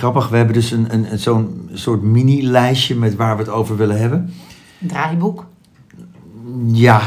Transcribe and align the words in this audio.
Grappig, 0.00 0.28
we 0.28 0.36
hebben 0.36 0.54
dus 0.54 0.70
een, 0.70 0.86
een, 0.94 1.12
een- 1.12 1.18
zo'n 1.18 1.68
soort 1.72 2.02
mini-lijstje 2.02 2.94
met 2.96 3.16
waar 3.16 3.36
we 3.36 3.42
het 3.42 3.50
over 3.52 3.76
willen 3.76 3.98
hebben. 4.00 4.32
Een 4.80 4.88
draaiboek, 4.88 5.46
Ja, 6.72 7.00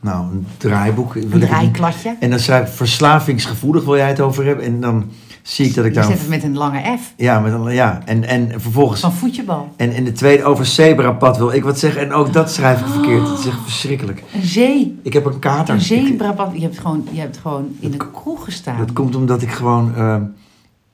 nou, 0.00 0.24
een 0.32 0.46
draaiboek. 0.56 1.14
een 1.14 1.28
draaikladje. 1.40 2.16
En 2.20 2.30
dan 2.30 2.38
schrijf 2.38 2.68
ik 2.68 2.74
verslavingsgevoelig, 2.74 3.84
wil 3.84 3.96
jij 3.96 4.08
het 4.08 4.20
over 4.20 4.44
hebben? 4.44 4.64
En 4.64 4.80
dan 4.80 5.04
zie 5.42 5.66
ik 5.66 5.74
dat 5.74 5.84
ik 5.84 5.94
Je 5.94 6.00
daar... 6.00 6.08
zet 6.10 6.18
het 6.18 6.28
met 6.28 6.42
een 6.42 6.56
lange 6.56 6.96
F. 6.98 7.12
Ja, 7.16 7.40
met 7.40 7.52
een, 7.52 7.72
ja. 7.74 8.02
En, 8.04 8.24
en 8.24 8.60
vervolgens... 8.60 9.00
Van 9.00 9.12
voetjebal. 9.12 9.72
En 9.76 9.92
in 9.92 10.04
de 10.04 10.12
tweede 10.12 10.44
over 10.44 10.66
zebrapad 10.66 11.36
wil 11.38 11.52
ik 11.52 11.64
wat 11.64 11.78
zeggen. 11.78 12.00
En 12.02 12.12
ook 12.12 12.32
dat 12.32 12.50
schrijf 12.52 12.80
ik 12.80 12.86
verkeerd. 12.86 13.28
Het 13.28 13.38
is 13.38 13.46
echt 13.46 13.62
verschrikkelijk. 13.62 14.22
Een 14.34 14.42
zee. 14.46 14.98
Ik 15.02 15.12
heb 15.12 15.24
een 15.24 15.38
kater. 15.38 15.74
Een 15.74 15.80
zebrapad. 15.80 16.50
Je 16.54 16.60
hebt 16.60 16.78
gewoon, 16.78 17.06
je 17.10 17.20
hebt 17.20 17.36
gewoon 17.38 17.76
in 17.80 17.92
een 17.92 18.10
kroeg 18.12 18.44
gestaan. 18.44 18.78
Dat 18.78 18.92
komt 18.92 19.16
omdat 19.16 19.42
ik 19.42 19.50
gewoon... 19.50 19.94
ehm, 19.96 20.22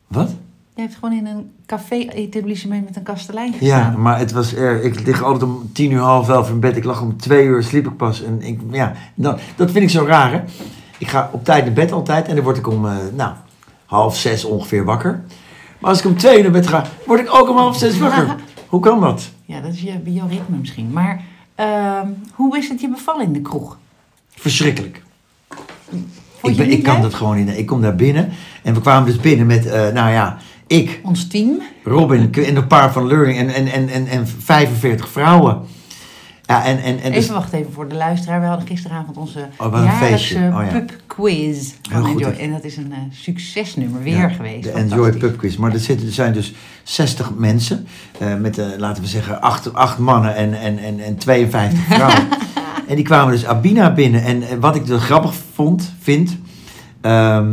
wat? 0.06 0.30
Je 0.74 0.80
hebt 0.80 0.94
gewoon 0.94 1.12
in 1.16 1.26
een 1.26 1.50
café-etablissement 1.66 2.84
met 2.84 2.96
een 2.96 3.02
kastelein 3.02 3.52
Ja, 3.52 3.58
gestaan. 3.58 4.00
maar 4.02 4.18
het 4.18 4.32
was 4.32 4.54
erg. 4.54 4.82
Ik 4.82 5.06
lig 5.06 5.22
altijd 5.22 5.42
om 5.42 5.70
tien 5.72 5.90
uur, 5.90 6.00
half 6.00 6.28
elf 6.28 6.48
in 6.50 6.60
bed. 6.60 6.76
Ik 6.76 6.84
lag 6.84 7.00
om 7.02 7.16
twee 7.16 7.44
uur, 7.44 7.62
sliep 7.62 7.86
ik 7.86 7.96
pas. 7.96 8.22
En 8.22 8.42
ik, 8.42 8.60
ja, 8.70 8.92
dan, 9.14 9.38
dat 9.56 9.70
vind 9.70 9.84
ik 9.84 9.90
zo 9.90 10.04
raar, 10.04 10.32
hè. 10.32 10.40
Ik 10.98 11.08
ga 11.08 11.28
op 11.32 11.44
tijd 11.44 11.64
naar 11.64 11.74
bed 11.74 11.92
altijd. 11.92 12.28
En 12.28 12.34
dan 12.34 12.44
word 12.44 12.56
ik 12.56 12.68
om, 12.68 12.86
eh, 12.86 12.96
nou, 13.14 13.32
half 13.86 14.16
zes 14.16 14.44
ongeveer 14.44 14.84
wakker. 14.84 15.22
Maar 15.78 15.90
als 15.90 15.98
ik 15.98 16.04
om 16.06 16.16
twee 16.16 16.36
uur 16.36 16.42
naar 16.42 16.52
bed 16.52 16.66
ga, 16.66 16.84
word 17.06 17.20
ik 17.20 17.34
ook 17.34 17.48
om 17.48 17.56
half 17.56 17.76
zes 17.78 17.98
wakker. 17.98 18.34
Hoe 18.68 18.80
kan 18.80 19.00
dat? 19.00 19.30
Ja, 19.44 19.60
dat 19.60 19.72
is 19.72 19.80
je 19.80 19.98
bioritme 19.98 20.56
misschien. 20.56 20.90
Maar 20.92 21.22
ehm, 21.54 22.08
hoe 22.32 22.58
is 22.58 22.68
het 22.68 22.80
je 22.80 22.88
bevallen 22.88 23.24
in 23.24 23.32
de 23.32 23.40
kroeg? 23.40 23.78
Verschrikkelijk. 24.34 25.02
Ik, 26.42 26.56
ben, 26.56 26.70
ik 26.70 26.82
kan 26.82 27.02
dat 27.02 27.14
gewoon 27.14 27.36
niet. 27.44 27.56
Ik 27.58 27.66
kom 27.66 27.80
daar 27.80 27.94
binnen. 27.96 28.28
En 28.62 28.74
we 28.74 28.80
kwamen 28.80 29.06
dus 29.06 29.20
binnen 29.20 29.46
met, 29.46 29.66
eh, 29.66 29.72
nou 29.88 30.10
ja, 30.12 30.38
ik, 30.74 31.00
Ons 31.02 31.26
team. 31.26 31.62
Robin 31.84 32.32
en 32.34 32.56
een 32.56 32.66
paar 32.66 32.92
van 32.92 33.06
Learning 33.06 33.38
en, 33.38 33.48
en, 33.48 33.66
en, 33.72 33.88
en, 33.88 34.06
en 34.06 34.26
45 34.38 35.08
vrouwen. 35.08 35.60
Ja, 36.46 36.64
en, 36.64 36.82
en, 36.82 37.00
en 37.02 37.12
dus- 37.12 37.22
Even 37.22 37.34
wachten 37.34 37.58
even 37.58 37.72
voor 37.72 37.88
de 37.88 37.94
luisteraar. 37.94 38.40
We 38.40 38.46
hadden 38.46 38.66
gisteravond 38.66 39.16
onze 39.16 39.48
Oh, 39.58 39.84
jaarlijkse. 39.84 40.36
Oh, 40.54 40.62
ja. 40.70 40.78
pubquiz 40.78 41.72
van. 41.90 42.06
Enjoy. 42.06 42.30
En 42.32 42.50
dat 42.52 42.64
is 42.64 42.76
een 42.76 42.92
eh, 42.92 42.98
succesnummer 43.10 44.02
weer 44.02 44.16
Ja, 44.16 44.28
geweest. 44.28 44.62
De 44.62 44.70
Enjoy. 44.70 45.12
Pub 45.12 45.36
Quiz. 45.38 45.56
Maar 45.56 45.72
er, 45.72 45.78
zitten, 45.78 46.06
er 46.06 46.12
zijn 46.12 46.32
dus 46.32 46.54
60 46.82 47.30
mensen. 47.34 47.86
eh, 48.18 48.34
met, 48.36 48.58
eh, 48.58 48.66
laten 48.78 49.02
we 49.02 49.08
zeggen, 49.08 49.40
8, 49.40 49.74
acht 49.74 49.98
mannen 49.98 50.34
en, 50.34 50.60
en, 50.60 50.78
en, 50.78 51.00
en 51.00 51.16
52 51.16 51.78
vrouwen. 51.84 52.28
en 52.88 52.94
die 52.96 53.04
kwamen 53.04 53.32
dus 53.32 53.46
Abina 53.46 53.92
binnen. 53.92 54.22
En, 54.24 54.42
eh, 54.42 54.48
wat 54.60 54.76
ik 54.76 54.86
dus 54.86 55.02
grappig 55.02 55.34
vond, 55.54 55.92
vind... 56.00 56.36
ehm, 57.00 57.48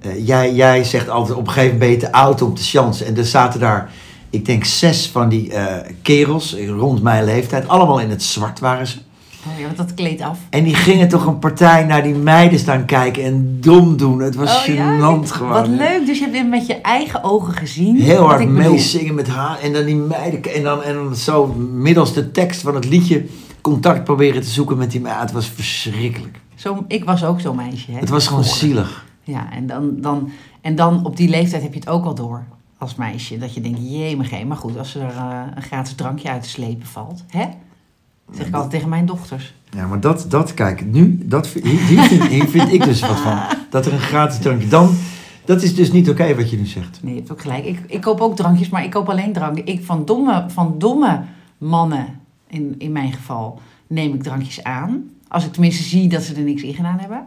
eh, 0.00 0.26
jij, 0.26 0.54
jij 0.54 0.84
zegt 0.84 1.08
altijd, 1.08 1.38
op 1.38 1.46
een 1.46 1.52
gegeven 1.52 1.78
moment 1.78 1.90
ben 1.90 2.00
je 2.00 2.06
te 2.06 2.18
oud 2.18 2.42
om 2.42 2.54
te 2.54 2.62
chansen. 2.62 3.06
En 3.06 3.16
er 3.16 3.24
zaten 3.24 3.60
daar, 3.60 3.90
ik 4.30 4.44
denk, 4.46 4.64
zes 4.64 5.08
van 5.08 5.28
die 5.28 5.52
eh, 5.52 5.90
kerels 6.02 6.56
rond 6.68 7.02
mijn 7.02 7.24
leeftijd. 7.24 7.68
Allemaal 7.68 8.00
in 8.00 8.10
het 8.10 8.22
zwart 8.22 8.58
waren 8.58 8.86
ze. 8.86 8.98
Oh 9.46 9.58
ja, 9.58 9.64
want 9.64 9.76
dat 9.76 9.94
kleedt 9.94 10.22
af. 10.22 10.38
En 10.50 10.64
die 10.64 10.74
gingen 10.74 11.08
toch 11.08 11.26
een 11.26 11.38
partij 11.38 11.84
naar 11.84 12.02
die 12.02 12.14
meiden 12.14 12.58
staan 12.58 12.84
kijken 12.84 13.24
en 13.24 13.58
dom 13.60 13.96
doen. 13.96 14.20
Het 14.20 14.34
was 14.34 14.68
Oh 14.68 14.74
ja, 14.74 14.96
gênant 14.96 15.28
gewoon. 15.28 15.52
Wat 15.52 15.68
leuk. 15.68 16.06
Dus 16.06 16.18
je 16.18 16.24
hebt 16.24 16.36
dit 16.36 16.48
met 16.48 16.66
je 16.66 16.80
eigen 16.80 17.24
ogen 17.24 17.54
gezien. 17.54 18.00
Heel 18.00 18.26
hard 18.26 18.48
meezingen 18.48 19.14
met 19.14 19.28
haar. 19.28 19.58
En 19.60 19.72
dan 19.72 19.84
die 19.84 19.96
meiden. 19.96 20.54
En 20.54 20.62
dan, 20.62 20.82
en 20.82 20.94
dan 20.94 21.16
zo 21.16 21.46
middels 21.72 22.12
de 22.12 22.30
tekst 22.30 22.60
van 22.60 22.74
het 22.74 22.84
liedje 22.84 23.24
contact 23.60 24.04
proberen 24.04 24.42
te 24.42 24.48
zoeken 24.48 24.76
met 24.76 24.90
die 24.90 25.00
meiden. 25.00 25.22
Het 25.22 25.32
was 25.32 25.46
verschrikkelijk. 25.54 26.38
Zo, 26.54 26.84
ik 26.88 27.04
was 27.04 27.24
ook 27.24 27.40
zo'n 27.40 27.56
meisje. 27.56 27.90
Hè, 27.92 27.98
Het 27.98 28.08
was 28.08 28.26
gewoon 28.26 28.44
zielig. 28.44 29.04
Ja, 29.30 29.52
en 29.52 29.66
dan, 29.66 30.00
dan, 30.00 30.30
en 30.60 30.74
dan 30.74 31.04
op 31.04 31.16
die 31.16 31.28
leeftijd 31.28 31.62
heb 31.62 31.72
je 31.72 31.78
het 31.78 31.88
ook 31.88 32.04
al 32.04 32.14
door 32.14 32.44
als 32.78 32.94
meisje. 32.94 33.38
Dat 33.38 33.54
je 33.54 33.60
denkt, 33.60 33.78
jemig, 33.82 34.44
maar 34.44 34.56
goed, 34.56 34.78
als 34.78 34.94
er 34.94 35.08
eh, 35.08 35.42
een 35.54 35.62
gratis 35.62 35.94
drankje 35.94 36.30
uit 36.30 36.42
te 36.42 36.48
slepen 36.48 36.86
valt. 36.86 37.24
Hè? 37.28 37.44
Dat 38.26 38.36
zeg 38.36 38.46
ik 38.46 38.54
altijd 38.54 38.72
tegen 38.72 38.88
mijn 38.88 39.06
dochters. 39.06 39.54
Ja, 39.70 39.86
maar 39.86 40.00
dat, 40.00 40.26
dat 40.28 40.54
kijk, 40.54 40.84
nu, 40.86 41.18
dat, 41.24 41.46
vind- 41.46 41.66
vind, 42.50 42.72
ik 42.72 42.84
dus 42.84 43.00
wat 43.00 43.18
van. 43.18 43.38
Dat 43.70 43.86
er 43.86 43.92
een 43.92 43.98
gratis 43.98 44.38
drankje, 44.38 44.68
dan, 44.68 44.94
dat 45.44 45.62
is 45.62 45.74
dus 45.74 45.92
niet 45.92 46.10
oké 46.10 46.34
wat 46.34 46.50
je 46.50 46.56
nu 46.56 46.66
zegt. 46.66 47.02
Nee, 47.02 47.12
je 47.12 47.18
hebt 47.18 47.32
ook 47.32 47.40
gelijk. 47.40 47.64
Ik, 47.64 47.80
ik 47.86 48.00
koop 48.00 48.20
ook 48.20 48.36
drankjes, 48.36 48.68
maar 48.68 48.84
ik 48.84 48.90
koop 48.90 49.08
alleen 49.08 49.32
drank. 49.32 49.58
Ik, 49.58 49.84
van, 49.84 50.04
domme, 50.04 50.44
van 50.48 50.74
domme 50.78 51.22
mannen, 51.58 52.06
in, 52.46 52.74
in 52.78 52.92
mijn 52.92 53.12
geval, 53.12 53.60
neem 53.86 54.14
ik 54.14 54.22
drankjes 54.22 54.62
aan. 54.62 55.10
Als 55.28 55.44
ik 55.44 55.52
tenminste 55.52 55.82
zie 55.82 56.08
dat 56.08 56.22
ze 56.22 56.34
er 56.34 56.42
niks 56.42 56.62
in 56.62 56.74
gedaan 56.74 56.98
hebben. 56.98 57.26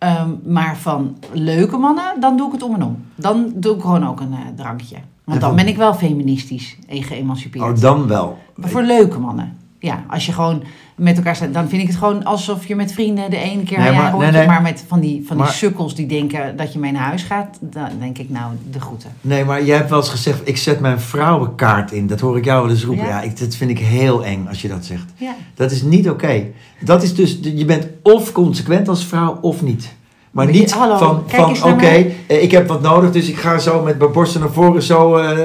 Ehm, 0.00 0.30
maar 0.44 0.76
van 0.76 1.16
leuke 1.32 1.76
mannen, 1.76 2.20
dan 2.20 2.36
doe 2.36 2.46
ik 2.46 2.52
het 2.52 2.62
om 2.62 2.74
en 2.74 2.82
om. 2.82 3.04
Dan 3.14 3.52
doe 3.54 3.74
ik 3.76 3.80
gewoon 3.80 4.06
ook 4.06 4.20
een 4.20 4.32
eh, 4.32 4.38
drankje. 4.56 4.96
Want 5.24 5.40
dan 5.40 5.56
ben 5.56 5.68
ik 5.68 5.76
wel 5.76 5.94
feministisch 5.94 6.78
en 6.88 7.02
geëmancipeerd. 7.02 7.64
Oh, 7.64 7.80
dan 7.80 8.06
wel. 8.06 8.38
Maar 8.54 8.68
voor 8.68 8.82
leuke 8.82 9.18
mannen. 9.18 9.56
Ja, 9.78 10.04
als 10.08 10.26
je 10.26 10.32
gewoon 10.32 10.62
met 11.00 11.16
elkaar 11.16 11.36
staat, 11.36 11.54
dan 11.54 11.68
vind 11.68 11.82
ik 11.82 11.88
het 11.88 11.96
gewoon 11.96 12.24
alsof 12.24 12.66
je 12.66 12.76
met 12.76 12.92
vrienden 12.92 13.30
de 13.30 13.36
ene 13.36 13.62
keer 13.62 13.78
Nee, 13.78 13.86
maar- 13.86 13.94
jaar 13.94 14.02
nee, 14.02 14.12
rondje, 14.12 14.30
nee. 14.38 14.46
maar 14.46 14.62
met 14.62 14.84
van 14.88 15.00
die, 15.00 15.22
van 15.26 15.36
die 15.36 15.44
Maar- 15.44 15.54
sukkels 15.54 15.94
die 15.94 16.06
denken 16.06 16.56
dat 16.56 16.72
je 16.72 16.78
mee 16.78 16.92
naar 16.92 17.02
huis 17.02 17.22
gaat, 17.22 17.58
dan 17.60 17.88
denk 17.98 18.18
ik 18.18 18.30
nou 18.30 18.52
de 18.70 18.80
groeten. 18.80 19.10
Nee, 19.20 19.44
maar 19.44 19.64
jij 19.64 19.76
hebt 19.76 19.90
wel 19.90 19.98
eens 19.98 20.08
gezegd, 20.08 20.48
ik 20.48 20.56
zet 20.56 20.80
mijn 20.80 21.00
vrouwenkaart 21.00 21.92
in. 21.92 22.06
Dat 22.06 22.20
hoor 22.20 22.36
ik 22.36 22.44
jou 22.44 22.62
wel 22.62 22.70
eens 22.70 22.84
roepen. 22.84 23.04
Ja. 23.04 23.10
Ja, 23.10 23.20
ik, 23.22 23.38
dat 23.38 23.54
vind 23.54 23.70
ik 23.70 23.78
heel 23.78 24.24
eng 24.24 24.46
als 24.48 24.62
je 24.62 24.68
dat 24.68 24.84
zegt. 24.84 25.04
Ja. 25.16 25.34
Dat 25.54 25.70
is 25.70 25.82
niet 25.82 26.10
oké. 26.10 26.42
Dat 26.80 27.02
is 27.02 27.14
dus, 27.14 27.38
je 27.42 27.64
bent 27.64 27.86
of 28.02 28.32
consequent 28.32 28.88
als 28.88 29.04
vrouw 29.06 29.38
of 29.40 29.62
niet. 29.62 29.98
Maar 30.30 30.46
niet 30.46 30.72
hallo, 30.72 30.96
van, 30.96 31.22
van 31.26 31.72
oké, 31.72 31.86
eh, 32.26 32.42
ik 32.42 32.50
heb 32.50 32.68
wat 32.68 32.82
nodig, 32.82 33.12
dus 33.12 33.28
ik 33.28 33.36
ga 33.36 33.58
zo 33.58 33.82
met 33.82 33.98
mijn 33.98 34.12
borsten 34.12 34.40
naar 34.40 34.50
voren 34.50 34.82
zo 34.82 35.16
eh, 35.16 35.36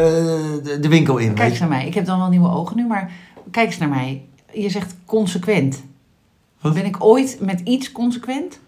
de, 0.82 0.88
winkel 0.88 1.18
in. 1.18 1.34
Kijk 1.34 1.50
eens 1.50 1.60
naar 1.60 1.70
mij. 1.70 1.88
Ik 1.88 1.94
heb 1.94 2.06
dan 2.06 2.20
wel 2.20 2.30
nieuwe 2.30 2.50
ogen 2.50 2.76
nu, 2.76 2.88
maar 2.88 3.12
kijk 3.52 3.68
eens 3.68 3.78
naar 3.78 3.90
mij. 3.90 4.22
Je 4.56 4.70
zegt 4.70 4.96
consequent. 5.06 5.84
Wat? 6.62 6.74
Ben 6.74 6.86
ik 6.86 7.04
ooit 7.04 7.38
met 7.42 7.60
iets 7.64 7.92
consequent? 7.92 8.60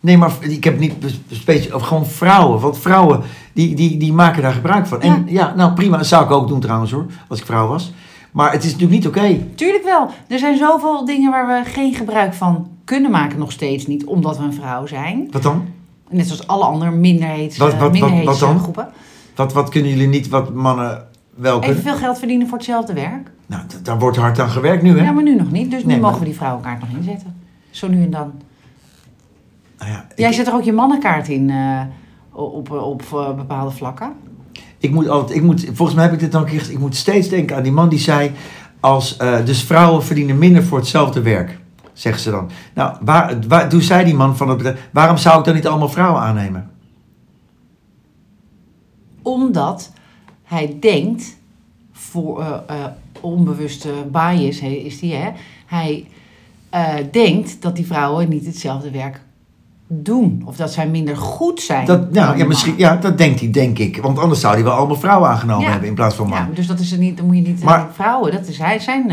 Nee, 0.00 0.16
maar 0.18 0.32
ik 0.40 0.64
heb 0.64 0.78
niet 0.78 0.94
speciaal, 1.30 1.76
of 1.76 1.82
gewoon 1.82 2.06
vrouwen. 2.06 2.60
Want 2.60 2.78
vrouwen, 2.78 3.20
die, 3.52 3.74
die, 3.74 3.96
die 3.96 4.12
maken 4.12 4.42
daar 4.42 4.52
gebruik 4.52 4.86
van. 4.86 5.00
En 5.00 5.24
ja, 5.28 5.54
nou 5.54 5.72
prima, 5.72 5.96
dat 5.96 6.06
zou 6.06 6.24
ik 6.24 6.30
ook 6.30 6.48
doen 6.48 6.60
trouwens 6.60 6.90
hoor, 6.92 7.06
als 7.28 7.38
ik 7.38 7.46
vrouw 7.46 7.66
was. 7.68 7.92
Maar 8.32 8.52
het 8.52 8.64
is 8.64 8.72
natuurlijk 8.72 8.98
niet 9.00 9.06
oké. 9.06 9.46
Tuurlijk 9.54 9.84
wel. 9.84 10.08
Er 10.28 10.38
zijn 10.38 10.56
zoveel 10.56 11.04
dingen 11.04 11.30
waar 11.30 11.46
we 11.46 11.70
geen 11.70 11.94
gebruik 11.94 12.34
van 12.34 12.68
kunnen 12.84 13.10
maken, 13.10 13.38
nog 13.38 13.52
steeds 13.52 13.86
niet, 13.86 14.04
omdat 14.04 14.38
we 14.38 14.44
een 14.44 14.54
vrouw 14.54 14.86
zijn. 14.86 15.28
Wat 15.30 15.42
dan? 15.42 15.64
Net 16.10 16.26
zoals 16.26 16.46
alle 16.46 16.64
andere 16.64 16.90
minderheids, 16.90 17.56
Wat- 17.56 17.70
wat- 17.72 17.80
wat- 17.80 17.92
minderheids 17.92 18.26
wat 18.26 18.38
dan? 18.38 18.58
groepen. 18.58 18.88
Wat, 19.34 19.52
wat 19.52 19.68
kunnen 19.68 19.90
jullie 19.90 20.08
niet, 20.08 20.28
wat 20.28 20.54
mannen 20.54 21.06
wel 21.34 21.58
kunnen? 21.58 21.76
Evenveel 21.78 21.98
geld 22.00 22.18
verdienen 22.18 22.46
voor 22.48 22.56
hetzelfde 22.58 22.92
werk. 22.92 23.30
Nou, 23.46 23.62
daar 23.82 23.98
wordt 23.98 24.16
hard 24.16 24.38
aan 24.40 24.50
gewerkt 24.50 24.82
nu 24.82 24.98
hè. 24.98 25.04
Ja, 25.04 25.10
maar 25.12 25.22
nu 25.22 25.34
nog 25.36 25.50
niet. 25.50 25.70
Dus 25.70 25.80
nu 25.82 25.86
Nee, 25.86 25.96
maar- 26.00 26.04
mogen 26.04 26.18
we 26.18 26.24
die 26.30 26.34
vrouwenkaart 26.36 26.80
nog 26.80 26.88
inzetten. 26.98 27.34
Zo 27.70 27.88
nu 27.88 28.02
en 28.02 28.10
dan. 28.10 28.32
Nou 29.78 29.90
ja, 29.90 30.06
ik- 30.10 30.18
Jij 30.18 30.32
zet 30.32 30.46
er 30.46 30.54
ook 30.54 30.62
je 30.62 30.72
mannenkaart 30.72 31.28
in 31.28 31.50
eh, 31.50 31.80
op, 32.32 32.70
op, 32.70 33.02
eh, 33.12 33.34
bepaalde 33.34 33.70
vlakken. 33.70 34.12
Ik 34.78 34.90
moet 34.92 35.08
altijd, 35.08 35.38
ik 35.38 35.44
moet, 35.44 35.64
volgens 35.72 35.94
mij 35.94 36.04
heb 36.04 36.12
ik 36.14 36.20
dit 36.20 36.32
dan 36.32 36.40
een 36.42 36.48
keer 36.48 36.58
gezegd. 36.58 36.74
Ik 36.76 36.82
moet 36.82 36.96
steeds 36.96 37.28
denken 37.28 37.56
aan 37.56 37.62
die 37.62 37.72
man 37.72 37.88
die 37.88 37.98
zei. 37.98 38.32
Als, 38.80 39.16
eh, 39.16 39.44
dus 39.44 39.62
vrouwen 39.62 40.02
verdienen 40.04 40.38
minder 40.38 40.62
voor 40.64 40.78
hetzelfde 40.78 41.22
werk. 41.22 41.58
Zeggen 41.92 42.22
ze 42.22 42.30
dan. 42.30 42.50
Nou, 42.74 42.96
waar, 43.00 43.36
waar, 43.48 43.68
toen 43.68 43.80
zei 43.80 44.04
die 44.04 44.14
man 44.14 44.36
van 44.36 44.48
het 44.48 44.56
bedrijf. 44.56 44.88
Waarom 44.92 45.16
zou 45.16 45.38
ik 45.38 45.44
dan 45.44 45.54
niet 45.54 45.66
allemaal 45.66 45.88
vrouwen 45.88 46.20
aannemen? 46.22 46.70
Omdat 49.22 49.92
hij 50.52 50.76
denkt, 50.80 51.36
voor 51.92 52.40
eh, 52.40 52.48
eh, 52.66 52.84
onbewuste 53.20 53.88
bias 54.12 54.60
is 54.60 54.98
die, 54.98 55.14
hè? 55.14 55.30
Hij 55.66 56.06
eh, 56.70 56.94
denkt 57.10 57.62
dat 57.62 57.76
die 57.76 57.86
vrouwen 57.86 58.28
niet 58.28 58.46
hetzelfde 58.46 58.90
werk 58.90 59.20
doen. 59.86 60.42
Of 60.46 60.56
dat 60.56 60.72
zij 60.72 60.88
minder 60.88 61.16
goed 61.16 61.60
zijn. 61.60 61.86
Dat, 61.86 62.12
nou, 62.12 62.36
ja, 62.38 62.44
misschien, 62.46 62.74
ja, 62.76 62.96
dat 62.96 63.18
denkt 63.18 63.40
hij, 63.40 63.50
denk 63.50 63.78
ik. 63.78 63.96
Want 64.02 64.18
anders 64.18 64.40
zou 64.40 64.54
hij 64.54 64.64
wel 64.64 64.72
allemaal 64.72 64.96
vrouwen 64.96 65.28
aangenomen 65.28 65.64
Ja. 65.64 65.70
hebben 65.70 65.88
in 65.88 65.94
plaats 65.94 66.14
van 66.14 66.28
Ja, 66.28 66.34
mannen. 66.34 66.54
dus 66.54 66.66
dat 66.66 66.78
is 66.80 66.92
er 66.92 66.98
niet, 66.98 67.16
dan 67.16 67.26
moet 67.26 67.36
je 67.36 67.42
niet 67.42 67.62
Maar- 67.62 67.88
vrouwen, 67.92 68.32
dat 68.32 68.46
is 68.46 68.58
hij, 68.58 68.78
zijn 68.78 69.12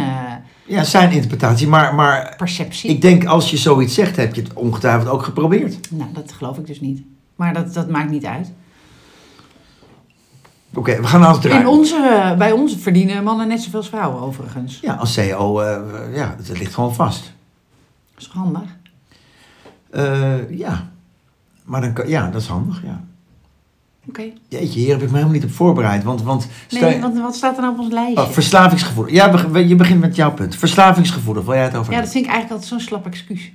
Ja, 0.65 0.83
zijn 0.83 1.11
interpretatie. 1.11 1.67
Maar, 1.67 1.95
maar 1.95 2.33
perceptie. 2.37 2.89
ik 2.89 3.01
denk 3.01 3.25
als 3.25 3.49
je 3.51 3.57
zoiets 3.57 3.93
zegt, 3.93 4.15
heb 4.15 4.35
je 4.35 4.41
het 4.41 4.53
ongetwijfeld 4.53 5.09
ook 5.09 5.23
geprobeerd. 5.23 5.91
Nou, 5.91 6.09
dat 6.13 6.31
geloof 6.31 6.57
ik 6.57 6.67
dus 6.67 6.81
niet. 6.81 7.01
Maar 7.35 7.53
dat, 7.53 7.73
dat 7.73 7.89
maakt 7.89 8.09
niet 8.11 8.25
uit. 8.25 8.51
Oké, 10.73 11.01
we 11.01 11.07
gaan 11.07 11.19
naar 11.19 11.33
het 11.33 11.45
In 11.45 11.67
onze, 11.67 12.35
bij 12.37 12.51
ons 12.51 12.75
verdienen 12.75 13.23
mannen 13.23 13.47
net 13.47 13.61
zoveel 13.61 13.79
als 13.79 13.89
vrouwen 13.89 14.21
overigens. 14.21 14.79
Ja, 14.81 14.93
als 14.93 15.13
CEO, 15.13 15.59
eh, 15.59 16.15
ja, 16.15 16.35
het 16.37 16.57
ligt 16.57 16.73
gewoon 16.73 16.95
vast. 16.95 17.33
Dat 18.13 18.21
is 18.23 18.29
handig? 18.33 18.77
Eh, 19.89 20.57
ja, 20.57 20.89
maar 21.63 21.81
dan 21.81 21.93
kan, 21.93 22.07
ja, 22.07 22.29
dat 22.29 22.41
is 22.41 22.47
handig, 22.47 22.83
ja. 22.83 23.01
Oké. 24.07 24.23
Jeetje, 24.47 24.79
hier 24.79 24.89
heb 24.89 25.01
ik 25.01 25.07
me 25.07 25.13
helemaal 25.13 25.33
niet 25.33 25.43
op 25.43 25.51
voorbereid. 25.51 26.03
Want, 26.03 26.21
want 26.21 26.47
Nee, 26.69 27.01
want 27.01 27.19
wat 27.19 27.35
staat 27.35 27.55
er 27.55 27.61
nou 27.61 27.73
op 27.73 27.79
ons 27.79 27.91
lijstje? 27.91 28.23
Oh, 28.23 28.29
verslavingsgevoelig. 28.29 29.13
Ja, 29.13 29.45
je 29.57 29.75
begint 29.75 29.99
met 29.99 30.15
jouw 30.15 30.33
punt. 30.33 30.55
Verslavingsgevoelig, 30.55 31.45
wil 31.45 31.53
jij 31.53 31.63
het 31.63 31.75
over 31.75 31.93
Ja, 31.93 31.99
dat 31.99 32.09
vind 32.11 32.25
ik 32.25 32.31
eigenlijk 32.31 32.61
altijd 32.61 32.81
zo'n 32.81 32.89
slap 32.89 33.05
excuus. 33.05 33.51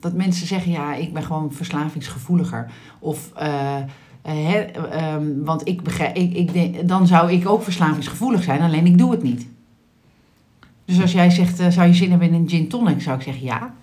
Dat 0.00 0.12
mensen 0.12 0.46
zeggen, 0.46 0.72
ja, 0.72 0.94
ik 0.94 1.12
ben 1.12 1.22
gewoon 1.22 1.52
verslavingsgevoeliger. 1.52 2.70
Of, 2.98 3.30
eh, 3.34 3.76
Eh, 4.22 4.32
hè, 4.34 4.58
ehm, 4.60 5.42
want 5.44 5.68
ik 5.68 5.82
begrijp, 5.82 6.16
ik, 6.16 6.50
ik 6.52 6.88
dan 6.88 7.06
zou 7.06 7.32
ik 7.32 7.48
ook 7.48 7.62
verslavingsgevoelig 7.62 8.42
zijn, 8.42 8.60
alleen 8.60 8.86
ik 8.86 8.98
doe 8.98 9.10
het 9.10 9.22
niet. 9.22 9.46
Dus 10.84 11.00
als 11.00 11.12
jij 11.12 11.30
zegt, 11.30 11.60
eh, 11.60 11.68
zou 11.68 11.86
je 11.86 11.94
zin 11.94 12.10
hebben 12.10 12.28
in 12.28 12.34
een 12.34 12.48
gin 12.48 12.68
tonic, 12.68 13.02
zou 13.02 13.16
ik 13.16 13.22
zeggen 13.22 13.44
ja. 13.44 13.74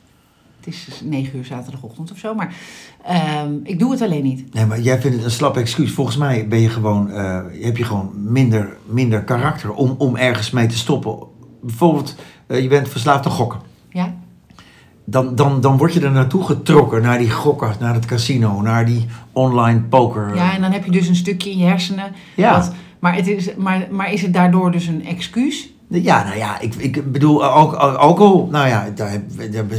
Het 0.59 0.67
is 0.67 0.85
dus 0.85 1.01
negen 1.01 1.37
uur 1.37 1.45
zaterdagochtend 1.45 2.11
of 2.11 2.17
zo, 2.17 2.35
maar 2.35 2.55
ehm, 3.03 3.53
ik 3.63 3.79
doe 3.79 3.91
het 3.91 4.01
alleen 4.01 4.23
niet. 4.23 4.53
Nee, 4.53 4.65
maar 4.65 4.79
jij 4.79 5.01
vindt 5.01 5.15
het 5.15 5.25
een 5.25 5.31
slap 5.31 5.57
excuus. 5.57 5.91
Volgens 5.91 6.17
mij 6.17 6.47
ben 6.47 6.59
je 6.59 6.69
gewoon, 6.69 7.11
eh, 7.11 7.41
heb 7.61 7.77
je 7.77 7.83
gewoon 7.83 8.11
minder, 8.15 8.77
minder 8.85 9.23
karakter 9.23 9.73
om, 9.73 9.95
om 9.97 10.15
ergens 10.15 10.51
mee 10.51 10.67
te 10.67 10.77
stoppen. 10.77 11.17
Bijvoorbeeld, 11.61 12.15
eh, 12.47 12.61
je 12.61 12.67
bent 12.67 12.89
verslaafd 12.89 13.25
aan 13.25 13.31
gokken. 13.31 13.59
Dan, 15.09 15.35
dan, 15.35 15.61
dan 15.61 15.77
word 15.77 15.93
je 15.93 15.99
er 16.01 16.11
naartoe 16.11 16.43
getrokken, 16.43 17.01
naar 17.01 17.17
die 17.17 17.31
gokken, 17.31 17.71
naar 17.79 17.93
het 17.93 18.05
casino, 18.05 18.61
naar 18.61 18.85
die 18.85 19.05
online 19.31 19.79
poker. 19.81 20.35
ja, 20.35 20.53
en 20.55 20.61
dan 20.61 20.71
heb 20.71 20.85
je 20.85 20.91
dus 20.91 21.07
een 21.07 21.15
stukje 21.15 21.51
in 21.51 21.57
je 21.57 21.65
hersenen. 21.65 22.05
Ja. 22.35 22.55
Wat, 22.55 22.71
maar, 22.99 23.15
het 23.15 23.27
is, 23.27 23.49
maar, 23.57 23.87
maar 23.91 24.13
is 24.13 24.21
het 24.21 24.33
daardoor 24.33 24.71
dus 24.71 24.87
een 24.87 25.05
excuus? 25.05 25.69
Ja, 25.87 26.23
nou 26.23 26.37
ja, 26.37 26.59
ik, 26.59 26.75
ik 26.75 27.11
bedoel, 27.11 27.45
al- 27.45 27.75
al- 27.77 27.95
alcohol, 27.95 28.47
nou 28.51 28.67
ja, 28.67 28.87
daar, 28.95 29.21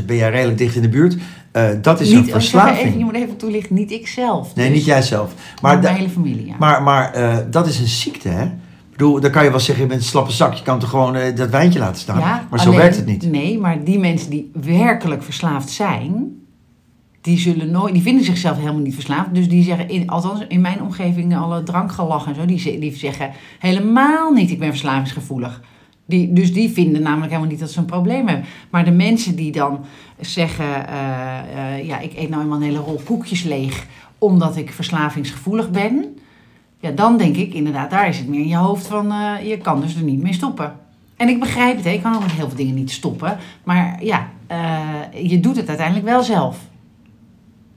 ben 0.06 0.16
jij 0.16 0.30
redelijk 0.30 0.58
dicht 0.58 0.74
in 0.76 0.82
de 0.82 0.88
buurt. 0.88 1.16
Eh, 1.52 1.68
dat 1.82 2.00
is 2.00 2.08
een 2.10 2.16
Niet, 2.16 2.24
ik 2.26 2.30
zeg 2.32 2.40
verslaving. 2.42 2.78
even, 2.86 2.98
je 2.98 3.04
moet 3.04 3.14
even 3.14 3.36
toelichten, 3.36 3.74
niet 3.74 3.90
ik 3.90 4.06
zelf. 4.08 4.54
Nee, 4.54 4.66
dus, 4.68 4.76
niet 4.76 4.84
jij 4.84 5.02
zelf. 5.02 5.34
Maar 5.34 5.72
Maar, 5.74 5.82
mijn 5.82 5.94
hele 5.96 6.08
familie, 6.08 6.46
ja. 6.46 6.54
maar, 6.58 6.82
maar 6.82 7.12
eh, 7.12 7.36
dat 7.50 7.66
is 7.66 7.78
een 7.80 7.86
ziekte, 7.86 8.28
hè? 8.28 8.46
Dan 9.00 9.30
kan 9.30 9.44
je 9.44 9.50
wel 9.50 9.60
zeggen, 9.60 9.84
je 9.84 9.90
bent 9.90 10.00
een 10.00 10.06
slappe 10.06 10.32
zak. 10.32 10.54
Je 10.54 10.62
kan 10.62 10.78
toch 10.78 10.90
gewoon 10.90 11.14
eh, 11.16 11.36
dat 11.36 11.50
wijntje 11.50 11.78
laten 11.78 12.00
staan. 12.00 12.18
Ja, 12.18 12.46
maar 12.50 12.60
zo 12.60 12.66
alleen- 12.66 12.78
werkt 12.78 12.96
het 12.96 13.06
niet. 13.06 13.30
Nee, 13.30 13.58
maar 13.58 13.84
die 13.84 13.98
mensen 13.98 14.30
die 14.30 14.50
werkelijk 14.54 15.22
verslaafd 15.22 15.70
zijn, 15.70 16.38
die 17.20 17.38
zullen 17.38 17.70
nooit, 17.70 17.92
die 17.92 18.02
vinden 18.02 18.24
zichzelf 18.24 18.56
helemaal 18.58 18.80
niet 18.80 18.94
verslaafd. 18.94 19.34
Dus 19.34 19.48
die 19.48 19.62
zeggen, 19.62 19.88
in, 19.88 20.08
althans 20.08 20.44
in 20.48 20.60
mijn 20.60 20.82
omgeving, 20.82 21.36
alle 21.36 21.62
drankgelach 21.62 22.26
en 22.26 22.34
zo, 22.34 22.44
die, 22.44 22.78
die 22.78 22.96
zeggen 22.96 23.30
helemaal 23.58 24.32
niet, 24.32 24.50
ik 24.50 24.58
ben 24.58 24.68
verslavingsgevoelig. 24.68 25.62
Die, 26.06 26.32
dus 26.32 26.52
die 26.52 26.70
vinden 26.70 27.02
namelijk 27.02 27.30
helemaal 27.30 27.50
niet 27.50 27.60
dat 27.60 27.70
ze 27.70 27.78
een 27.78 27.84
probleem 27.84 28.26
hebben. 28.26 28.46
Maar 28.70 28.84
de 28.84 28.90
mensen 28.90 29.36
die 29.36 29.52
dan 29.52 29.84
zeggen, 30.20 30.88
eh, 30.88 31.76
eh, 31.76 31.86
ja, 31.86 31.98
ik 31.98 32.12
eet 32.16 32.28
nou 32.28 32.42
eenmaal 32.42 32.56
een 32.56 32.64
hele 32.64 32.78
rol 32.78 33.00
koekjes 33.04 33.42
leeg, 33.42 33.86
omdat 34.18 34.56
ik 34.56 34.72
verslavingsgevoelig 34.72 35.70
ben. 35.70 36.18
Ja, 36.80 36.90
dan 36.90 37.16
denk 37.16 37.36
ik 37.36 37.54
inderdaad, 37.54 37.90
daar 37.90 38.08
is 38.08 38.18
het 38.18 38.28
meer 38.28 38.40
in 38.40 38.48
je 38.48 38.56
hoofd 38.56 38.86
van, 38.86 39.10
eh, 39.12 39.48
je 39.48 39.58
kan 39.58 39.80
dus 39.80 39.96
er 39.96 40.02
niet 40.02 40.22
mee 40.22 40.32
stoppen. 40.32 40.72
En 41.16 41.28
ik 41.28 41.40
begrijp 41.40 41.76
het, 41.76 41.84
hè. 41.84 41.90
ik 41.90 42.02
kan 42.02 42.14
ook 42.14 42.22
met 42.22 42.30
heel 42.30 42.46
veel 42.48 42.56
dingen 42.56 42.74
niet 42.74 42.90
stoppen. 42.90 43.36
Maar 43.64 44.04
ja, 44.04 44.28
eh, 44.46 44.80
je 45.22 45.40
doet 45.40 45.56
het 45.56 45.68
uiteindelijk 45.68 46.06
wel 46.06 46.22
zelf. 46.22 46.58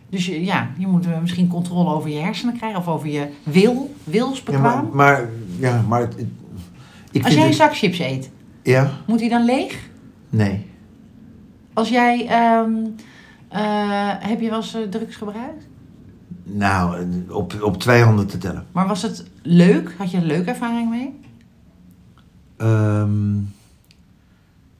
Dus 0.09 0.25
je, 0.25 0.43
ja, 0.45 0.69
je 0.77 0.87
moet 0.87 1.21
misschien 1.21 1.47
controle 1.47 1.93
over 1.93 2.09
je 2.09 2.19
hersenen 2.19 2.57
krijgen 2.57 2.79
of 2.79 2.87
over 2.87 3.07
je 3.07 3.27
wil, 3.43 3.73
Ja, 4.03 4.11
wilsbekwaam. 4.11 4.63
maar, 4.63 4.95
maar, 4.95 5.29
ja, 5.59 5.81
maar 5.87 5.99
het- 6.01 6.25
ik 7.11 7.23
Als 7.25 7.33
jij 7.33 7.47
een 7.47 7.53
zak 7.53 7.75
chips 7.75 7.99
eet, 7.99 8.29
Ja? 8.63 8.91
moet 9.07 9.19
die 9.19 9.29
dan 9.29 9.45
leeg? 9.45 9.89
Nee. 10.29 10.65
Als 11.73 11.89
jij, 11.89 12.27
ehm, 12.27 12.71
eh, 13.49 13.61
heb 14.19 14.41
je 14.41 14.49
wel 14.49 14.59
eens 14.59 14.77
drugs 14.89 15.15
gebruikt? 15.15 15.67
Nou, 16.43 17.05
op, 17.29 17.61
op 17.61 17.77
twee 17.79 18.03
handen 18.03 18.27
te 18.27 18.37
tellen. 18.37 18.65
Maar 18.71 18.87
was 18.87 19.01
het 19.01 19.25
leuk? 19.41 19.95
Had 19.97 20.11
je 20.11 20.17
een 20.17 20.25
leuke 20.25 20.49
ervaring 20.49 20.89
mee? 20.89 21.19
Ehm, 22.57 23.35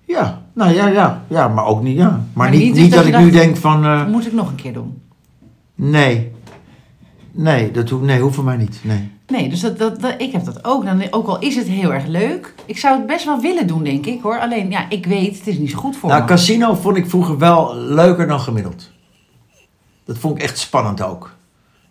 ja, 0.06 0.42
nou 0.54 0.74
ja, 0.74 0.88
ja, 0.88 1.24
ja, 1.28 1.48
maar 1.48 1.66
ook 1.66 1.82
niet, 1.84 1.98
ja. 1.98 2.10
Maar, 2.10 2.22
Maar 2.34 2.50
niet, 2.50 2.60
niet 2.62 2.74
niet, 2.76 2.92
dat, 2.92 3.04
dat 3.04 3.14
ik 3.14 3.20
nu 3.20 3.32
denk 3.32 3.58
van, 3.58 3.84
eh, 3.86 4.06
Moet 4.08 4.26
ik 4.26 4.34
nog 4.34 4.50
een 4.50 4.56
keer 4.56 4.74
doen? 4.74 5.02
nee. 5.76 6.32
Nee, 7.36 7.72
dat 7.72 7.90
hoeft, 7.90 8.04
nee, 8.04 8.20
hoeft 8.22 8.36
voor 8.36 8.44
mij 8.44 8.58
niet, 8.58 8.80
nee. 8.84 9.12
Nee, 9.28 9.50
dus 9.50 9.60
dat, 9.60 9.78
dat, 9.78 10.02
dat- 10.02 10.22
ik 10.22 10.32
heb 10.32 10.46
dat 10.46 10.66
ook. 10.66 10.86
Dan, 10.86 11.02
ook 11.12 11.28
al 11.28 11.40
is 11.40 11.56
het 11.56 11.68
heel 11.68 11.94
erg 11.94 12.06
leuk. 12.06 12.54
Ik 12.66 12.78
zou 12.78 12.98
het 12.98 13.08
best 13.08 13.26
wel 13.26 13.40
willen 13.42 13.68
doen, 13.68 13.84
denk 13.84 14.06
ik 14.06 14.22
hoor. 14.22 14.40
Alleen, 14.40 14.70
ja, 14.70 14.90
ik 14.90 15.06
weet, 15.06 15.38
het 15.38 15.48
is 15.48 15.58
niet 15.58 15.70
zo 15.72 15.78
goed 15.78 15.96
voor 15.98 16.10
Nou, 16.10 16.22
me. 16.22 16.28
casino 16.28 16.74
vond 16.76 16.98
ik 16.98 17.10
vroeger 17.10 17.38
wel 17.38 17.76
leuker 17.76 18.28
dan 18.28 18.40
gemiddeld. 18.40 18.90
Dat 20.06 20.18
vond 20.18 20.36
ik 20.38 20.44
echt 20.44 20.58
spannend 20.58 21.02
ook. 21.02 21.36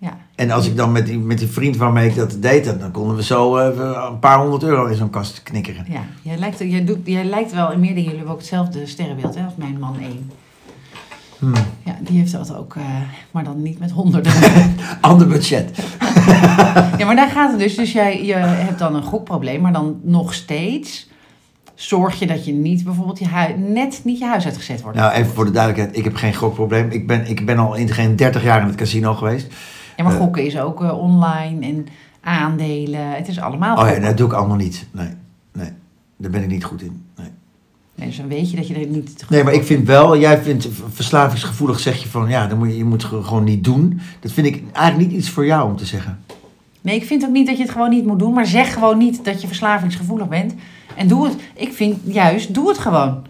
Ja. 0.02 0.16
En 0.34 0.50
als 0.50 0.66
ik 0.66 0.76
dan 0.76 0.93
met 0.93 1.06
die, 1.06 1.19
met 1.19 1.38
die 1.38 1.49
vriend 1.49 1.76
waarmee 1.76 2.08
ik 2.08 2.14
dat 2.14 2.37
deed, 2.43 2.64
dan 2.64 2.90
konden 2.90 3.16
we 3.16 3.22
zo 3.22 3.58
even 3.58 4.06
een 4.06 4.19
paar 4.19 4.38
honderd 4.38 4.62
euro 4.62 4.87
in 4.87 4.96
zo'n 4.96 5.10
kast 5.10 5.43
knikkeren. 5.43 5.84
Ja, 5.88 6.00
jij 6.22 6.37
lijkt, 6.37 6.58
jij, 6.58 6.84
doet, 6.84 6.99
jij 7.04 7.25
lijkt 7.25 7.52
wel 7.52 7.72
in 7.72 7.81
meer 7.81 7.88
dingen, 7.88 8.02
jullie 8.02 8.16
hebben 8.16 8.34
ook 8.34 8.40
hetzelfde 8.40 8.87
sterrenbeeld 8.87 9.34
hè, 9.34 9.44
als 9.44 9.54
mijn 9.56 9.78
man 9.78 9.96
1. 10.00 10.31
Hmm. 11.38 11.52
Ja, 11.84 11.96
die 12.00 12.19
heeft 12.19 12.32
dat 12.32 12.56
ook, 12.56 12.76
eh, 12.76 12.84
maar 13.31 13.44
dan 13.44 13.62
niet 13.62 13.78
met 13.78 13.90
honderden. 13.90 14.32
Ander 15.00 15.26
budget. 15.26 15.70
ja, 16.99 17.06
maar 17.06 17.16
daar 17.16 17.31
gaat 17.31 17.50
het 17.50 17.60
dus. 17.60 17.75
Dus 17.75 17.93
jij 17.93 18.25
je 18.25 18.34
hebt 18.34 18.78
dan 18.78 18.94
een 18.94 19.02
gokprobleem, 19.02 19.60
maar 19.60 19.72
dan 19.72 20.00
nog 20.02 20.34
steeds 20.34 21.08
zorg 21.75 22.19
je 22.19 22.26
dat 22.26 22.44
je 22.44 22.52
niet 22.52 22.84
bijvoorbeeld 22.84 23.19
je 23.19 23.28
hui, 23.28 23.54
net 23.56 24.00
niet 24.04 24.19
je 24.19 24.26
huis 24.26 24.44
uitgezet 24.44 24.82
wordt. 24.82 24.99
Nou, 24.99 25.12
even 25.12 25.32
voor 25.32 25.44
de 25.44 25.50
duidelijkheid, 25.50 25.96
ik 25.96 26.04
heb 26.04 26.14
geen 26.14 26.34
gokprobleem. 26.34 26.90
Ik 26.90 27.06
ben, 27.06 27.26
ik 27.26 27.46
ben 27.46 27.58
al 27.58 27.75
in 27.75 27.88
geen 27.88 28.16
30 28.16 28.43
jaar 28.43 28.60
in 28.60 28.66
het 28.66 28.76
casino 28.76 29.14
geweest. 29.14 29.46
Ja, 30.02 30.08
maar 30.08 30.16
eh, 30.16 30.25
gokken 30.25 30.44
is 30.44 30.58
ook 30.58 30.82
eh, 30.82 30.99
online 30.99 31.66
en 31.66 31.87
aandelen. 32.20 33.10
Het 33.10 33.28
is 33.28 33.40
allemaal 33.40 33.78
Oh 33.78 33.88
ja, 33.88 33.99
dat 33.99 34.16
doe 34.16 34.26
ik 34.26 34.32
allemaal 34.32 34.56
niet. 34.56 34.87
Nee, 34.90 35.08
nee. 35.52 35.70
Daar 36.16 36.31
ben 36.31 36.43
ik 36.43 36.49
niet 36.49 36.64
goed 36.64 36.82
in. 36.82 37.04
Nee. 37.16 37.28
Nee, 37.94 38.06
dus 38.06 38.16
dan 38.16 38.28
weet 38.28 38.50
je 38.50 38.56
dat 38.56 38.69
je 38.69 38.75
er 38.75 38.87
niet... 38.87 39.25
Nee, 39.28 39.44
maar 39.44 39.52
ik 39.52 39.64
vind 39.64 39.87
wel, 39.87 40.19
jij 40.19 40.43
vindt 40.43 40.69
verslavingsgevoelig, 40.93 41.81
zeg 41.81 42.02
je 42.02 42.08
van 42.08 42.28
ja, 42.28 42.46
dan 42.46 42.58
moet 42.58 42.69
je, 42.69 42.76
je 42.76 42.84
moet 42.84 43.04
gewoon 43.04 43.44
niet 43.44 43.64
doen. 43.64 44.00
Dat 44.20 44.32
vind 44.32 44.46
ik 44.46 44.62
eigenlijk 44.72 45.10
niet 45.10 45.19
iets 45.19 45.31
voor 45.31 45.46
jou 45.46 45.70
om 45.70 45.76
te 45.76 45.87
zeggen. 45.87 46.19
Nee, 46.81 46.96
ik 46.96 47.04
vind 47.04 47.25
ook 47.25 47.31
niet 47.31 47.46
dat 47.46 47.56
je 47.56 47.62
het 47.62 47.72
gewoon 47.72 47.90
niet 47.90 48.06
moet 48.06 48.19
doen. 48.19 48.32
Maar 48.32 48.46
zeg 48.46 48.72
gewoon 48.72 48.99
niet 48.99 49.25
dat 49.25 49.40
je 49.40 49.46
verslavingsgevoelig 49.46 50.28
bent. 50.28 50.54
En 50.96 51.08
doe 51.08 51.25
het. 51.25 51.37
Ik 51.54 51.72
vind 51.72 51.99
juist, 52.04 52.54
doe 52.54 52.69
het 52.69 52.78
gewoon. 52.78 53.22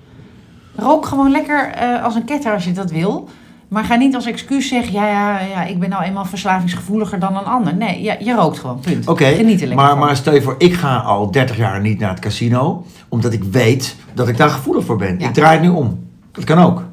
Rook 0.76 1.06
gewoon 1.06 1.30
lekker 1.30 1.70
eh, 1.70 2.04
als 2.04 2.14
een 2.14 2.24
ketter 2.24 2.52
als 2.52 2.64
je 2.64 2.72
dat 2.72 2.90
wil. 2.90 3.28
Maar 3.72 3.84
ga 3.84 3.94
niet 3.94 4.14
als 4.14 4.26
excuus 4.26 4.68
zeggen, 4.68 4.92
ja, 4.92 5.08
ja, 5.08 5.40
ja, 5.40 5.64
ik 5.64 5.78
ben 5.78 5.88
nou 5.88 6.02
eenmaal 6.02 6.24
verslavingsgevoeliger 6.24 7.18
dan 7.18 7.36
een 7.36 7.44
ander. 7.44 7.76
Nee, 7.76 8.02
ja, 8.02 8.16
je 8.20 8.34
rookt 8.34 8.58
gewoon, 8.58 8.80
punt. 8.80 9.08
Oké, 9.08 9.42
maar, 9.74 9.88
van. 9.88 9.98
maar 9.98 10.16
stel 10.16 10.34
je 10.34 10.42
voor, 10.42 10.54
ik 10.58 10.74
ga 10.74 10.96
al 10.96 11.30
30 11.30 11.56
jaar 11.56 11.80
niet 11.80 11.98
naar 11.98 12.10
het 12.10 12.18
casino, 12.18 12.84
omdat 13.08 13.32
ik 13.32 13.44
weet 13.44 13.96
dat 14.14 14.28
ik 14.28 14.36
daar 14.36 14.48
gevoelig 14.48 14.84
voor 14.84 14.96
ben. 14.96 15.18
Ja. 15.18 15.28
Ik 15.28 15.34
draai 15.34 15.58
het 15.58 15.62
nu 15.62 15.68
om. 15.68 15.98
Dat 16.32 16.44
kan 16.44 16.58
ook. 16.58 16.84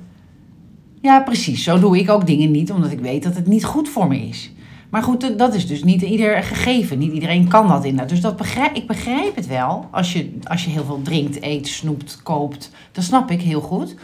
Ja, 1.01 1.19
precies. 1.21 1.63
Zo 1.63 1.79
doe 1.79 1.99
ik 1.99 2.09
ook 2.09 2.25
dingen 2.25 2.51
niet, 2.51 2.71
omdat 2.71 2.91
ik 2.91 2.99
weet 2.99 3.23
dat 3.23 3.35
het 3.35 3.47
niet 3.47 3.65
goed 3.65 3.89
voor 3.89 4.07
me 4.07 4.27
is. 4.27 4.51
Maar 4.89 5.03
goed, 5.03 5.37
dat 5.37 5.53
is 5.53 5.67
dus 5.67 5.83
niet 5.83 6.01
ieder 6.01 6.43
gegeven. 6.43 6.97
Niet 6.97 7.13
iedereen 7.13 7.47
kan 7.47 7.67
dat 7.67 7.83
inderdaad. 7.83 8.09
Dus 8.09 8.21
dat 8.21 8.37
begrijp, 8.37 8.75
ik 8.75 8.87
begrijp 8.87 9.35
het 9.35 9.47
wel. 9.47 9.87
Als 9.91 10.13
je, 10.13 10.37
als 10.43 10.63
je 10.63 10.69
heel 10.69 10.85
veel 10.85 11.01
drinkt, 11.01 11.43
eet, 11.43 11.67
snoept, 11.67 12.19
koopt. 12.23 12.71
Dat 12.91 13.03
snap 13.03 13.31
ik 13.31 13.41
heel 13.41 13.61
goed. 13.61 13.95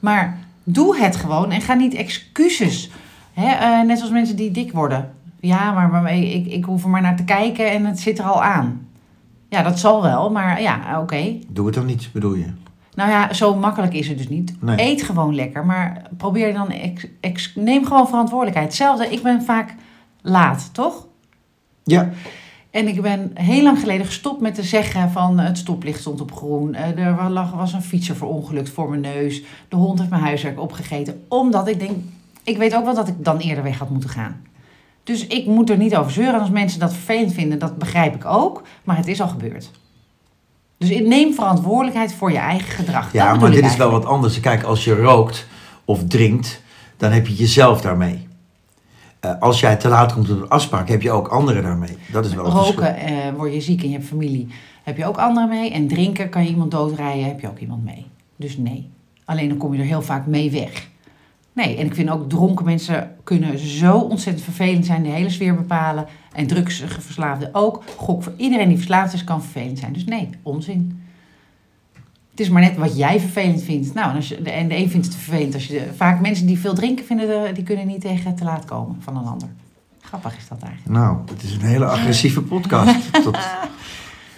Maar 0.00 0.38
doe 0.64 0.96
het 0.98 1.16
gewoon 1.16 1.50
en 1.50 1.60
ga 1.60 1.74
niet 1.74 1.94
excuses. 1.94 2.90
Hè, 3.32 3.46
eh, 3.48 3.86
net 3.86 3.96
zoals 3.98 4.12
mensen 4.12 4.36
die 4.36 4.50
dik 4.50 4.72
worden. 4.72 5.14
Ja, 5.40 5.72
maar, 5.72 5.88
maar 5.88 6.14
ik, 6.16 6.46
ik 6.46 6.64
hoef 6.64 6.82
er 6.82 6.88
maar 6.88 7.00
naar 7.00 7.16
te 7.16 7.24
kijken 7.24 7.70
en 7.70 7.84
het 7.84 8.00
zit 8.00 8.18
er 8.18 8.24
al 8.24 8.42
aan. 8.42 8.86
Ja, 9.48 9.62
dat 9.62 9.78
zal 9.78 10.02
wel, 10.02 10.30
maar 10.30 10.62
ja, 10.62 11.00
oké. 11.00 11.38
Doe 11.48 11.66
het 11.66 11.74
dan 11.74 11.86
niet, 11.86 12.08
bedoel 12.12 12.34
je? 12.34 12.46
Nou 12.94 13.10
ja, 13.10 13.32
zo 13.32 13.54
makkelijk 13.56 13.92
is 13.94 14.08
het 14.08 14.18
dus 14.18 14.28
niet. 14.28 14.54
Nee. 14.60 14.76
Eet 14.80 15.02
gewoon 15.02 15.34
lekker, 15.34 15.66
maar 15.66 16.02
probeer 16.16 16.52
dan... 16.52 16.70
Ex, 16.70 17.06
ex- 17.20 17.52
neem 17.54 17.86
gewoon 17.86 18.08
verantwoordelijkheid. 18.08 18.66
Hetzelfde, 18.68 19.08
ik 19.08 19.22
ben 19.22 19.42
vaak 19.42 19.74
laat, 20.22 20.70
toch? 20.72 21.06
Ja. 21.84 22.10
En 22.74 22.88
ik 22.88 23.02
ben 23.02 23.30
heel 23.34 23.62
lang 23.62 23.78
geleden 23.78 24.06
gestopt 24.06 24.40
met 24.40 24.54
te 24.54 24.62
zeggen 24.62 25.10
van 25.10 25.38
het 25.38 25.58
stoplicht 25.58 26.00
stond 26.00 26.20
op 26.20 26.32
groen. 26.32 26.74
eh, 26.74 26.98
Er 26.98 27.30
lag, 27.30 27.50
was 27.52 27.72
een 27.72 27.82
fietser 27.82 28.16
verongelukt 28.16 28.70
voor 28.70 28.88
mijn 28.88 29.00
neus. 29.00 29.42
De 29.68 29.76
hond 29.76 29.98
heeft 29.98 30.10
mijn 30.10 30.22
huiswerk 30.22 30.60
opgegeten. 30.60 31.22
Omdat 31.28 31.68
ik 31.68 31.78
denk, 31.78 31.90
ik 32.44 32.56
weet 32.56 32.74
ook 32.74 32.84
wel 32.84 32.94
dat 32.94 33.08
ik 33.08 33.14
dan 33.18 33.38
eerder 33.38 33.64
weg 33.64 33.78
had 33.78 33.90
moeten 33.90 34.10
gaan. 34.10 34.42
Dus 35.04 35.26
ik 35.26 35.46
moet 35.46 35.70
er 35.70 35.76
niet 35.76 35.96
over 35.96 36.12
zeuren. 36.12 36.34
En 36.34 36.40
als 36.40 36.50
mensen 36.50 36.80
dat 36.80 36.92
vervelend 36.92 37.32
vinden, 37.32 37.58
dat 37.58 37.78
begrijp 37.78 38.14
ik 38.14 38.24
ook. 38.24 38.62
Maar 38.84 38.96
het 38.96 39.06
is 39.06 39.20
al 39.20 39.28
gebeurd. 39.28 39.70
Dus 40.78 40.88
neem 40.88 41.34
verantwoordelijkheid 41.34 42.14
voor 42.14 42.32
je 42.32 42.38
eigen 42.38 42.68
gedrag. 42.72 43.12
Ja, 43.12 43.34
maar 43.34 43.50
dit 43.50 43.64
is 43.64 43.76
wel 43.76 43.90
wat 43.90 44.04
anders. 44.04 44.40
Kijk, 44.40 44.62
als 44.62 44.84
je 44.84 44.94
rookt 44.94 45.46
of 45.84 46.04
drinkt, 46.06 46.62
dan 46.96 47.10
heb 47.12 47.26
je 47.26 47.34
jezelf 47.34 47.80
daarmee. 47.80 48.28
Eh, 49.24 49.40
als 49.40 49.60
jij 49.60 49.76
te 49.76 49.88
laat 49.88 50.12
komt 50.12 50.30
op 50.30 50.42
een 50.42 50.48
afspraak, 50.48 50.88
heb 50.88 51.02
je 51.02 51.10
ook 51.10 51.28
anderen 51.28 51.62
daarmee. 51.62 51.96
Dat 52.12 52.24
is 52.24 52.34
wel. 52.34 52.44
Roken, 52.44 52.96
eh, 52.96 53.14
word 53.36 53.52
je 53.52 53.60
ziek 53.60 53.82
en 53.82 53.88
je 53.88 53.94
hebt 53.94 54.08
familie, 54.08 54.48
heb 54.82 54.96
je 54.96 55.06
ook 55.06 55.16
anderen 55.16 55.48
mee. 55.48 55.70
En 55.70 55.88
drinken, 55.88 56.28
kan 56.28 56.42
je 56.42 56.48
iemand 56.48 56.70
doodrijden, 56.70 57.24
heb 57.24 57.40
je 57.40 57.48
ook 57.48 57.58
iemand 57.58 57.84
mee. 57.84 58.06
Dus 58.36 58.56
nee. 58.56 58.90
Alleen 59.24 59.48
dan 59.48 59.58
kom 59.58 59.74
je 59.74 59.80
er 59.80 59.86
heel 59.86 60.02
vaak 60.02 60.26
mee 60.26 60.50
weg. 60.50 60.88
Nee, 61.52 61.76
en 61.76 61.86
ik 61.86 61.94
vind 61.94 62.10
ook 62.10 62.28
dronken 62.28 62.64
mensen 62.64 63.10
kunnen 63.24 63.58
zo 63.58 63.98
ontzettend 63.98 64.44
vervelend 64.44 64.86
zijn, 64.86 65.02
de 65.02 65.08
hele 65.08 65.30
sfeer 65.30 65.54
bepalen. 65.54 66.06
En 66.32 66.46
drugsverslaafden 66.46 67.48
ook. 67.52 67.82
Gok 67.96 68.22
voor 68.22 68.32
iedereen 68.36 68.68
die 68.68 68.76
verslaafd 68.76 69.14
is, 69.14 69.24
kan 69.24 69.42
vervelend 69.42 69.78
zijn. 69.78 69.92
Dus 69.92 70.04
nee, 70.04 70.28
onzin. 70.42 71.03
Het 72.34 72.40
is 72.42 72.48
maar 72.48 72.62
net 72.62 72.76
wat 72.76 72.96
jij 72.96 73.20
vervelend 73.20 73.62
vindt. 73.62 73.94
Nou, 73.94 74.10
en, 74.10 74.16
als 74.16 74.28
je, 74.28 74.42
de, 74.42 74.50
en 74.50 74.68
de 74.68 74.76
een 74.76 74.90
vindt 74.90 75.06
het 75.06 75.14
vervelend 75.16 75.54
als 75.54 75.66
je... 75.66 75.72
De, 75.72 75.90
vaak 75.96 76.20
mensen 76.20 76.46
die 76.46 76.58
veel 76.58 76.74
drinken, 76.74 77.04
vinden 77.04 77.26
de, 77.26 77.50
die 77.54 77.64
kunnen 77.64 77.86
niet 77.86 78.00
tegen 78.00 78.34
te 78.34 78.44
laat 78.44 78.64
komen 78.64 78.96
van 79.00 79.16
een 79.16 79.24
ander. 79.26 79.48
Grappig 80.00 80.36
is 80.36 80.48
dat 80.48 80.62
eigenlijk. 80.62 80.98
Nou, 80.98 81.16
het 81.32 81.42
is 81.42 81.52
een 81.52 81.60
hele 81.60 81.84
agressieve 81.86 82.42
podcast. 82.42 83.12
Tot, 83.12 83.22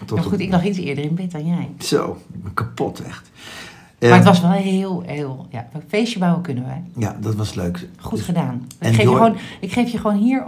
tot 0.05 0.11
Maar 0.11 0.25
op- 0.25 0.31
goed, 0.31 0.41
ik 0.41 0.51
lag 0.51 0.65
iets 0.65 0.79
eerder 0.79 1.05
in 1.05 1.15
bed 1.15 1.31
dan 1.31 1.47
jij. 1.47 1.69
Zo, 1.79 2.17
ik 2.35 2.43
ben 2.43 2.55
kapot 2.55 3.01
echt. 3.01 3.31
Maar 4.01 4.11
Eh, 4.11 4.17
het 4.17 4.25
was 4.25 4.41
wel 4.41 4.51
heel, 4.51 5.03
heel... 5.07 5.47
Ja, 5.51 5.69
een 5.73 5.83
feestje 5.89 6.19
bouwen 6.19 6.43
kunnen 6.43 6.65
wij. 6.65 6.83
Ja, 6.97 7.17
dat 7.21 7.35
was 7.35 7.55
leuk. 7.55 7.89
Goed 7.99 8.17
Dus- 8.19 8.27
gedaan. 8.27 8.67
Ik 8.81 8.87
geef, 8.95 8.97
je 8.97 9.03
gewoon, 9.07 9.37
ik 9.61 9.73
geef 9.73 9.91
je 9.93 9.99
gewoon 9.99 10.17
hier 10.17 10.45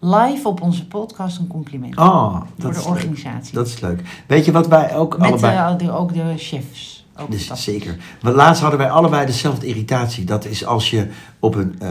live 0.00 0.48
op 0.48 0.60
onze 0.62 0.86
podcast 0.86 1.38
een 1.38 1.46
compliment. 1.46 1.96
Oh, 1.96 2.34
voor 2.34 2.46
dat 2.56 2.72
de 2.72 2.78
is, 2.78 2.84
leuk. 2.84 2.94
organisatie. 2.94 3.54
dat 3.54 3.66
is 3.66 3.80
leuk. 3.80 4.00
Weet 4.26 4.44
je 4.44 4.52
wat 4.52 4.68
wij 4.68 4.96
ook 4.96 5.18
Met 5.18 5.28
allebei... 5.28 5.56
eh, 5.56 5.78
de, 5.78 5.92
ook 5.92 6.14
de 6.14 6.34
chefs. 6.36 7.04
Ook 7.16 7.30
Dus 7.30 7.50
zeker. 7.54 7.96
Want 8.20 8.36
laatst 8.36 8.60
hadden 8.62 8.78
wij 8.80 8.90
allebei 8.90 9.26
dezelfde 9.26 9.66
irritatie. 9.66 10.24
Dat 10.24 10.44
is 10.44 10.66
als 10.66 10.90
je 10.90 11.06
op 11.38 11.54
een... 11.54 11.74
eh, 11.78 11.90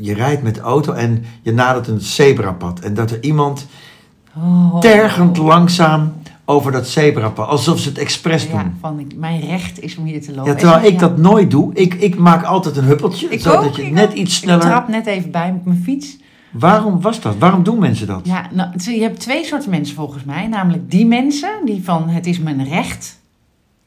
je 0.00 0.14
rijdt 0.14 0.42
met 0.42 0.54
de 0.54 0.60
auto 0.60 0.92
en 0.92 1.24
je 1.42 1.52
nadert 1.52 1.88
een 1.88 2.00
zebrapad. 2.00 2.80
En 2.80 2.94
dat 2.94 3.10
er 3.10 3.22
iemand 3.22 3.66
Oh. 4.36 4.78
tergend 4.78 5.36
langzaam 5.36 6.12
over 6.44 6.72
dat 6.72 6.88
zebrapad... 6.88 7.48
Alsof 7.48 7.78
ze 7.78 7.88
het 7.88 7.98
expres 7.98 8.50
doen. 8.50 8.58
Ja, 8.58 8.72
van 8.80 8.98
ik- 8.98 9.16
mijn 9.16 9.40
recht 9.40 9.80
is 9.80 9.96
om 9.96 10.04
hier 10.04 10.22
te 10.22 10.34
lopen. 10.34 10.52
Ja, 10.52 10.58
terwijl 10.58 10.84
ik 10.84 10.92
ja, 10.92 10.98
dat 10.98 11.16
nooit 11.16 11.50
doe. 11.50 11.74
Ik, 11.74 11.94
ik 11.94 12.16
maak 12.18 12.44
altijd 12.44 12.76
een 12.76 12.84
huppeltje. 12.84 13.28
Ik 13.28 13.40
zodat 13.40 13.64
ook, 13.64 13.76
je 13.76 13.86
ik 13.86 13.92
net 13.92 14.08
ook. 14.10 14.14
iets 14.14 14.36
Ik 14.36 14.42
sneller... 14.42 14.60
trap 14.60 14.88
net 14.88 15.06
even 15.06 15.30
bij 15.30 15.52
met 15.52 15.64
mijn 15.64 15.82
fiets. 15.82 16.16
Waarom 16.50 17.00
was 17.00 17.20
dat? 17.20 17.38
Waarom 17.38 17.62
doen 17.62 17.78
mensen 17.78 18.06
dat? 18.06 18.20
Ja, 18.26 18.46
nou, 18.52 18.70
je 18.76 19.02
hebt 19.02 19.20
twee 19.20 19.44
soorten 19.44 19.70
mensen 19.70 19.96
volgens 19.96 20.24
mij. 20.24 20.46
Namelijk 20.46 20.90
die 20.90 21.06
mensen 21.06 21.50
die 21.64 21.84
van 21.84 22.08
het 22.08 22.26
is 22.26 22.38
mijn 22.38 22.64
recht. 22.64 23.18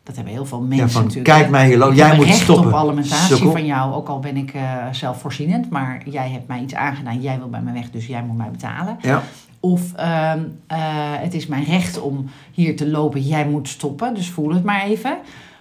Dat 0.04 0.16
hebben 0.16 0.34
heel 0.34 0.46
veel 0.46 0.62
mensen 0.62 0.86
Ja, 0.86 0.92
van 0.92 1.02
natuurlijk. 1.04 1.36
kijk 1.36 1.50
mij 1.50 1.68
hier 1.68 1.94
Jij 1.94 2.16
moet 2.16 2.26
recht 2.26 2.38
stoppen. 2.38 2.68
op 2.68 2.74
alimentatie 2.74 3.36
Sukkel. 3.36 3.52
van 3.52 3.66
jou, 3.66 3.94
ook 3.94 4.08
al 4.08 4.20
ben 4.20 4.38
ik 4.38 4.54
eh, 4.54 4.62
zelfvoorzienend. 4.92 5.70
Maar 5.70 6.02
jij 6.06 6.30
hebt 6.30 6.48
mij 6.48 6.62
iets 6.62 6.76
aangedaan, 6.76 7.22
jij 7.22 7.38
wil 7.38 7.50
bij 7.50 7.62
mij 7.62 7.74
weg, 7.74 7.90
dus 7.92 8.06
jij 8.08 8.24
moet 8.24 8.38
mij 8.38 8.52
betalen. 8.52 8.98
Ja. 9.02 9.24
Of 9.60 9.94
ehm, 9.94 10.40
eh, 10.68 10.78
het 11.20 11.34
is 11.34 11.48
mijn 11.48 11.64
recht 11.64 12.02
om 12.02 12.26
hier 12.52 12.76
te 12.76 12.90
lopen, 12.90 13.22
jij 13.22 13.46
moet 13.48 13.68
stoppen, 13.68 14.14
dus 14.16 14.30
voel 14.30 14.54
het 14.54 14.64
maar 14.64 14.84
even. 14.84 15.18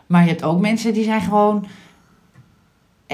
Maar 0.07 0.23
je 0.23 0.29
hebt 0.29 0.43
ook 0.43 0.61
mensen 0.61 0.93
die 0.93 1.05
zijn 1.05 1.21
gewoon... 1.21 1.65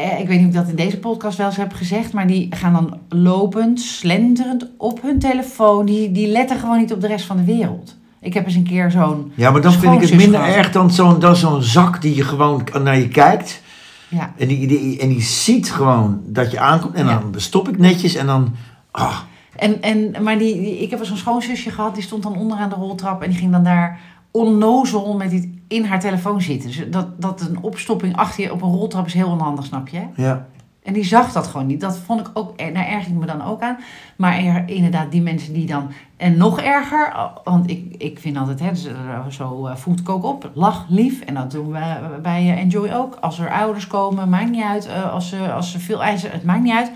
Eh, 0.03 0.21
ik 0.21 0.29
weet 0.29 0.39
niet 0.41 0.49
of 0.49 0.55
ik 0.55 0.59
dat 0.61 0.69
in 0.69 0.77
deze 0.77 0.99
podcast 0.99 1.39
wel 1.39 1.47
eens 1.47 1.57
heb 1.57 1.73
gezegd, 1.73 2.13
maar 2.13 2.27
die 2.27 2.47
gaan 2.51 2.73
dan 2.73 2.99
lopend, 3.09 3.81
slenterend 3.81 4.67
op 4.77 5.03
hun 5.03 5.19
telefoon. 5.19 5.87
Die, 5.87 6.13
die 6.13 6.27
letten 6.27 6.59
gewoon 6.59 6.79
niet 6.79 6.93
op 6.93 7.01
de 7.01 7.07
rest 7.07 7.25
van 7.27 7.37
de 7.37 7.45
wereld. 7.45 7.97
Ik 8.21 8.35
heb 8.35 8.45
eens 8.47 8.55
een 8.55 8.63
keer 8.63 8.91
zo'n... 8.91 9.33
Ja, 9.35 9.51
maar 9.51 9.61
dan 9.61 9.73
vind 9.73 9.95
ik 9.95 10.01
het 10.01 10.15
minder 10.17 10.41
gehad. 10.41 10.55
erg 10.57 10.73
dan 10.73 10.91
zo'n 10.91 11.35
zo'n 11.37 11.63
zak 11.63 12.03
die 12.03 12.15
je 12.15 12.23
gewoon 12.23 12.63
naar 12.83 12.99
je 12.99 13.09
kijkt. 13.09 13.63
Ja, 14.09 14.33
En 14.37 14.49
die, 14.49 14.67
die, 14.67 14.99
en 15.01 15.09
die 15.09 15.23
ziet 15.23 15.73
gewoon 15.73 16.21
dat 16.27 16.51
je 16.51 16.61
aankomt. 16.61 16.95
En 16.95 17.07
Ja. 17.07 17.23
dan 17.31 17.41
stop 17.41 17.69
ik 17.69 17.79
netjes 17.79 18.15
en 18.15 18.27
dan... 18.27 18.55
Ah, 18.91 19.19
En, 19.57 19.83
en, 19.83 20.23
maar 20.23 20.39
die, 20.39 20.55
die- 20.55 20.79
ik 20.79 20.91
heb 20.91 21.05
zo'n 21.05 21.17
schoonzusje 21.17 21.71
gehad, 21.71 21.95
die 21.95 22.03
stond 22.03 22.23
dan 22.23 22.37
onderaan 22.37 22.69
de 22.69 22.75
roltrap 22.75 23.23
en 23.23 23.29
die 23.31 23.39
ging 23.39 23.53
dan 23.53 23.65
daar 23.65 24.01
onnozel 24.31 25.17
met 25.17 25.33
iets 25.33 25.47
in 25.69 25.85
haar 25.85 26.01
telefoon 26.01 26.43
zitten. 26.43 26.69
Dus 26.69 26.85
dat, 26.91 27.21
dat 27.21 27.41
een 27.41 27.63
opstopping 27.63 28.17
achter 28.17 28.45
je 28.45 28.53
op 28.53 28.63
een 28.63 28.71
roltrap 28.73 29.07
is 29.07 29.15
heel 29.15 29.29
onhandig, 29.31 29.65
snap 29.65 29.89
je? 29.89 30.01
ja. 30.17 30.47
En 30.83 30.95
die 30.95 31.05
zag 31.05 31.33
dat 31.33 31.47
gewoon 31.47 31.67
niet. 31.67 31.81
Dat 31.81 31.99
vond 31.99 32.21
ik 32.21 32.31
ook, 32.35 32.59
daar 32.59 32.87
erg 32.87 33.07
ik 33.07 33.13
me 33.15 33.27
dan 33.27 33.45
ook 33.45 33.61
aan. 33.61 33.79
Maar 34.17 34.39
er, 34.39 34.63
inderdaad, 34.69 35.11
die 35.11 35.23
mensen 35.23 35.53
die 35.53 35.67
dan, 35.67 35.91
en 36.17 36.37
nog 36.37 36.61
erger, 36.61 37.13
want 37.45 37.71
ik, 37.71 37.95
ik 37.99 38.19
vind 38.19 38.37
altijd, 38.37 38.61
hè, 38.61 38.71
eh, 38.91 39.27
zo 39.29 39.67
eh, 39.67 39.77
voed 39.77 40.03
kook 40.03 40.25
op, 40.25 40.51
lach, 40.55 40.87
lief. 40.89 41.21
En 41.21 41.35
dat 41.35 41.51
doen 41.51 41.71
wij 41.71 42.01
bij 42.23 42.41
eh, 42.41 42.61
Enjoy 42.61 42.91
ook. 42.91 43.15
Als 43.21 43.39
er 43.39 43.51
ouders 43.53 43.87
komen, 43.87 44.29
maakt 44.29 44.51
niet 44.51 44.65
uit. 44.65 44.87
eh, 44.87 45.13
als, 45.13 45.29
ze, 45.29 45.53
als 45.53 45.71
ze 45.73 45.79
veel 45.79 46.03
eisen, 46.03 46.31
het 46.31 46.45
maakt 46.45 46.63
niet 46.63 46.75
uit. 46.77 46.91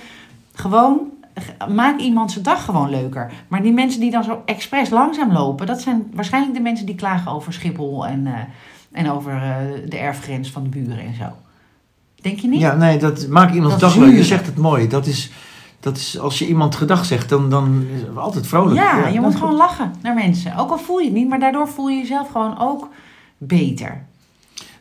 Gewoon, 0.53 1.01
maak 1.69 2.01
iemand 2.01 2.33
zijn 2.33 2.45
dag 2.45 2.65
gewoon 2.65 2.91
leuker. 2.91 3.33
Maar 3.49 3.63
die 3.63 3.73
mensen 3.73 4.01
die 4.01 4.11
dan 4.11 4.25
zo 4.25 4.43
expres 4.45 4.91
langzaam 4.91 5.33
lopen, 5.33 5.67
dat 5.67 5.81
zijn 5.81 6.11
waarschijnlijk 6.15 6.55
de 6.55 6.61
mensen 6.61 6.87
die 6.87 6.95
klagen 6.95 7.33
over 7.33 7.53
Schiphol 7.53 8.07
en, 8.07 8.27
eh, 8.27 8.33
en 8.93 9.11
over 9.11 9.33
eh, 9.33 9.89
de 9.89 9.99
erfgrens 9.99 10.51
van 10.51 10.63
de 10.63 10.69
buren 10.69 10.99
en 10.99 11.15
zo. 11.15 11.25
Denk 12.21 12.39
je 12.39 12.49
niet? 12.49 12.61
ja, 12.61 12.75
nee, 12.75 12.99
dat 12.99 13.29
maakt 13.29 13.55
iemands 13.55 13.79
dag 13.79 13.97
leuk. 13.97 14.17
Je 14.17 14.25
zegt 14.25 14.47
het 14.47 14.57
mooi. 14.57 14.89
Dat 14.89 15.07
is, 15.07 15.31
dat 15.81 15.97
is, 15.97 16.19
als 16.19 16.39
je 16.39 16.47
iemand 16.47 16.75
gedag 16.75 17.05
zegt, 17.05 17.29
dan, 17.29 17.51
dan 17.51 17.85
is 17.95 18.01
het 18.01 18.17
altijd 18.17 18.47
vrolijk. 18.47 18.77
Ja, 18.77 19.07
je 19.07 19.21
moet 19.21 19.35
gewoon 19.37 19.55
lachen 19.55 19.93
naar 20.03 20.15
mensen. 20.15 20.57
Ook 20.57 20.71
al 20.71 20.79
voel 20.79 20.99
je 20.99 21.05
het 21.05 21.15
niet, 21.15 21.29
maar 21.29 21.41
daardoor 21.41 21.69
voel 21.69 21.89
je 21.89 21.99
jezelf 21.99 22.31
gewoon 22.31 22.59
ook 22.59 22.89
beter. 23.39 24.05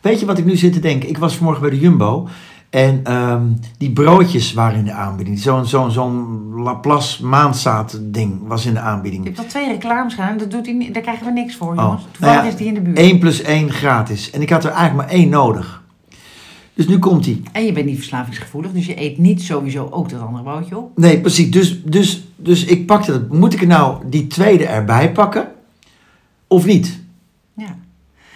Weet 0.01 0.19
je 0.19 0.25
wat 0.25 0.37
ik 0.37 0.45
nu 0.45 0.55
zit 0.55 0.73
te 0.73 0.79
denken? 0.79 1.09
Ik 1.09 1.17
was 1.17 1.35
vanmorgen 1.35 1.61
bij 1.61 1.71
de 1.71 1.79
Jumbo. 1.79 2.27
En 2.71 2.99
ehm, 3.03 3.43
die 3.77 3.91
broodjes 3.91 4.53
waren 4.53 4.77
in 4.79 4.85
de 4.85 4.91
aanbieding. 4.91 5.39
Zo'n 5.39 5.65
zo'n 5.65 5.91
zo'n 5.91 6.49
Laplace 6.55 7.25
maandzaad 7.25 7.99
ding 8.01 8.47
was 8.47 8.65
in 8.65 8.73
de 8.73 8.79
Je 8.79 8.85
aanbieding. 8.85 9.23
hebt 9.25 9.39
al 9.39 9.45
twee 9.45 9.67
reclames 9.67 10.13
gedaan, 10.13 10.37
dat 10.37 10.51
doet 10.51 10.65
hij 10.65 10.75
niet, 10.75 10.93
daar 10.93 11.03
krijgen 11.03 11.25
we 11.25 11.31
niks 11.31 11.55
voor, 11.55 11.67
Oh, 11.69 11.75
jongens. 11.75 12.01
nou 12.01 12.11
Toevallig 12.13 12.41
ja, 12.43 12.49
is 12.49 12.55
die 12.55 12.67
in 12.67 12.73
de 12.73 12.81
buurt. 12.81 12.97
1 12.97 13.19
plus 13.19 13.41
1 13.41 13.69
gratis. 13.71 14.29
En 14.31 14.41
ik 14.41 14.49
had 14.49 14.63
er 14.63 14.71
eigenlijk 14.71 15.07
maar 15.09 15.17
één 15.17 15.29
nodig. 15.29 15.83
Dus 16.73 16.87
nu 16.87 16.99
komt 16.99 17.23
die. 17.23 17.41
En 17.51 17.65
je 17.65 17.71
bent 17.71 17.85
niet 17.85 17.95
verslavingsgevoelig, 17.97 18.71
dus 18.71 18.85
je 18.85 19.01
eet 19.01 19.17
niet 19.17 19.41
sowieso 19.41 19.87
ook 19.91 20.09
dat 20.09 20.21
andere 20.21 20.43
broodje 20.43 20.77
op. 20.77 20.97
Nee, 20.97 21.19
precies. 21.21 21.51
Dus, 21.51 21.83
dus, 21.83 22.23
dus 22.35 22.65
ik 22.65 22.85
pakte 22.85 23.11
dat. 23.11 23.29
Moet 23.29 23.53
ik 23.53 23.61
er 23.61 23.67
nou 23.67 24.03
die 24.09 24.27
tweede 24.27 24.65
erbij 24.65 25.11
pakken? 25.11 25.47
Of 26.47 26.65
niet? 26.65 26.99
Ja. 27.53 27.75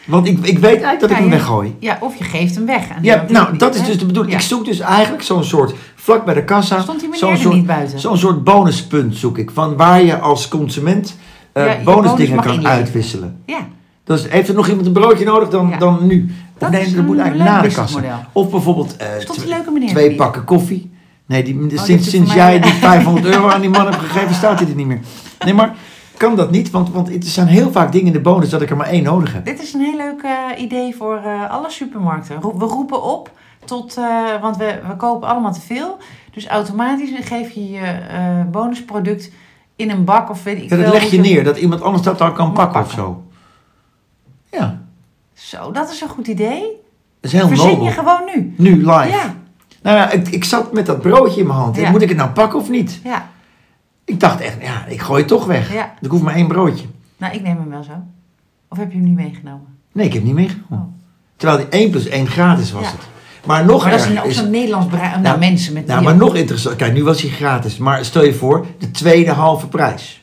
Want 0.05 0.27
ik, 0.27 0.37
ik 0.41 0.59
weet 0.59 0.63
eigenlijk 0.63 0.99
dat 0.99 1.09
ik 1.09 1.15
hem 1.17 1.29
weggooi. 1.29 1.75
ja, 1.79 1.97
of 2.01 2.15
je 2.15 2.23
geeft 2.23 2.55
hem 2.55 2.65
weg. 2.65 2.89
aan 2.95 3.03
Ja, 3.03 3.25
nou, 3.29 3.57
dat 3.57 3.75
is 3.75 3.83
dus 3.85 3.97
de 3.97 4.05
bedoeling. 4.05 4.33
Ja. 4.33 4.39
Ik 4.39 4.45
zoek 4.45 4.65
dus 4.65 4.79
eigenlijk 4.79 5.23
zo'n 5.23 5.43
soort, 5.43 5.73
vlak 5.95 6.25
bij 6.25 6.33
de 6.33 6.43
kassa, 6.43 6.81
Stond 6.81 6.99
die 6.99 7.09
zo'n 7.15 7.19
meneer 7.29 7.37
er 7.37 7.43
soort, 7.43 7.55
niet 7.55 7.65
buiten? 7.65 7.99
zo'n 7.99 8.17
soort 8.17 8.43
bonuspunt 8.43 9.15
zoek 9.15 9.37
ik. 9.37 9.51
Van 9.53 9.75
waar 9.75 10.03
je 10.03 10.19
als 10.19 10.47
consument 10.47 11.17
eh, 11.51 11.65
Ja, 11.65 11.77
bonusdingen 11.83 12.35
bonus 12.35 12.55
kan 12.55 12.67
uitwisselen. 12.67 13.41
Ja, 13.45 13.67
Dus 14.03 14.29
heeft 14.29 14.47
er 14.49 14.55
nog 14.55 14.67
iemand 14.67 14.85
een 14.87 14.93
broodje 14.93 15.25
nodig 15.25 15.49
dan, 15.49 15.73
dan 15.79 16.07
nu? 16.07 16.33
Of 16.59 16.69
nee, 16.69 16.93
dat 16.93 17.05
moet 17.05 17.17
eigenlijk 17.17 17.49
na 17.49 17.61
de 17.61 17.71
kassa. 17.71 18.27
Of 18.31 18.49
bijvoorbeeld 18.49 18.95
eh, 18.97 19.07
tw- 19.17 19.45
leuke 19.45 19.85
twee 19.87 20.15
pakken 20.15 20.43
koffie. 20.43 20.91
Nee, 21.25 21.43
die, 21.43 21.67
die 21.67 21.79
sinds, 21.79 22.09
sinds 22.09 22.33
jij 22.33 22.59
die 22.59 22.71
500 22.71 23.25
euro 23.35 23.47
aan 23.49 23.61
die 23.61 23.69
man 23.69 23.85
hebt 23.85 23.97
gegeven, 23.97 24.35
staat 24.35 24.59
hij 24.59 24.69
er 24.69 24.75
niet 24.75 24.87
meer. 24.87 24.99
Nee, 25.45 25.53
maar 25.53 25.75
kan 26.17 26.35
dat 26.35 26.51
niet? 26.51 26.71
Want, 26.71 26.89
want 26.89 27.09
het 27.09 27.25
zijn 27.25 27.47
heel 27.47 27.71
vaak 27.71 27.91
dingen 27.91 28.07
in 28.07 28.13
de 28.13 28.21
bonus 28.21 28.49
dat 28.49 28.61
ik 28.61 28.69
er 28.69 28.77
maar 28.77 28.87
één 28.87 29.03
nodig 29.03 29.33
heb. 29.33 29.45
Dit 29.45 29.61
is 29.61 29.73
een 29.73 29.81
heel 29.81 29.97
leuk 29.97 30.21
eh, 30.21 30.63
idee 30.63 30.95
voor 30.95 31.17
eh, 31.17 31.49
alle 31.49 31.69
supermarkten. 31.69 32.41
We 32.41 32.65
roepen 32.65 33.03
op 33.03 33.31
tot, 33.65 33.97
eh, 33.97 34.41
want 34.41 34.57
we, 34.57 34.79
we 34.87 34.95
kopen 34.95 35.27
allemaal 35.27 35.53
te 35.53 35.61
veel. 35.61 35.97
Dus 36.31 36.47
automatisch 36.47 37.09
geef 37.27 37.51
je 37.51 37.69
je 37.69 38.01
bonusproduct 38.51 39.31
in 39.75 39.89
een 39.89 40.03
bak 40.03 40.29
of 40.29 40.43
weet 40.43 40.61
ik 40.61 40.69
Ja, 40.69 40.77
dat 40.77 40.93
leg 40.93 41.03
je 41.03 41.19
neer, 41.19 41.43
dat 41.43 41.57
iemand 41.57 41.81
anders 41.81 42.03
dat 42.03 42.17
dan 42.17 42.33
kan 42.33 42.51
pakken 42.51 42.81
of 42.81 42.91
zo. 42.91 43.23
Ja, 44.51 44.81
Zo, 45.33 45.71
dat 45.71 45.91
is 45.91 46.01
een 46.01 46.09
goed 46.09 46.27
idee. 46.27 46.61
dat 47.19 47.31
is 47.31 47.31
heel 47.31 47.47
Verzin 47.47 47.69
nobel. 47.69 47.85
je 47.85 47.91
gewoon 47.91 48.21
nu. 48.35 48.53
Nu, 48.57 48.75
live. 48.75 49.07
Ja, 49.07 49.35
Nou 49.81 49.97
ja, 49.97 50.11
ik, 50.11 50.27
ik 50.27 50.43
zat 50.43 50.73
met 50.73 50.85
dat 50.85 51.01
broodje 51.01 51.39
in 51.39 51.47
mijn 51.47 51.59
hand. 51.59 51.75
Ja. 51.75 51.91
Moet 51.91 52.01
ik 52.01 52.09
het 52.09 52.17
nou 52.17 52.29
pakken 52.29 52.59
of 52.59 52.69
niet? 52.69 52.99
ja, 53.03 53.29
Ik 54.05 54.19
dacht 54.19 54.39
echt, 54.41 54.57
ja, 54.61 54.85
ik 54.85 55.01
gooi 55.01 55.19
het 55.19 55.27
toch 55.27 55.45
weg. 55.45 55.73
ja. 55.73 55.93
Ik 56.01 56.09
hoef 56.09 56.21
maar 56.21 56.35
één 56.35 56.47
broodje. 56.47 56.85
Nou, 57.17 57.33
ik 57.33 57.41
neem 57.41 57.57
hem 57.57 57.69
wel 57.69 57.83
zo. 57.83 57.91
Of 58.69 58.77
heb 58.77 58.91
je 58.91 58.97
hem 58.97 59.05
niet 59.05 59.15
meegenomen? 59.15 59.67
Nee, 59.91 60.05
ik 60.05 60.13
heb 60.13 60.23
niet 60.23 60.33
meegenomen. 60.33 60.67
Oh. 60.69 60.93
Terwijl 61.35 61.59
die 61.59 61.79
1 61.79 61.89
plus 61.91 62.07
1 62.07 62.27
gratis 62.27 62.71
was 62.71 62.83
Ja. 62.83 62.89
het. 62.91 62.99
Maar 63.45 63.65
nog 63.65 63.81
Maar 63.81 63.91
dat 63.91 64.07
is 64.09 64.19
ook 64.19 64.25
is... 64.25 64.35
zo'n 64.35 64.49
Nederlands 64.49 64.87
brein. 64.87 65.21
Nou, 65.21 65.39
mensen 65.39 65.73
met 65.73 65.85
Nou, 65.87 66.03
maar 66.03 66.15
nog 66.15 66.35
interessant. 66.35 66.75
Kijk, 66.75 66.93
nu 66.93 67.03
was 67.03 67.21
hij 67.21 67.29
gratis. 67.31 67.77
Maar 67.77 68.05
stel 68.05 68.23
je 68.23 68.33
voor, 68.33 68.65
de 68.77 68.91
tweede 68.91 69.31
halve 69.31 69.67
prijs. 69.67 70.21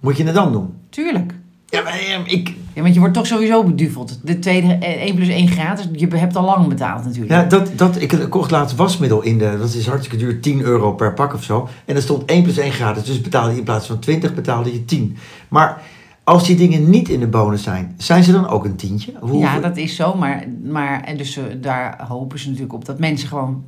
Moet 0.00 0.16
je 0.16 0.24
het 0.24 0.34
dan 0.34 0.52
doen? 0.52 0.74
Tuurlijk. 0.90 1.34
Ja, 1.66 1.82
maar 1.82 1.98
ik... 2.24 2.54
Ja, 2.74 2.82
want 2.82 2.94
je 2.94 3.00
wordt 3.00 3.14
toch 3.14 3.26
sowieso 3.26 3.64
beduveld. 3.64 4.18
De 4.22 4.38
tweede, 4.38 4.72
eh, 4.72 5.06
1 5.06 5.14
plus 5.14 5.28
1 5.28 5.48
gratis. 5.48 5.88
Je 5.92 6.06
hebt 6.06 6.36
al 6.36 6.44
lang 6.44 6.68
betaald 6.68 7.04
natuurlijk. 7.04 7.32
Ja, 7.32 7.44
dat, 7.44 7.70
dat, 7.76 8.00
ik 8.00 8.26
kocht 8.28 8.50
laatst 8.50 8.76
wasmiddel 8.76 9.22
in 9.22 9.38
de... 9.38 9.56
Dat 9.58 9.74
is 9.74 9.86
hartstikke 9.86 10.24
duur, 10.24 10.40
10 10.40 10.60
euro 10.60 10.92
per 10.92 11.14
pak 11.14 11.34
of 11.34 11.42
zo. 11.42 11.68
En 11.84 11.96
er 11.96 12.02
stond 12.02 12.24
1 12.24 12.42
plus 12.42 12.58
1 12.58 12.72
gratis. 12.72 13.04
Dus 13.04 13.20
betaalde 13.20 13.50
je 13.50 13.58
in 13.58 13.64
plaats 13.64 13.86
van 13.86 13.98
20, 13.98 14.34
betaalde 14.34 14.72
je 14.72 14.84
10. 14.84 15.16
Maar 15.48 15.82
als 16.24 16.46
die 16.46 16.56
dingen 16.56 16.90
niet 16.90 17.08
in 17.08 17.20
de 17.20 17.26
bonus 17.26 17.62
zijn, 17.62 17.94
zijn 17.96 18.24
ze 18.24 18.32
dan 18.32 18.48
ook 18.48 18.64
een 18.64 18.76
tientje? 18.76 19.12
Hoe, 19.20 19.40
Ja, 19.40 19.60
dat 19.60 19.76
is 19.76 19.96
zo, 19.96 20.14
maar, 20.14 20.44
maar 20.64 21.02
en 21.02 21.16
dus, 21.16 21.36
eh, 21.36 21.44
daar 21.60 22.04
hopen 22.08 22.38
ze 22.38 22.46
natuurlijk 22.46 22.74
op 22.74 22.84
dat 22.84 22.98
mensen 22.98 23.28
gewoon 23.28 23.64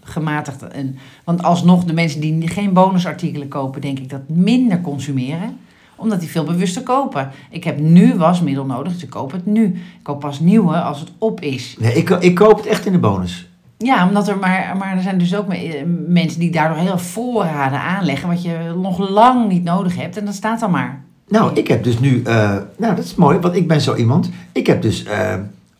gematigd. 0.00 0.68
En, 0.68 0.96
want 1.24 1.42
alsnog, 1.42 1.84
de 1.84 1.92
mensen 1.92 2.20
die 2.20 2.48
geen 2.48 2.72
bonusartikelen 2.72 3.48
kopen, 3.48 3.80
denk 3.80 3.98
ik 3.98 4.10
dat 4.10 4.28
minder 4.28 4.80
consumeren 4.80 5.56
omdat 5.96 6.20
die 6.20 6.28
veel 6.30 6.44
bewuster 6.44 6.82
kopen. 6.82 7.30
Ik 7.50 7.64
heb 7.64 7.78
nu 7.80 8.16
wasmiddel 8.16 8.64
nodig, 8.64 8.92
dus 8.92 9.02
ik 9.02 9.10
koop 9.10 9.32
het 9.32 9.46
nu. 9.46 9.64
Ik 9.64 10.02
koop 10.02 10.20
pas 10.20 10.40
nieuwe 10.40 10.76
als 10.80 11.00
het 11.00 11.08
op 11.18 11.40
is. 11.40 11.76
Nee, 11.78 11.94
ik, 11.94 12.10
ik 12.10 12.34
koop 12.34 12.56
het 12.56 12.66
echt 12.66 12.86
in 12.86 12.92
de 12.92 12.98
bonus. 12.98 13.48
Ja, 13.78 14.06
omdat 14.08 14.28
er 14.28 14.38
maar, 14.38 14.76
maar 14.78 14.96
er 14.96 15.02
zijn 15.02 15.18
dus 15.18 15.34
ook 15.36 15.48
eh, 15.52 15.82
mensen 16.06 16.40
die 16.40 16.50
daardoor 16.50 16.76
heel 16.78 16.98
voorraden 16.98 17.80
aanleggen, 17.80 18.28
wat 18.28 18.42
je 18.42 18.72
nog 18.82 19.10
lang 19.10 19.48
niet 19.48 19.64
nodig 19.64 19.96
hebt. 19.96 20.16
En 20.16 20.24
dat 20.24 20.34
staat 20.34 20.60
dan 20.60 20.70
maar. 20.70 21.02
Nou, 21.28 21.54
ik 21.54 21.68
heb 21.68 21.84
dus 21.84 21.98
nu... 21.98 22.22
eh, 22.22 22.56
nou, 22.78 22.94
dat 22.96 23.04
is 23.04 23.14
mooi, 23.14 23.38
want 23.38 23.54
ik 23.56 23.68
ben 23.68 23.80
zo 23.80 23.94
iemand. 23.94 24.30
Ik 24.52 24.66
heb 24.66 24.82
dus 24.82 25.04
eh 25.04 25.34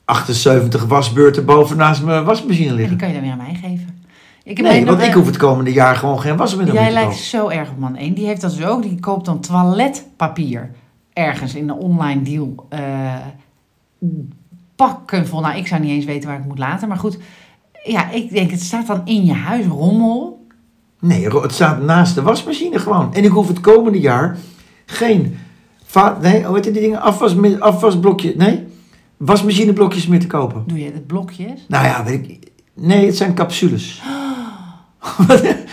78 0.04 0.84
wasbeurten 0.86 1.44
boven 1.44 1.76
naast 1.76 2.02
mijn 2.04 2.24
wasmachine 2.24 2.62
En 2.68 2.68
die 2.68 2.76
liggen. 2.80 2.96
kan 2.96 3.08
je 3.08 3.14
dan 3.14 3.22
weer 3.22 3.32
aan 3.32 3.36
mij 3.38 3.54
geven. 3.62 4.02
Ik 4.44 4.60
Nee, 4.60 4.84
want 4.84 5.02
ik 5.02 5.12
hoef 5.12 5.26
het 5.26 5.36
komende 5.36 5.72
jaar 5.72 5.96
gewoon 5.96 6.20
geen 6.20 6.36
wasmiddel 6.36 6.74
Jij 6.74 6.82
meer 6.82 6.92
te 6.92 6.98
lijkt 6.98 7.10
kopen. 7.14 7.26
zo 7.28 7.48
erg 7.48 7.70
op 7.70 7.78
man 7.78 7.96
1. 7.96 8.14
Die 8.14 8.26
heeft 8.26 8.40
dat 8.40 8.56
dus 8.56 8.66
ook. 8.66 8.82
Die 8.82 9.00
koopt 9.00 9.24
dan 9.24 9.40
toiletpapier 9.40 10.70
ergens 11.12 11.54
in 11.54 11.66
de 11.66 11.74
online 11.74 12.22
deal. 12.22 12.66
eh, 12.68 13.14
pakken 14.76 15.26
vol. 15.26 15.40
Nou, 15.40 15.56
ik 15.56 15.66
zou 15.66 15.80
niet 15.80 15.90
eens 15.90 16.04
weten 16.04 16.28
waar 16.28 16.38
ik 16.38 16.44
moet 16.44 16.58
laten. 16.58 16.88
Maar 16.88 16.96
goed, 16.96 17.18
ja, 17.84 18.10
ik 18.10 18.30
denk, 18.30 18.50
het 18.50 18.60
staat 18.60 18.86
dan 18.86 19.00
in 19.04 19.24
je 19.24 19.32
huis, 19.32 19.66
rommel. 19.66 20.46
Nee, 21.00 21.28
het 21.28 21.52
staat 21.52 21.82
naast 21.82 22.14
de 22.14 22.22
wasmachine 22.22 22.78
gewoon. 22.78 23.14
En 23.14 23.24
ik 23.24 23.30
hoef 23.30 23.48
het 23.48 23.60
komende 23.60 24.00
jaar 24.00 24.36
geen... 24.86 25.36
Va 25.84 26.18
nee, 26.20 26.44
hoe 26.44 26.54
heet 26.54 26.64
die 26.64 26.72
dingen? 26.72 27.00
Afwas, 27.00 27.36
afwasblokje... 27.58 28.34
Nee? 28.36 28.64
Wasmachineblokjes 29.16 30.06
meer 30.06 30.20
te 30.20 30.26
kopen. 30.26 30.64
Doe 30.66 30.78
je 30.78 30.90
het 30.92 31.06
blokjes? 31.06 31.64
Nou 31.68 31.86
ja, 31.86 32.04
weet 32.04 32.28
ik... 32.28 32.52
Nee, 32.74 33.06
het 33.06 33.16
zijn 33.16 33.34
capsules. 33.34 34.02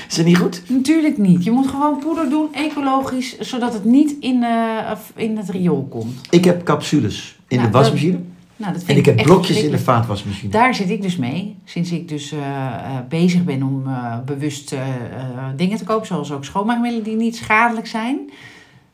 Is 0.07 0.15
dat 0.15 0.25
niet 0.25 0.37
goed? 0.37 0.61
Natuurlijk 0.67 1.17
niet. 1.17 1.43
Je 1.43 1.51
moet 1.51 1.67
gewoon 1.67 1.99
poeder 1.99 2.29
doen, 2.29 2.53
ecologisch, 2.53 3.39
zodat 3.39 3.73
het 3.73 3.85
niet 3.85 4.15
in, 4.19 4.43
eh, 4.43 4.91
in 5.15 5.37
het 5.37 5.49
riool 5.49 5.87
komt. 5.89 6.21
Ik 6.29 6.45
heb 6.45 6.63
capsules 6.63 7.39
in 7.47 7.57
Nou, 7.57 7.71
de 7.71 7.77
wasmachine. 7.77 8.19
Nou, 8.55 8.73
dat 8.73 8.83
vind 8.83 8.89
En 8.89 8.97
ik 8.97 9.05
heb 9.05 9.25
blokjes 9.25 9.63
in 9.63 9.71
de 9.71 9.79
vaatwasmachine. 9.79 10.51
Daar 10.51 10.75
zit 10.75 10.89
ik 10.89 11.01
dus 11.01 11.17
mee. 11.17 11.55
Sinds 11.63 11.91
ik 11.91 12.07
dus 12.07 12.31
eh, 12.31 12.39
eh, 12.39 12.91
bezig 13.09 13.43
ben 13.43 13.63
om 13.63 13.83
bewust 14.25 14.75
dingen 15.55 15.77
te 15.77 15.83
kopen, 15.83 16.07
zoals 16.07 16.31
ook 16.31 16.45
schoonmaakmiddelen 16.45 17.03
die 17.03 17.15
niet 17.15 17.35
schadelijk 17.35 17.87
zijn. 17.87 18.29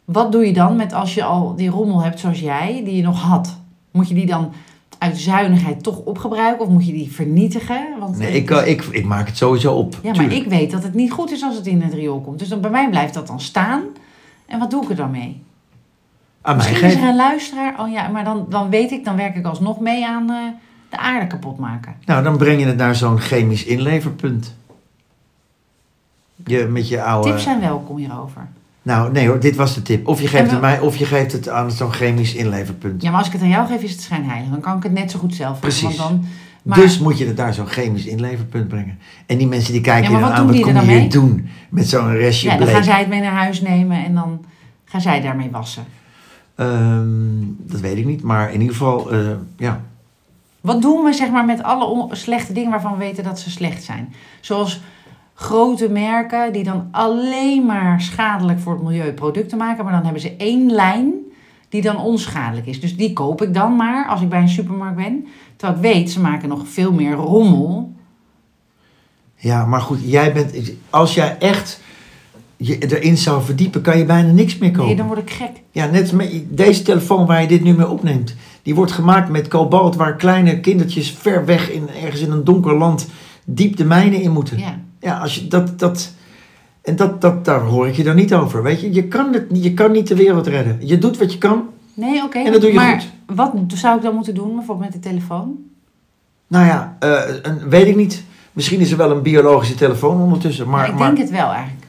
Wat 0.05 0.31
doe 0.31 0.45
je 0.45 0.53
dan 0.53 0.75
met 0.75 0.93
als 0.93 1.13
je 1.13 1.23
al 1.23 1.55
die 1.55 1.69
rommel 1.69 2.03
hebt 2.03 2.19
zoals 2.19 2.39
jij, 2.39 2.81
die 2.85 2.95
je 2.95 3.03
nog 3.03 3.21
had? 3.21 3.59
Moet 3.91 4.07
je 4.07 4.13
die 4.13 4.25
dan 4.25 4.53
uit 4.98 5.18
zuinigheid 5.18 5.84
toch 5.84 6.00
opgebruiken 6.00 6.66
of 6.66 6.72
moet 6.72 6.86
je 6.86 6.94
die 6.94 7.12
vernietigen? 7.12 7.88
Want 8.00 8.18
Nee, 8.18 8.32
ik, 8.32 8.50
eh, 8.51 8.68
ik, 8.68 8.84
ik 8.84 9.06
maak 9.06 9.27
het 9.27 9.38
sowieso 9.38 9.74
op. 9.74 9.94
ja, 9.94 10.00
maar 10.04 10.13
tuurlijk. 10.13 10.42
ik 10.42 10.50
weet 10.50 10.72
dat 10.72 10.84
het 10.84 10.94
niet 10.94 11.12
goed 11.12 11.32
is 11.32 11.44
als 11.44 11.56
het 11.56 11.68
in 11.68 11.82
het 11.82 11.94
riool 11.94 12.22
komt. 12.22 12.39
Dus 12.39 12.48
dan, 12.48 12.62
bij 12.62 12.70
mij 12.72 12.89
blijft 12.89 13.13
dat 13.13 13.27
dan 13.27 13.39
staan. 13.42 13.84
En 14.46 14.60
wat 14.60 14.72
doe 14.72 14.84
ik 14.84 14.89
er 14.89 14.96
dan 14.96 15.12
mee? 15.12 15.42
Aan 16.42 16.56
mij 16.56 16.66
Misschien 16.66 16.88
is 16.88 16.94
geven. 16.94 17.04
er 17.04 17.10
een 17.10 17.16
luisteraar. 17.16 17.80
Oh 17.82 17.92
ja, 17.92 18.08
maar 18.08 18.24
dan, 18.24 18.46
dan 18.50 18.70
weet 18.70 18.92
ik, 18.92 19.06
dan 19.06 19.16
werk 19.16 19.36
ik 19.36 19.46
alsnog 19.46 19.80
mee 19.80 20.08
aan 20.08 20.30
eh, 20.32 20.38
de 20.89 20.98
aarde 20.98 21.27
kapot 21.27 21.58
maken. 21.58 21.96
Nou, 22.06 22.24
dan 22.24 22.38
breng 22.38 22.60
je 22.60 22.66
het 22.66 22.77
naar 22.77 22.96
zo'n 22.96 23.20
chemisch 23.20 23.63
inleverpunt. 23.66 24.56
Je, 26.46 26.66
met 26.66 26.88
je 26.89 27.01
oude... 27.04 27.30
Tips 27.30 27.44
zijn 27.44 27.60
welkom 27.60 27.98
hierover. 27.98 28.48
Nou, 28.88 29.12
nee 29.12 29.27
hoor, 29.27 29.39
dit 29.39 29.56
was 29.56 29.74
de 29.74 29.82
tip. 29.82 30.08
Of 30.08 30.22
je 30.22 30.27
geeft 30.27 30.44
En 30.44 30.50
het 30.50 30.62
mij, 30.62 30.79
of 30.79 30.96
je 30.96 31.06
geeft 31.06 31.32
het 31.32 31.50
aan 31.50 31.72
zo'n 31.72 31.91
chemisch 31.91 32.34
inleverpunt. 32.34 33.01
Ja, 33.01 33.10
maar 33.10 33.17
als 33.17 33.27
ik 33.27 33.34
het 33.34 33.41
aan 33.41 33.50
jou 33.50 33.67
geef, 33.67 33.82
is 33.82 33.91
het 33.91 34.01
schijnheilig. 34.01 34.50
Dan 34.50 34.60
kan 34.60 34.77
ik 34.77 34.84
het 34.84 34.91
net 34.91 35.12
zo 35.12 35.20
goed 35.20 35.36
zelf. 35.36 35.60
Precies. 35.60 35.82
Want 35.82 35.98
dan, 35.98 36.25
maar, 36.62 36.77
Dus 36.77 37.00
moet 37.00 37.17
je 37.17 37.25
het 37.25 37.38
naar 37.38 37.53
zo'n 37.53 37.67
chemisch 37.67 38.06
inleverpunt 38.06 38.67
brengen. 38.67 38.98
En 39.25 39.38
die 39.38 39.48
mensen 39.48 39.74
die 39.74 39.82
kijken 39.82 40.12
Ja, 40.12 40.20
wat 40.20 40.32
aan, 40.32 40.48
wat 40.48 40.60
kom 40.60 40.74
je 40.74 40.82
hier 40.82 41.10
doen? 41.10 41.50
Met 41.70 41.89
zo'n 41.89 42.12
restje 42.12 42.48
ja, 42.48 42.56
dan 42.56 42.63
bleek. 42.63 42.75
gaan 42.75 42.84
zij 42.84 43.00
het 43.00 43.08
mee 43.08 43.22
naar 43.22 43.32
huis 43.32 43.62
nemen 43.62 44.06
en 44.06 44.13
dan 44.13 44.46
gaan 44.86 45.01
zij 45.01 45.22
daarmee 45.22 45.50
wassen. 45.51 45.86
Ehm, 46.56 47.08
dat 47.58 47.79
weet 47.79 47.98
ik 47.98 48.06
niet, 48.06 48.22
maar 48.24 48.53
in 48.53 48.60
ieder 48.62 48.75
geval, 48.75 49.12
eh, 49.12 49.20
ja. 49.58 49.82
Wat 50.62 50.82
doen 50.82 51.03
we 51.03 51.13
zeg 51.13 51.29
maar 51.29 51.46
met 51.46 51.63
alle 51.63 52.08
slechte 52.12 52.53
dingen 52.53 52.72
waarvan 52.72 52.91
we 52.91 52.98
weten 52.98 53.24
dat 53.24 53.39
ze 53.39 53.50
slecht 53.50 53.84
zijn? 53.84 54.13
Zoals 54.41 54.82
grote 55.39 55.89
merken 55.89 56.53
die 56.53 56.63
dan 56.63 56.88
alleen 56.91 57.65
maar 57.65 58.01
schadelijk 58.01 58.60
voor 58.60 58.74
het 58.74 58.84
milieu 58.84 59.13
producten 59.13 59.58
maken, 59.58 59.84
maar 59.84 59.94
dan 59.94 60.03
hebben 60.03 60.22
ze 60.22 60.36
één 60.38 60.72
lijn 60.72 61.13
die 61.70 61.82
dan 61.82 61.98
onschadelijk 61.98 62.67
is. 62.67 62.79
Dus 62.79 62.98
die 62.98 63.13
koop 63.13 63.41
ik 63.41 63.53
dan 63.53 63.75
maar 63.75 64.08
als 64.08 64.22
ik 64.22 64.29
bij 64.29 64.41
een 64.41 64.50
supermarkt 64.50 64.96
ben. 64.96 65.27
Terwijl 65.56 65.79
ik 65.79 65.94
weet, 65.94 66.12
ze 66.12 66.20
maken 66.20 66.50
nog 66.50 66.67
veel 66.67 66.94
meer 66.94 67.13
rommel. 67.13 67.94
Ja, 69.36 69.65
maar 69.65 69.82
goed, 69.82 70.00
jij 70.03 70.34
bent, 70.34 70.72
als 70.89 71.13
jij 71.13 71.38
echt 71.39 71.82
je 72.56 72.77
erin 72.77 73.17
zou 73.17 73.44
verdiepen, 73.44 73.82
kan 73.82 73.98
je 73.98 74.06
bijna 74.06 74.32
niks 74.32 74.58
meer 74.58 74.72
kopen. 74.72 74.86
Nee, 74.86 74.96
dan 74.96 75.08
word 75.08 75.20
ik 75.20 75.29
gek. 75.29 75.51
Ja, 75.72 75.86
net 75.86 76.01
als 76.01 76.12
met 76.12 76.44
deze 76.48 76.82
telefoon 76.82 77.25
waar 77.25 77.41
je 77.41 77.48
dit 77.48 77.63
nu 77.63 77.74
mee 77.74 77.89
opneemt. 77.89 78.36
Die 78.62 78.75
wordt 78.75 78.91
gemaakt 78.91 79.29
met 79.29 79.48
kobalt 79.48 79.96
waar 79.96 80.15
kleine 80.15 80.60
kindertjes 80.60 81.12
ver 81.12 81.46
weg 81.46 81.72
in, 81.72 81.90
ergens 82.03 82.22
in 82.22 82.31
een 82.31 82.44
donker 82.44 82.77
land 82.77 83.07
diep 83.46 83.77
de 83.77 83.85
mijnen 83.85 84.22
in 84.22 84.31
moeten. 84.31 84.59
Ja. 84.59 84.85
Ja, 85.00 85.18
als 85.18 85.36
je 85.36 85.48
dat, 85.48 85.79
dat, 85.79 86.12
en 86.81 86.96
dat, 86.96 87.22
dat, 87.22 87.46
daar 87.46 87.62
hoor 87.62 87.88
ik 87.88 87.96
je 87.96 88.03
dan 88.03 88.16
niet 88.16 88.33
over. 88.33 88.64
Weet 88.64 88.81
je, 88.81 88.94
je 88.94 89.07
kan, 89.07 89.33
het, 89.33 89.51
niet- 89.51 89.64
je 89.64 89.74
kan 89.74 89.92
niet 89.92 90.07
de 90.07 90.16
wereld 90.16 90.48
redden. 90.48 90.77
Je 90.88 90.98
doet 90.98 91.18
wat 91.18 91.31
je 91.33 91.38
kan. 91.38 91.64
Nee, 91.94 92.24
oké. 92.24 92.38
En 92.40 92.51
dat 92.51 92.62
doe 92.62 92.70
je 92.70 92.75
maar 92.75 93.01
goed. 93.01 93.36
wat 93.36 93.53
zou 93.68 93.98
ik 93.98 94.03
dan 94.03 94.16
moeten 94.16 94.36
doen, 94.36 94.55
bijvoorbeeld 94.55 94.94
met 94.94 95.03
de 95.03 95.10
telefoon? 95.10 95.55
Nou 96.48 96.66
ja, 96.66 96.96
eh, 97.00 97.22
een, 97.42 97.70
weet 97.70 97.88
ik 97.88 97.96
niet. 97.96 98.24
Misschien 98.53 98.79
is 98.79 98.92
er 98.92 98.98
wel 98.98 99.12
een 99.12 99.22
biologische 99.22 99.75
telefoon 99.75 100.22
ondertussen. 100.22 100.70
Maar, 100.70 100.88
ik 100.90 100.94
maar, 100.96 101.05
denk 101.05 101.18
het 101.18 101.29
wel 101.38 101.50
eigenlijk. 101.51 101.86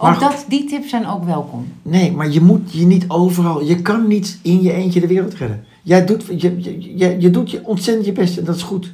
Maar 0.00 0.14
Ook 0.14 0.20
dat, 0.20 0.44
die 0.48 0.64
tips 0.64 0.88
zijn 0.90 1.06
ook 1.06 1.24
welkom. 1.24 1.72
nee, 1.82 2.12
maar 2.12 2.28
je 2.30 2.40
moet 2.40 2.72
je 2.72 2.86
niet 2.86 3.04
overal. 3.08 3.62
Je 3.64 3.82
kan 3.82 4.06
niet 4.06 4.38
in 4.42 4.62
je 4.62 4.72
eentje 4.72 5.00
de 5.00 5.06
wereld 5.06 5.34
redden. 5.34 5.64
Jij 5.82 6.04
doet, 6.06 6.24
je, 6.26 6.62
je, 6.62 6.96
je, 6.98 7.20
je 7.20 7.30
doet 7.30 7.50
je 7.50 7.64
ontzettend 7.66 8.06
je 8.06 8.12
best 8.12 8.38
en 8.38 8.44
dat 8.44 8.56
is 8.56 8.62
goed. 8.62 8.92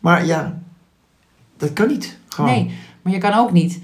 Maar 0.00 0.26
ja, 0.26 0.58
dat 1.56 1.72
kan 1.72 1.88
niet. 1.88 2.17
Gewoon. 2.44 2.50
Nee, 2.50 2.70
maar 3.02 3.12
je 3.12 3.18
kan 3.18 3.32
ook 3.34 3.52
niet 3.52 3.80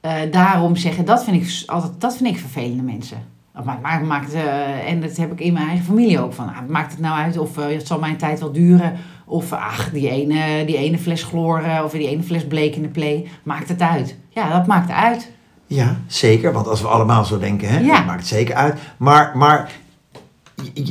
eh, 0.00 0.14
daarom 0.30 0.76
zeggen, 0.76 1.04
dat 1.04 1.24
vind 1.24 1.36
ik 1.42 1.70
altijd, 1.70 1.92
dat 2.00 2.16
vind 2.16 2.28
ik 2.28 2.38
vervelende 2.40 2.82
mensen. 2.82 3.30
Dat 3.54 3.64
maakt, 3.64 3.82
maakt, 3.82 4.04
maakt, 4.06 4.32
eh, 4.34 4.88
en 4.90 5.00
dat 5.00 5.16
heb 5.16 5.32
ik 5.32 5.40
in 5.40 5.52
mijn 5.52 5.66
eigen 5.68 5.84
familie 5.84 6.20
ook 6.20 6.32
van. 6.32 6.46
ah, 6.48 6.68
maakt 6.68 6.90
het 6.92 7.00
nou 7.00 7.16
uit 7.18 7.38
of 7.38 7.58
eh, 7.58 7.66
het 7.66 7.86
zal 7.86 7.98
mijn 7.98 8.16
tijd 8.16 8.40
wel 8.40 8.52
duren. 8.52 8.92
Of 9.26 9.52
ach, 9.52 9.90
die 9.90 10.10
ene, 10.10 10.64
die 10.66 10.76
ene 10.76 10.98
fles 10.98 11.22
chloor 11.22 11.58
eh, 11.62 11.80
of 11.84 11.90
die 11.92 12.08
ene 12.08 12.22
fles 12.22 12.46
bleek 12.46 12.74
in 12.76 12.82
de 12.82 12.88
play. 12.88 13.28
Maakt 13.42 13.68
het 13.68 13.80
uit? 13.82 14.16
Ja, 14.28 14.50
dat 14.52 14.66
maakt 14.66 14.90
uit. 14.90 15.30
Ja, 15.66 15.96
zeker. 16.06 16.52
Want 16.52 16.68
als 16.68 16.80
we 16.82 16.88
allemaal 16.88 17.24
zo 17.24 17.38
denken, 17.38 17.68
hè, 17.68 17.78
Ja. 17.78 17.96
dat 17.96 18.06
maakt 18.06 18.18
het 18.20 18.28
zeker 18.28 18.54
uit. 18.54 18.78
Maar, 18.96 19.36
maar 19.36 19.70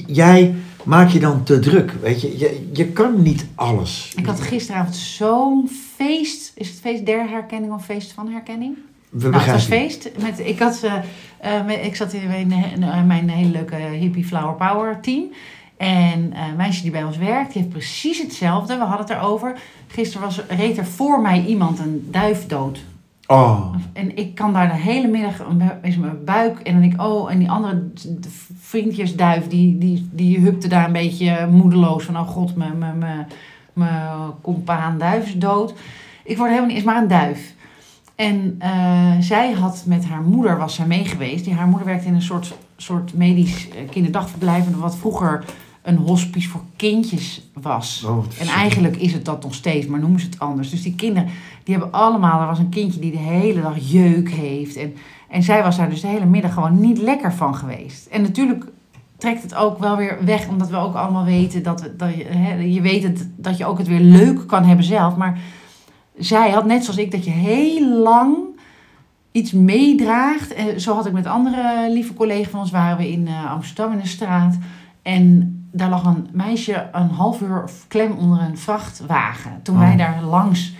jij 0.05 0.55
maakt 0.83 1.11
je 1.11 1.19
dan 1.19 1.43
te 1.43 1.59
druk. 1.59 1.91
Weet 2.01 2.21
je, 2.21 2.37
je, 2.39 2.69
je 2.73 2.85
kan 2.85 3.21
niet 3.21 3.45
alles. 3.55 4.13
Ik 4.15 4.25
had 4.25 4.41
gisteravond 4.41 4.95
zo'n 4.95 5.69
feest. 5.95 6.51
Is 6.55 6.69
het 6.69 6.79
feest 6.79 7.05
der 7.05 7.29
herkenning 7.29 7.73
of 7.73 7.85
feest 7.85 8.11
van 8.11 8.29
herkenning? 8.29 8.77
We 9.09 9.29
Nou, 9.29 9.43
het 9.43 9.51
was 9.51 9.65
feest. 9.65 10.09
Met, 10.21 10.39
ik, 10.39 10.59
had, 10.59 10.83
eh, 10.83 10.93
eh, 11.57 11.65
met- 11.65 11.85
ik 11.85 11.95
zat 11.95 12.13
in 12.13 12.27
mijn, 12.27 12.51
eh, 12.81 13.03
mijn 13.03 13.29
hele 13.29 13.49
leuke 13.49 13.75
hippie 13.75 14.25
flower 14.25 14.53
power 14.53 14.99
team. 15.01 15.23
En 15.77 16.33
een 16.49 16.55
meisje 16.57 16.81
die 16.81 16.91
bij 16.91 17.03
ons 17.03 17.17
werkt, 17.17 17.53
die 17.53 17.61
heeft 17.61 17.73
precies 17.73 18.21
hetzelfde. 18.21 18.77
We 18.77 18.83
hadden 18.83 19.07
het 19.07 19.15
erover. 19.15 19.59
Gisteren 19.87 20.25
was, 20.27 20.41
reed 20.47 20.77
er 20.77 20.85
voor 20.85 21.21
mij 21.21 21.45
iemand 21.45 21.79
een 21.79 22.07
duif 22.11 22.45
dood. 22.45 22.79
Oh, 23.27 23.75
En 23.93 24.17
ik 24.17 24.35
kan 24.35 24.53
daar 24.53 24.67
de 24.67 24.77
hele 24.77 25.07
middag, 25.07 25.47
is 25.81 25.97
mijn 25.97 26.23
buik. 26.25 26.59
En 26.59 26.71
dan 26.73 26.81
denk 26.81 26.93
ik, 26.93 27.01
oh, 27.01 27.31
en 27.31 27.39
die 27.39 27.49
andere 27.51 27.83
vriendjesduif, 28.71 29.47
die, 29.47 29.77
die, 29.77 30.09
die 30.11 30.39
hupte 30.39 30.67
daar 30.67 30.85
een 30.85 30.91
beetje 30.91 31.47
moedeloos 31.51 32.03
van, 32.03 32.17
oh 32.17 32.27
god, 32.27 32.55
mijn, 32.55 32.77
mijn, 32.77 32.97
mijn, 32.97 33.27
mijn 33.73 34.07
compaan 34.41 34.97
duif 34.97 35.25
is 35.25 35.37
dood. 35.37 35.73
Ik 36.23 36.37
word 36.37 36.49
helemaal 36.49 36.69
niet, 36.69 36.77
is 36.77 36.83
maar 36.83 37.01
een 37.01 37.07
duif. 37.07 37.53
En 38.15 38.55
eh, 38.59 39.11
zij 39.19 39.51
had 39.51 39.83
met 39.85 40.05
haar 40.05 40.21
moeder, 40.21 40.57
was 40.57 40.75
zij 40.75 40.85
mee 40.85 41.05
geweest. 41.05 41.43
Die, 41.45 41.53
haar 41.53 41.67
moeder 41.67 41.87
werkte 41.87 42.07
in 42.07 42.13
een 42.13 42.21
soort, 42.21 42.53
soort 42.77 43.13
medisch 43.13 43.69
eh, 43.69 43.89
kinderdagverblijf. 43.89 44.65
en 44.65 44.79
Wat 44.79 44.95
vroeger 44.95 45.45
een 45.81 45.97
hospice 45.97 46.49
voor 46.49 46.63
kindjes 46.75 47.49
was. 47.53 48.03
oh 48.07 48.23
En 48.39 48.47
eigenlijk 48.47 48.97
is 48.97 49.13
het 49.13 49.25
dat 49.25 49.43
nog 49.43 49.53
steeds, 49.53 49.87
maar 49.87 49.99
noemen 49.99 50.19
ze 50.19 50.25
het 50.25 50.39
anders. 50.39 50.69
Dus 50.69 50.81
die 50.81 50.95
kinderen, 50.95 51.29
die 51.63 51.75
hebben 51.75 51.93
allemaal... 51.93 52.41
Er 52.41 52.47
was 52.47 52.59
een 52.59 52.69
kindje 52.69 52.99
die 52.99 53.11
de 53.11 53.17
hele 53.17 53.61
dag 53.61 53.91
jeuk 53.91 54.29
heeft. 54.29 54.75
En, 54.75 54.93
en 55.29 55.43
zij 55.43 55.63
was 55.63 55.77
daar 55.77 55.89
dus 55.89 56.01
de 56.01 56.07
hele 56.07 56.25
middag 56.25 56.53
gewoon 56.53 56.79
niet 56.79 56.97
lekker 56.97 57.33
van 57.33 57.55
geweest. 57.55 58.05
En 58.05 58.21
natuurlijk 58.21 58.65
trekt 59.17 59.41
het 59.41 59.55
ook 59.55 59.79
wel 59.79 59.97
weer 59.97 60.17
weg, 60.25 60.47
omdat 60.47 60.69
we 60.69 60.77
ook 60.77 60.95
allemaal 60.95 61.25
weten 61.25 61.63
dat, 61.63 61.81
we, 61.81 61.95
dat 61.95 62.15
je, 62.15 62.23
hè, 62.23 62.53
je 62.53 62.81
weet 62.81 63.03
het, 63.03 63.29
dat 63.35 63.57
je 63.57 63.65
ook 63.65 63.77
het 63.77 63.87
weer 63.87 63.99
leuk 63.99 64.47
kan 64.47 64.63
hebben 64.63 64.85
zelf. 64.85 65.15
Maar 65.15 65.39
zij 66.17 66.49
had 66.49 66.65
net 66.65 66.83
zoals 66.83 66.99
ik 66.99 67.11
dat 67.11 67.25
je 67.25 67.31
heel 67.31 67.87
lang 67.87 68.37
iets 69.31 69.51
meedraagt. 69.51 70.53
En 70.53 70.81
zo 70.81 70.95
had 70.95 71.05
ik 71.05 71.13
met 71.13 71.25
andere 71.25 71.87
lieve 71.89 72.13
collega's 72.13 72.51
van 72.51 72.59
ons, 72.59 72.71
waren 72.71 72.97
we 72.97 73.11
in 73.11 73.27
eh, 73.27 73.51
Amsterdam 73.51 73.91
in 73.91 73.99
een 73.99 74.07
straat. 74.07 74.57
En 75.01 75.55
daar 75.71 75.89
lag 75.89 76.05
een 76.05 76.27
meisje 76.31 76.89
een 76.91 77.09
half 77.09 77.41
uur 77.41 77.63
klem 77.87 78.11
onder 78.11 78.41
een 78.41 78.57
vrachtwagen. 78.57 79.51
Toen 79.63 79.75
Oh. 79.75 79.81
wij 79.81 79.95
daar 79.95 80.23
langs. 80.23 80.73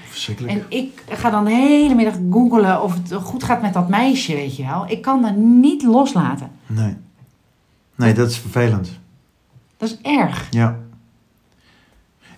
En 0.47 0.63
ik 0.69 1.03
ga 1.09 1.29
dan 1.29 1.45
de 1.45 1.51
hele 1.51 1.95
middag 1.95 2.15
googelen 2.31 2.83
of 2.83 2.93
het 2.93 3.13
goed 3.13 3.43
gaat 3.43 3.61
met 3.61 3.73
dat 3.73 3.89
meisje, 3.89 4.33
weet 4.33 4.55
je 4.55 4.65
wel. 4.65 4.85
Ik 4.87 5.01
kan 5.01 5.21
dat 5.21 5.35
niet 5.35 5.83
loslaten. 5.83 6.49
Nee. 6.67 6.95
Nee, 7.95 8.13
dat 8.13 8.29
is 8.29 8.37
vervelend. 8.37 8.99
Dat 9.77 9.89
is 9.89 9.97
erg. 10.01 10.47
Ja. 10.49 10.77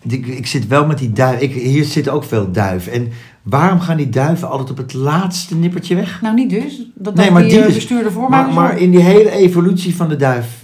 Ik, 0.08 0.28
ik 0.28 0.48
zit 0.48 0.68
wel 0.68 0.86
met 0.86 0.98
die 0.98 1.12
duif. 1.12 1.40
Ik, 1.40 1.54
hier 1.54 1.84
zitten 1.84 2.14
ook 2.14 2.24
veel 2.24 2.52
duiven. 2.52 2.92
En 2.92 3.10
waarom 3.42 3.80
gaan 3.80 3.98
die 3.98 4.10
duiven 4.10 4.50
altijd 4.50 4.70
op 4.70 4.78
het 4.78 4.94
laatste 4.94 5.56
nippertje 5.56 5.96
weg? 5.96 6.22
Nou, 6.22 6.36
niet 6.36 6.50
dus. 6.50 6.88
Dat 6.96 7.16
Nee, 7.16 7.32
maar 7.32 7.42
die, 7.42 7.52
die 7.52 7.60
eh, 7.60 7.66
dus- 7.66 7.76
bestuurder 7.76 8.12
voor 8.12 8.30
mij. 8.30 8.42
Maar, 8.44 8.54
maar 8.54 8.78
in 8.78 8.92
die 8.92 9.00
hele 9.00 9.30
evolutie 9.32 9.96
van 9.96 10.10
de 10.10 10.16
duif. 10.16 10.63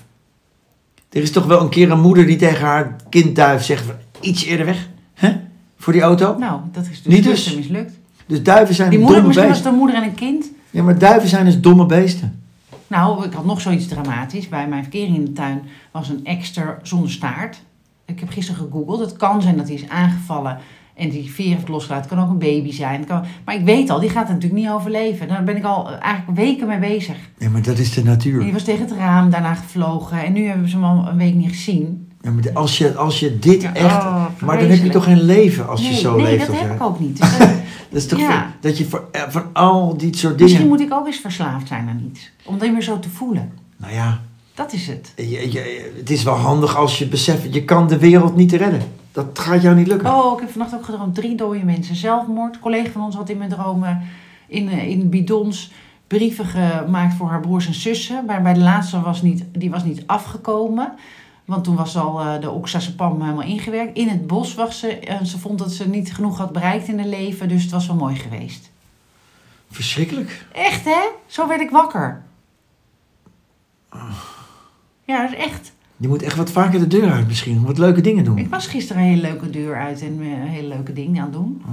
Er 1.10 1.22
is 1.22 1.32
toch 1.32 1.46
wel 1.46 1.62
een 1.62 1.70
keer 1.70 1.92
een 1.92 2.02
moeder 2.02 2.26
die 2.26 2.36
tegen 2.36 2.66
haar 2.66 2.96
kind 3.10 3.36
duif 3.36 3.64
zegt: 3.64 3.84
iets 4.20 4.44
eerder 4.44 4.66
weg. 4.66 4.88
Hè? 5.14 5.36
Voor 5.78 5.94
die 5.94 6.02
auto? 6.02 6.38
Nou, 6.38 6.60
dat 6.72 6.84
is 6.84 7.04
dus 7.04 7.14
Niet 7.14 7.24
dus 7.24 7.56
mislukt. 7.56 7.94
Dus 8.26 8.44
duiven 8.44 8.76
zijn 8.76 8.90
Die 8.90 9.00
moeder, 9.00 9.16
domme 9.16 9.28
misschien 9.28 9.50
was 9.50 9.58
het 9.58 9.68
beesten. 9.68 9.72
een 9.72 9.78
moeder 9.78 9.96
en 9.96 10.10
een 10.10 10.40
kind. 10.42 10.52
Ja, 10.72 10.84
maar 10.84 10.98
duiven 10.98 11.30
zijn 11.30 11.46
dus 11.46 11.60
domme 11.60 11.86
beesten. 11.86 12.42
Nou, 12.88 13.26
ik 13.26 13.34
had 13.34 13.46
nog 13.46 13.62
zoiets 13.62 13.88
dramatisch. 13.88 14.50
Bij 14.50 14.68
mijn 14.68 14.84
verkering 14.84 15.16
in 15.16 15.26
de 15.26 15.34
tuin 15.34 15.62
was 15.92 16.10
een 16.10 16.26
ekster 16.26 16.80
zonder 16.84 17.12
staart. 17.12 17.62
Ik 18.06 18.20
heb 18.20 18.30
gisteren 18.30 18.62
gegoogeld. 18.62 19.00
Het 19.00 19.18
kan 19.18 19.42
zijn 19.42 19.58
dat 19.58 19.68
hij 19.68 19.76
is 19.76 19.90
aangevallen 19.90 20.58
en 21.00 21.10
die 21.10 21.32
veer 21.32 21.54
heeft 21.56 21.68
losgelaten. 21.68 22.06
Het 22.10 22.14
kan 22.16 22.24
ook 22.26 22.32
een 22.32 22.38
baby 22.40 22.72
zijn. 22.72 23.06
Kan... 23.06 23.24
Maar 23.46 23.56
ik 23.56 23.66
weet 23.66 23.90
al, 23.90 24.00
die 24.00 24.10
gaat 24.10 24.28
natuurlijk 24.28 24.54
niet 24.62 24.70
overleven. 24.70 25.28
Daar 25.28 25.44
ben 25.44 25.58
ik 25.58 25.64
al 25.64 25.90
eigenlijk 25.92 26.38
weken 26.40 26.68
mee 26.68 26.80
bezig. 26.80 27.16
Ja, 27.38 27.50
maar 27.50 27.62
dat 27.62 27.78
is 27.78 27.94
de 27.94 28.00
En 28.02 28.08
natuur. 28.08 28.40
die 28.44 28.54
was 28.54 28.64
tegen 28.64 28.86
het 28.86 28.94
raam 28.98 29.30
daarna 29.30 29.54
gevlogen. 29.54 30.24
En 30.24 30.34
nu 30.34 30.46
hebben 30.46 30.64
we 30.64 30.70
ze 30.70 30.76
hem 30.76 30.86
al 30.86 31.08
een 31.08 31.18
week 31.18 31.34
niet 31.34 31.50
gezien. 31.50 32.08
Ja, 32.22 32.32
maar 32.32 32.44
als, 32.54 32.78
je, 32.78 32.96
als 32.96 33.20
je 33.20 33.40
dit 33.40 33.62
Ja, 33.62 33.74
echt... 33.74 33.96
oh, 33.96 34.26
maar 34.42 34.60
dan 34.60 34.70
heb 34.70 34.84
je 34.84 34.90
toch 34.90 35.04
geen 35.04 35.22
leven 35.22 35.68
als 35.70 35.82
je 35.82 35.90
nee, 35.90 35.98
zo 36.00 36.16
nee, 36.16 36.26
leeft. 36.26 36.40
dat 36.40 36.50
als 36.50 36.60
heb 36.60 36.76
ik 36.76 36.84
ook 36.84 37.00
niet. 37.00 37.20
Dus, 37.22 37.38
Dat 37.90 38.02
is 38.02 38.08
toch 38.08 38.20
Ja. 38.20 38.28
voor- 38.28 38.46
dat 38.70 38.78
je 38.78 38.86
voor, 38.86 39.08
eh, 39.12 39.22
van 39.30 39.44
al 39.54 39.98
die 39.98 40.18
soort 40.18 40.34
misschien 40.40 40.62
dingen... 40.62 40.68
moet 40.78 40.80
ik 40.88 40.94
ook 40.94 41.06
eens 41.08 41.18
verslaafd 41.18 41.68
zijn 41.68 41.88
aan 41.90 42.04
iets. 42.10 42.32
Om 42.46 42.58
dat 42.58 42.70
weer 42.70 42.82
zo 42.82 43.00
te 43.00 43.10
voelen. 43.10 43.52
Nou 43.78 43.94
ja, 43.94 44.20
Dat 44.54 44.74
is 44.74 44.88
het. 44.88 45.14
je, 45.16 45.52
je- 45.52 45.92
het 45.98 46.10
is 46.10 46.24
wel 46.24 46.34
handig 46.36 46.76
als 46.78 47.00
je 47.00 47.08
beseft... 47.08 47.54
je 47.54 47.64
kan 47.64 47.88
de 47.88 47.98
wereld 47.98 48.36
niet 48.36 48.52
redden. 48.54 48.82
Dat 49.12 49.40
gaat 49.40 49.62
jou 49.62 49.76
niet 49.76 49.88
lukken. 49.88 50.14
Oh, 50.14 50.34
ik 50.34 50.40
heb 50.40 50.50
vannacht 50.50 50.74
ook 50.74 50.86
gedroomd. 50.86 51.16
Drie 51.16 51.36
dode 51.36 51.64
mensen. 51.64 51.96
Zelfmoord. 51.96 52.56
Een 52.56 52.62
collega 52.62 52.92
van 52.92 53.02
ons 53.02 53.16
had 53.16 53.30
in 53.30 53.38
mijn 53.38 53.50
dromen 53.50 54.02
in, 54.48 54.70
eh, 54.70 54.90
in 54.90 55.10
bidons 55.10 55.72
brieven 56.08 56.46
gemaakt 56.46 57.14
voor 57.14 57.30
haar 57.30 57.40
broers 57.40 57.68
en 57.68 57.74
zussen. 57.74 58.26
Maar 58.26 58.42
bij 58.42 58.54
de 58.54 58.60
laatste 58.60 59.02
was 59.02 59.22
niet, 59.22 59.44
die 59.52 59.70
was 59.70 59.84
niet 59.84 60.04
afgekomen. 60.06 60.94
Want 61.46 61.64
toen 61.64 61.76
was 61.76 61.98
al 61.98 62.20
eh, 62.20 62.42
de 62.42 62.50
oxazepam 62.50 63.22
helemaal 63.22 63.44
ingewerkt. 63.44 63.98
In 63.98 64.08
het 64.08 64.28
bos 64.28 64.56
was 64.56 64.80
ze. 64.80 65.00
En 65.00 65.26
ze 65.26 65.40
vond 65.40 65.60
dat 65.60 65.72
ze 65.72 65.90
niet 65.90 66.14
genoeg 66.14 66.38
had 66.38 66.52
bereikt 66.52 66.88
in 66.88 67.00
haar 67.00 67.08
leven. 67.08 67.48
Dus 67.48 67.62
het 67.62 67.72
was 67.72 67.88
wel 67.88 67.96
mooi 67.96 68.16
geweest. 68.16 68.72
Verschrikkelijk. 69.72 70.46
Echt 70.52 70.86
hè? 70.86 71.08
Zo 71.26 71.48
werd 71.48 71.62
ik 71.62 71.70
wakker. 71.70 72.22
Ja, 75.06 75.22
dat 75.22 75.32
is 75.32 75.38
echt. 75.38 75.72
Je 76.02 76.08
moet 76.08 76.22
echt 76.24 76.36
wat 76.36 76.52
vaker 76.52 76.80
de 76.80 76.88
deur 76.88 77.12
uit 77.12 77.28
misschien. 77.28 77.66
Wat 77.66 77.78
leuke 77.78 78.02
dingen 78.02 78.24
doen. 78.24 78.38
Ik 78.38 78.50
was 78.50 78.68
gisteren 78.68 79.02
een 79.02 79.08
hele 79.08 79.22
leuke 79.22 79.50
deur 79.50 79.76
uit 79.76 80.02
en 80.02 80.18
eh, 80.22 80.28
hele 80.50 80.68
leuke 80.68 80.94
dingen 80.94 81.18
aan 81.18 81.24
het 81.30 81.34
doen. 81.34 81.62
Oh. 81.66 81.72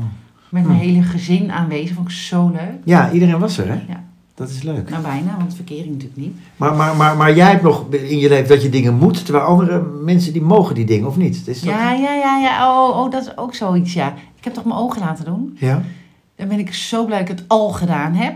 Met 0.49 0.65
mijn 0.67 0.79
Hm. 0.79 0.85
hele 0.85 1.03
gezin 1.03 1.51
aanwezig. 1.53 1.95
Vond 1.95 2.09
ik 2.09 2.15
zo 2.15 2.49
leuk. 2.51 2.77
Ja, 2.85 3.11
iedereen 3.13 3.39
was 3.39 3.59
er, 3.59 3.67
hè? 3.69 3.75
Ja. 3.89 4.05
Dat 4.35 4.49
is 4.49 4.63
leuk. 4.63 4.91
Nou, 4.91 5.03
bijna, 5.03 5.37
want 5.39 5.55
verkering 5.55 5.93
natuurlijk 5.93 6.17
niet. 6.21 6.37
Maar, 6.57 6.75
maar, 6.75 6.97
maar, 6.97 7.17
maar 7.17 7.35
jij 7.37 7.51
hebt 7.51 7.63
nog 7.63 7.85
in 7.91 8.19
je 8.19 8.29
leven 8.29 8.49
dat 8.49 8.63
je 8.63 8.69
dingen 8.69 8.95
moet, 8.95 9.25
terwijl 9.25 9.45
andere 9.45 9.83
mensen 10.05 10.33
die 10.33 10.43
mogen 10.43 10.75
die 10.75 10.85
dingen, 10.85 11.07
of 11.09 11.17
niet? 11.17 11.35
Is 11.47 11.61
dat... 11.61 11.71
Ja, 11.73 11.93
ja, 11.93 12.15
ja, 12.15 12.39
ja. 12.39 12.71
Oh, 12.71 12.99
oh, 12.99 13.11
dat 13.11 13.23
is 13.27 13.37
ook 13.37 13.55
zoiets, 13.55 13.93
ja. 13.93 14.15
Ik 14.39 14.45
heb 14.45 14.55
toch 14.55 14.65
mijn 14.65 14.77
ogen 14.79 15.01
laten 15.01 15.25
doen. 15.25 15.57
Ja? 15.61 15.83
Dan 16.37 16.49
ben 16.49 16.59
ik 16.59 16.75
zo 16.75 17.05
blij 17.05 17.19
dat 17.19 17.29
ik 17.29 17.37
het 17.39 17.45
al 17.49 17.69
gedaan 17.69 18.15
heb. 18.15 18.35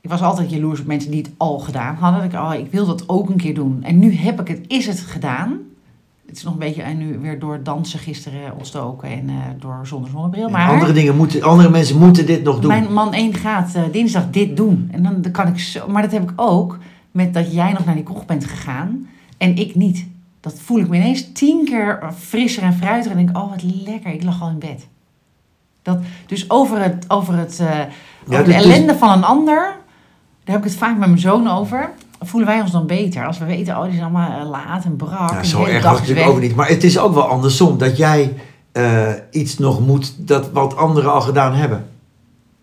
Ik 0.00 0.10
was 0.10 0.22
altijd 0.22 0.50
jaloers 0.50 0.80
op 0.80 0.86
mensen 0.86 1.10
die 1.10 1.22
het 1.22 1.30
al 1.36 1.58
gedaan 1.58 1.94
hadden. 1.94 2.24
Ik, 2.24 2.32
oh, 2.32 2.54
ik 2.54 2.70
wil 2.70 2.86
dat 2.86 3.08
ook 3.08 3.28
een 3.28 3.36
keer 3.36 3.54
doen. 3.54 3.82
En 3.82 3.98
nu 3.98 4.14
heb 4.14 4.40
ik 4.40 4.48
het, 4.48 4.60
is 4.66 4.86
het 4.86 5.00
gedaan. 5.00 5.58
Het 6.26 6.36
is 6.36 6.44
nog 6.44 6.52
een 6.52 6.58
beetje, 6.58 6.82
en 6.82 6.98
nu 6.98 7.18
weer 7.18 7.38
door 7.38 7.62
dansen 7.62 7.98
gisteren 7.98 8.56
ontstoken 8.56 9.08
en 9.08 9.28
eh, 9.28 9.34
door 9.58 9.86
zonder 9.86 10.10
zonnebril. 10.10 10.46
En 10.46 10.52
Maar 10.52 10.70
andere, 10.70 10.92
dingen 10.92 11.16
moeten, 11.16 11.42
andere 11.42 11.70
mensen 11.70 11.98
moeten 11.98 12.26
dit 12.26 12.42
nog 12.42 12.60
doen. 12.60 12.70
Mijn 12.70 12.92
man 12.92 13.12
1 13.12 13.34
gaat 13.34 13.74
eh, 13.74 13.82
dinsdag 13.92 14.30
dit 14.30 14.56
doen. 14.56 14.88
En 14.92 15.02
dan, 15.02 15.22
dan 15.22 15.32
kan 15.32 15.46
ik 15.46 15.58
zo. 15.58 15.88
Maar 15.88 16.02
dat 16.02 16.12
heb 16.12 16.22
ik 16.22 16.32
ook 16.36 16.78
met 17.10 17.34
dat 17.34 17.52
jij 17.52 17.72
nog 17.72 17.84
naar 17.84 17.94
die 17.94 18.04
kroeg 18.04 18.26
bent 18.26 18.44
gegaan 18.44 19.08
en 19.38 19.56
ik 19.56 19.74
niet. 19.74 20.06
Dat 20.40 20.60
voel 20.60 20.78
ik 20.78 20.88
me 20.88 20.96
ineens 20.96 21.32
tien 21.32 21.64
keer 21.64 22.12
frisser 22.18 22.62
en 22.62 22.74
fruitiger. 22.74 23.18
En 23.18 23.24
denk, 23.24 23.36
oh 23.36 23.50
wat 23.50 23.62
lekker, 23.62 24.12
ik 24.12 24.22
lag 24.22 24.42
al 24.42 24.48
in 24.48 24.58
bed. 24.58 24.86
Dat, 25.82 25.98
dus 26.26 26.50
over, 26.50 26.82
het, 26.82 27.04
over, 27.08 27.36
het, 27.36 27.60
eh, 27.60 27.80
over 28.26 28.44
de 28.44 28.50
dus- 28.52 28.64
ellende 28.64 28.96
van 28.96 29.10
een 29.10 29.24
ander, 29.24 29.76
daar 30.44 30.54
heb 30.56 30.64
ik 30.64 30.70
het 30.70 30.78
vaak 30.80 30.98
met 30.98 31.08
mijn 31.08 31.20
zoon 31.20 31.48
over. 31.48 31.90
Voelen 32.20 32.48
wij 32.48 32.60
ons 32.60 32.70
dan 32.70 32.86
beter 32.86 33.26
als 33.26 33.38
we 33.38 33.44
weten, 33.44 33.76
oh, 33.76 33.84
die 33.84 33.92
is 33.94 34.00
allemaal 34.00 34.40
eh, 34.40 34.48
laat 34.50 34.84
en 34.84 34.96
brak. 34.96 35.30
Ja, 35.30 35.38
en 35.38 35.44
zo 35.46 35.64
erg 35.64 35.82
was 35.84 35.92
het 35.92 36.00
natuurlijk 36.00 36.28
ook 36.28 36.40
niet. 36.40 36.54
Maar 36.54 36.68
het 36.68 36.84
is 36.84 36.98
ook 36.98 37.14
wel 37.14 37.28
andersom. 37.28 37.78
Dat 37.78 37.96
jij 37.96 38.34
eh, 38.72 39.08
iets 39.30 39.58
nog 39.58 39.80
moet 39.86 40.14
dat 40.28 40.50
wat 40.52 40.76
anderen 40.76 41.12
al 41.12 41.20
gedaan 41.20 41.54
hebben. 41.54 41.86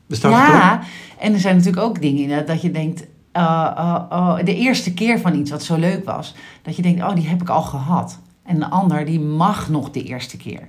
Bestaat? 0.08 0.32
Ja, 0.32 0.80
en 1.20 1.34
er 1.34 1.40
zijn 1.40 1.56
natuurlijk 1.56 1.84
ook 1.84 2.02
dingen 2.02 2.24
in 2.24 2.30
dat- 2.30 2.48
dat 2.48 2.62
je 2.62 2.72
denkt, 2.72 3.04
eh, 3.32 4.00
oh, 4.10 4.36
de 4.44 4.56
eerste 4.56 4.94
keer 4.94 5.20
van 5.20 5.36
iets 5.36 5.52
wat 5.52 5.64
zo 5.64 5.76
leuk 5.76 6.06
was, 6.06 6.36
dat 6.62 6.76
je 6.76 6.82
denkt, 6.82 7.02
oh, 7.04 7.16
die 7.16 7.28
heb 7.28 7.42
ik 7.42 7.50
al 7.50 7.62
gehad. 7.62 8.20
En 8.44 8.60
de 8.60 8.70
ander, 8.70 9.06
die 9.06 9.20
mag 9.20 9.70
nog 9.70 9.92
de 9.92 10.04
eerste 10.04 10.38
keer. 10.38 10.68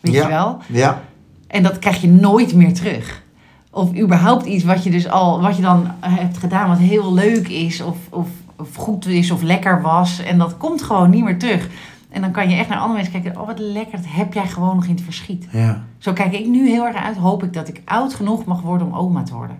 Weet 0.00 0.14
Ja. 0.14 0.22
je 0.22 0.28
wel? 0.28 0.58
Ja. 0.66 1.00
En 1.46 1.62
dat 1.62 1.78
krijg 1.78 2.00
je 2.00 2.08
nooit 2.08 2.54
meer 2.54 2.74
terug. 2.74 3.22
Of 3.70 3.96
überhaupt 3.98 4.46
iets 4.46 4.64
wat 4.64 4.84
je 4.84 4.90
dus 4.90 5.08
al, 5.08 5.40
wat 5.40 5.56
je 5.56 5.62
dan 5.62 5.86
hebt 6.00 6.38
gedaan, 6.38 6.68
wat 6.68 6.78
heel 6.78 7.12
leuk 7.14 7.48
is, 7.48 7.80
of, 7.80 7.96
of, 8.10 8.28
of 8.56 8.74
goed 8.74 9.06
is, 9.06 9.30
of 9.30 9.42
lekker 9.42 9.82
was. 9.82 10.22
En 10.22 10.38
dat 10.38 10.56
komt 10.56 10.82
gewoon 10.82 11.10
niet 11.10 11.24
meer 11.24 11.38
terug. 11.38 11.68
En 12.08 12.20
dan 12.20 12.30
kan 12.30 12.48
je 12.50 12.56
echt 12.56 12.68
naar 12.68 12.78
andere 12.78 12.94
mensen 13.02 13.22
kijken, 13.22 13.40
oh 13.40 13.46
wat 13.46 13.58
lekker, 13.58 13.96
dat 13.96 14.06
heb 14.08 14.32
jij 14.32 14.46
gewoon 14.48 14.74
nog 14.76 14.84
in 14.84 14.94
het 14.94 15.02
verschiet. 15.02 15.46
ja. 15.50 15.84
Zo 15.98 16.12
kijk 16.12 16.32
ik 16.32 16.46
nu 16.46 16.68
heel 16.68 16.86
erg 16.86 16.96
uit. 16.96 17.16
Hoop 17.16 17.42
ik 17.42 17.52
dat 17.52 17.68
ik 17.68 17.82
oud 17.84 18.14
genoeg 18.14 18.44
mag 18.44 18.60
worden 18.60 18.86
om 18.86 18.94
oma 18.94 19.22
te 19.22 19.34
worden. 19.34 19.56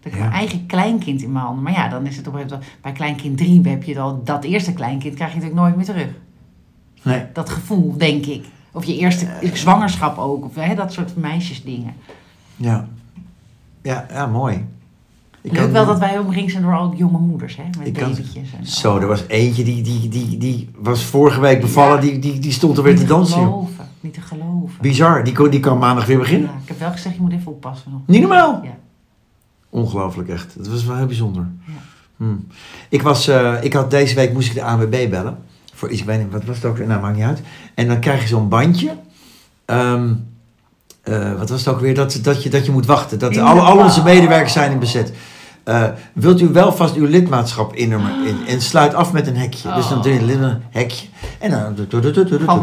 Dat 0.00 0.12
ik 0.12 0.18
Ja. 0.18 0.24
mijn 0.24 0.34
eigen 0.36 0.66
kleinkind 0.66 1.22
in 1.22 1.32
mijn 1.32 1.44
handen. 1.44 1.62
Maar 1.62 1.72
ja, 1.72 1.88
dan 1.88 2.06
is 2.06 2.16
het 2.16 2.26
op 2.26 2.32
een 2.32 2.38
gegeven 2.38 2.58
moment... 2.58 2.82
Bij 2.82 2.92
kleinkind 2.92 3.36
drie 3.38 3.60
heb 3.68 3.82
je 3.82 3.94
dan... 3.94 4.20
Dat 4.24 4.44
eerste 4.44 4.72
kleinkind 4.72 5.14
krijg 5.14 5.30
je 5.30 5.36
natuurlijk 5.36 5.62
nooit 5.62 5.76
meer 5.76 5.84
terug. 5.84 6.08
Nee. 7.02 7.22
Dat 7.32 7.50
gevoel, 7.50 7.96
denk 7.96 8.26
ik. 8.26 8.44
Of 8.72 8.84
je 8.84 8.96
eerste 8.98 9.26
zwangerschap 9.52 10.18
ook. 10.18 10.44
Of 10.44 10.54
hè, 10.54 10.74
dat 10.74 10.92
soort 10.92 11.16
meisjesdingen. 11.16 11.94
Ja. 12.56 12.88
Ja, 13.82 14.06
ja 14.10 14.26
mooi. 14.26 14.66
Ik 15.42 15.52
Leuk 15.52 15.60
kan- 15.62 15.72
wel 15.72 15.86
dat 15.86 15.98
wij 15.98 16.18
omringd 16.18 16.50
zijn 16.50 16.62
door 16.62 16.74
al 16.76 16.94
jonge 16.96 17.18
moeders. 17.18 17.56
Hè, 17.56 17.62
met 17.78 17.92
babytjes. 17.92 18.52
En 18.58 18.66
Zo, 18.66 18.98
er 18.98 19.06
was 19.06 19.24
eentje 19.26 19.64
die, 19.64 19.82
die, 19.82 20.08
die, 20.08 20.38
die 20.38 20.70
was 20.78 21.04
vorige 21.04 21.40
week 21.40 21.60
bevallen, 21.60 21.94
Ja. 21.94 22.00
die, 22.00 22.18
die, 22.18 22.38
die 22.38 22.52
stond 22.52 22.76
er 22.76 22.82
weer 22.82 22.92
niet 22.92 23.00
te 23.02 23.06
te 23.08 23.12
dansen. 23.14 23.40
joh. 23.40 23.46
geloven. 23.48 23.88
Niet 24.00 24.14
te 24.14 24.20
geloven. 24.20 24.78
Bizar, 24.80 25.24
die, 25.24 25.34
kon- 25.34 25.50
die 25.50 25.60
kan 25.60 25.78
maandag 25.78 26.06
weer 26.06 26.18
beginnen. 26.18 26.48
Ja, 26.48 26.58
ik 26.62 26.68
heb 26.68 26.78
wel 26.78 26.90
gezegd, 26.90 27.14
je 27.14 27.20
moet 27.20 27.32
even 27.32 27.52
oppassen 27.52 27.90
nog. 27.90 28.00
Niet 28.06 28.20
normaal. 28.20 28.60
Ja. 28.64 28.76
Ongelooflijk 29.70 30.28
echt. 30.28 30.54
Het 30.54 30.68
was 30.68 30.84
wel 30.84 30.96
heel 30.96 31.06
bijzonder. 31.06 31.46
Ja. 31.66 31.72
Hm. 32.16 32.24
Ik, 32.88 33.02
was, 33.02 33.28
eh, 33.28 33.54
ik 33.60 33.72
had 33.72 33.90
deze 33.90 34.14
week 34.14 34.32
moest 34.32 34.48
ik 34.48 34.54
de 34.54 34.62
ANWB 34.62 35.10
bellen. 35.10 35.38
Voor 35.74 35.90
iets, 35.90 36.00
ik 36.00 36.06
weet 36.06 36.18
niet, 36.22 36.32
wat 36.32 36.44
was 36.44 36.56
het 36.56 36.64
ook? 36.64 36.78
Nou, 36.86 37.00
maakt 37.00 37.16
niet 37.16 37.24
uit. 37.24 37.40
En 37.74 37.86
dan 37.88 38.00
krijg 38.00 38.22
je 38.22 38.28
zo'n 38.28 38.48
bandje. 38.48 38.90
Ehm, 39.64 40.14
eh, 41.02 41.32
wat 41.38 41.48
was 41.50 41.58
het 41.64 41.74
ook 41.74 41.80
weer? 41.80 41.94
Dat, 41.94 42.18
dat, 42.22 42.42
je, 42.42 42.48
dat 42.50 42.66
je 42.66 42.72
moet 42.72 42.86
wachten. 42.86 43.18
Dat 43.18 43.32
de- 43.34 43.40
al 43.64 43.78
onze 43.84 44.02
medewerkers 44.02 44.52
zijn 44.52 44.72
in 44.72 44.78
bezet. 44.78 45.12
Eh, 45.64 45.84
wilt 46.12 46.40
u 46.40 46.48
wel 46.48 46.72
vast 46.72 46.94
uw 46.94 47.06
lidmaatschap 47.06 47.74
innemen 47.74 48.26
in, 48.26 48.36
en 48.46 48.60
sluit 48.60 48.94
af 48.94 49.12
met 49.12 49.26
een 49.26 49.36
hekje. 49.36 49.74
Dus 49.74 49.88
dan 49.88 50.02
doe 50.02 50.12
je 50.12 50.20
een 50.32 50.62
hekje. 50.70 51.06
En 51.38 51.50
dan, 51.50 51.74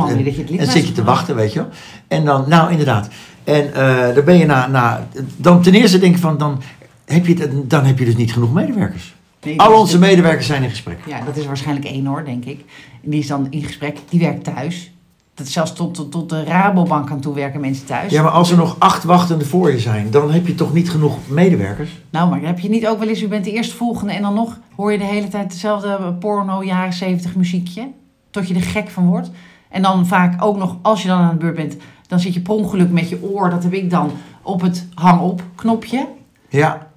en- 0.09 0.15
en 0.59 0.65
zit 0.71 0.87
je 0.87 0.93
te 0.93 1.03
wachten, 1.03 1.35
weet 1.35 1.53
je 1.53 1.59
wel. 1.59 1.69
En 2.07 2.25
dan, 2.25 2.45
nou 2.47 2.71
inderdaad. 2.71 3.07
En 3.43 3.73
eh 3.73 4.15
dan 4.15 4.23
ben 4.23 4.37
je 4.37 4.45
na, 4.45 4.67
na, 4.67 5.07
dan 5.37 5.61
ten 5.61 5.73
eerste 5.73 5.99
denk 5.99 6.15
ik 6.15 6.21
van, 6.21 6.37
dan 6.37 6.61
heb 7.05 7.25
je, 7.25 7.33
het- 7.33 7.69
dan 7.69 7.85
heb 7.85 7.99
je 7.99 8.05
dus 8.05 8.15
niet 8.15 8.33
genoeg 8.33 8.53
medewerkers. 8.53 9.15
Nee, 9.43 9.61
Al 9.61 9.79
onze 9.79 9.93
de- 9.93 9.99
medewerkers 9.99 10.45
zijn 10.47 10.63
in 10.63 10.69
gesprek. 10.69 10.97
Ja, 11.07 11.19
dat 11.25 11.37
is 11.37 11.45
waarschijnlijk 11.45 11.85
één 11.87 12.05
hoor, 12.05 12.25
denk 12.25 12.45
ik. 12.45 12.59
Die 13.01 13.19
is 13.19 13.27
dan 13.27 13.47
in 13.49 13.63
gesprek. 13.63 13.97
Die 14.09 14.19
werkt 14.19 14.43
thuis. 14.43 14.91
Dat 15.37 15.47
zelfs 15.47 15.73
tot, 15.73 15.93
tot, 15.93 16.11
tot 16.11 16.29
de 16.29 16.43
Rabobank 16.43 17.11
aan 17.11 17.19
toe 17.19 17.33
werken 17.33 17.59
mensen 17.59 17.85
thuis. 17.85 18.11
Ja, 18.11 18.21
maar 18.21 18.31
als 18.31 18.51
er 18.51 18.57
nog 18.57 18.75
acht 18.79 19.03
wachtende 19.03 19.45
voor 19.45 19.71
je 19.71 19.79
zijn, 19.79 20.11
dan 20.11 20.31
heb 20.31 20.47
je 20.47 20.55
toch 20.55 20.73
niet 20.73 20.89
genoeg 20.89 21.17
medewerkers? 21.27 21.89
Nou, 22.09 22.29
maar 22.29 22.41
heb 22.41 22.59
je 22.59 22.69
niet 22.69 22.87
ook 22.87 22.99
wel 22.99 23.07
eens, 23.07 23.21
u 23.21 23.27
bent 23.27 23.45
de 23.45 23.51
eerstvolgende 23.51 24.13
en 24.13 24.21
dan 24.21 24.33
nog 24.33 24.59
hoor 24.75 24.91
je 24.91 24.97
de 24.97 25.03
hele 25.03 25.27
tijd 25.27 25.43
hetzelfde 25.43 26.13
porno 26.19 26.63
jaren 26.63 26.93
70 26.93 27.35
muziekje. 27.35 27.87
Tot 28.29 28.47
je 28.47 28.53
er 28.53 28.61
gek 28.61 28.89
van 28.89 29.07
wordt. 29.07 29.29
En 29.69 29.81
dan 29.81 30.05
vaak 30.05 30.43
ook 30.43 30.57
nog, 30.57 30.77
als 30.81 31.01
je 31.01 31.07
dan 31.07 31.19
aan 31.19 31.31
de 31.31 31.37
beurt 31.37 31.55
bent, 31.55 31.75
dan 32.07 32.19
zit 32.19 32.33
je 32.33 32.41
per 32.41 32.53
ongeluk 32.53 32.91
met 32.91 33.09
je 33.09 33.23
oor, 33.23 33.49
dat 33.49 33.63
heb 33.63 33.73
ik 33.73 33.89
dan, 33.89 34.11
op 34.41 34.61
het 34.61 34.87
hang-op 34.93 35.43
knopje. 35.55 36.07
Ja. 36.49 36.87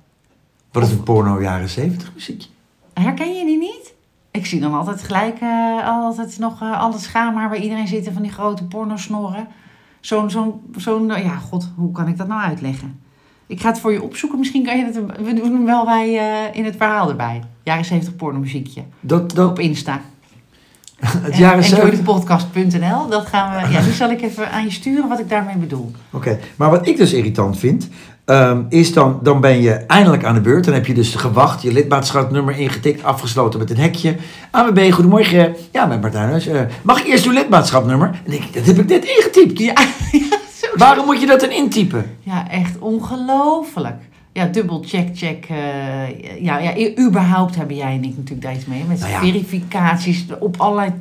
Wat 0.72 0.82
is 0.82 0.90
een 0.90 1.02
porno 1.02 1.42
jaren 1.42 1.68
zeventig 1.68 2.12
muziekje? 2.14 2.48
Herken 2.92 3.34
je 3.34 3.44
die 3.44 3.58
niet? 3.58 3.79
Ik 4.30 4.46
zie 4.46 4.60
dan 4.60 4.74
altijd 4.74 5.02
gelijk, 5.02 5.40
eh, 5.40 5.88
altijd 5.88 6.38
nog 6.38 6.62
eh 6.62 6.80
alle 6.80 6.98
schaamhaar 6.98 7.48
waar 7.48 7.58
iedereen 7.58 7.88
zit 7.88 8.10
van 8.12 8.22
die 8.22 8.32
grote 8.32 8.64
pornosnorren. 8.64 9.48
Zo'n, 10.00 10.30
zo'n, 10.30 10.60
zo'n, 10.76 11.10
eh, 11.10 11.24
ja, 11.24 11.36
god, 11.36 11.72
hoe 11.76 11.92
kan 11.92 12.08
ik 12.08 12.16
dat 12.16 12.28
nou 12.28 12.42
uitleggen? 12.42 13.00
Ik 13.46 13.60
ga 13.60 13.68
het 13.68 13.80
voor 13.80 13.92
je 13.92 14.02
opzoeken. 14.02 14.38
Misschien 14.38 14.64
kan 14.64 14.78
je 14.78 14.84
het, 14.84 14.94
we 15.24 15.34
doen 15.34 15.52
hem 15.52 15.64
wel 15.64 15.84
bij, 15.84 16.18
eh, 16.18 16.56
in 16.56 16.64
het 16.64 16.76
verhaal 16.76 17.08
erbij. 17.08 17.42
Jaren 17.62 17.84
70 17.84 18.16
pornomuziekje. 18.16 18.82
Dat, 19.00 19.34
dat, 19.34 19.50
Op 19.50 19.58
Insta. 19.58 20.00
het 21.00 21.36
jaren 21.36 21.64
zeventig. 21.64 21.98
Enjoythepodcast.nl. 21.98 23.08
Dat 23.08 23.26
gaan 23.26 23.62
we, 23.62 23.72
ja, 23.72 23.80
die 23.80 23.92
zal 23.92 24.10
ik 24.10 24.22
even 24.22 24.50
aan 24.50 24.64
je 24.64 24.70
sturen 24.70 25.08
wat 25.08 25.18
ik 25.18 25.28
daarmee 25.28 25.56
bedoel. 25.56 25.90
Oké, 26.10 26.38
maar 26.56 26.70
wat 26.70 26.86
ik 26.86 26.96
dus 26.96 27.12
irritant 27.12 27.58
vind, 27.58 27.88
ehm, 28.24 28.62
is 28.68 28.92
dan, 28.92 29.18
dan 29.22 29.40
ben 29.40 29.62
je 29.62 29.72
eindelijk 29.72 30.24
aan 30.24 30.34
de 30.34 30.40
beurt. 30.40 30.64
Dan 30.64 30.74
heb 30.74 30.86
je 30.86 30.94
dus 30.94 31.14
gewacht, 31.14 31.62
je 31.62 31.72
lidmaatschapnummer 31.72 32.58
ingetikt, 32.58 33.02
afgesloten 33.04 33.58
met 33.58 33.70
een 33.70 33.76
hekje. 33.76 34.16
AWB, 34.50 34.90
goedemorgen. 34.92 35.56
Ja, 35.72 35.86
met 35.86 36.00
Martijn 36.00 36.28
Huis. 36.28 36.46
Eh, 36.46 36.60
mag 36.82 37.00
ik 37.00 37.06
eerst 37.06 37.26
uw 37.26 37.32
lidmaatschapnummer? 37.32 38.20
En 38.26 38.32
ik, 38.32 38.54
dat 38.54 38.64
heb 38.66 38.78
ik 38.78 38.86
net 38.88 39.04
ingetypt. 39.04 39.58
Ja. 39.68 39.74
Waarom 40.76 41.04
moet 41.06 41.20
je 41.20 41.26
dat 41.26 41.40
dan 41.40 41.50
intypen? 41.50 42.16
Ja, 42.20 42.50
echt 42.50 42.78
ongelooflijk. 42.78 44.02
Ja, 44.32 44.46
dubbel 44.46 44.82
check, 44.86 45.08
check. 45.14 45.46
eh, 45.48 46.42
ja, 46.42 46.58
ja, 46.58 46.72
überhaupt 46.98 47.56
hebben 47.56 47.76
jij 47.76 47.92
en 47.94 48.04
ik 48.04 48.16
natuurlijk 48.16 48.42
daar 48.42 48.54
iets 48.54 48.64
mee. 48.66 48.84
Met 48.88 49.00
Nou 49.00 49.12
ja. 49.12 49.18
verificaties 49.20 50.24
op 50.40 50.54
allerlei 50.58 50.92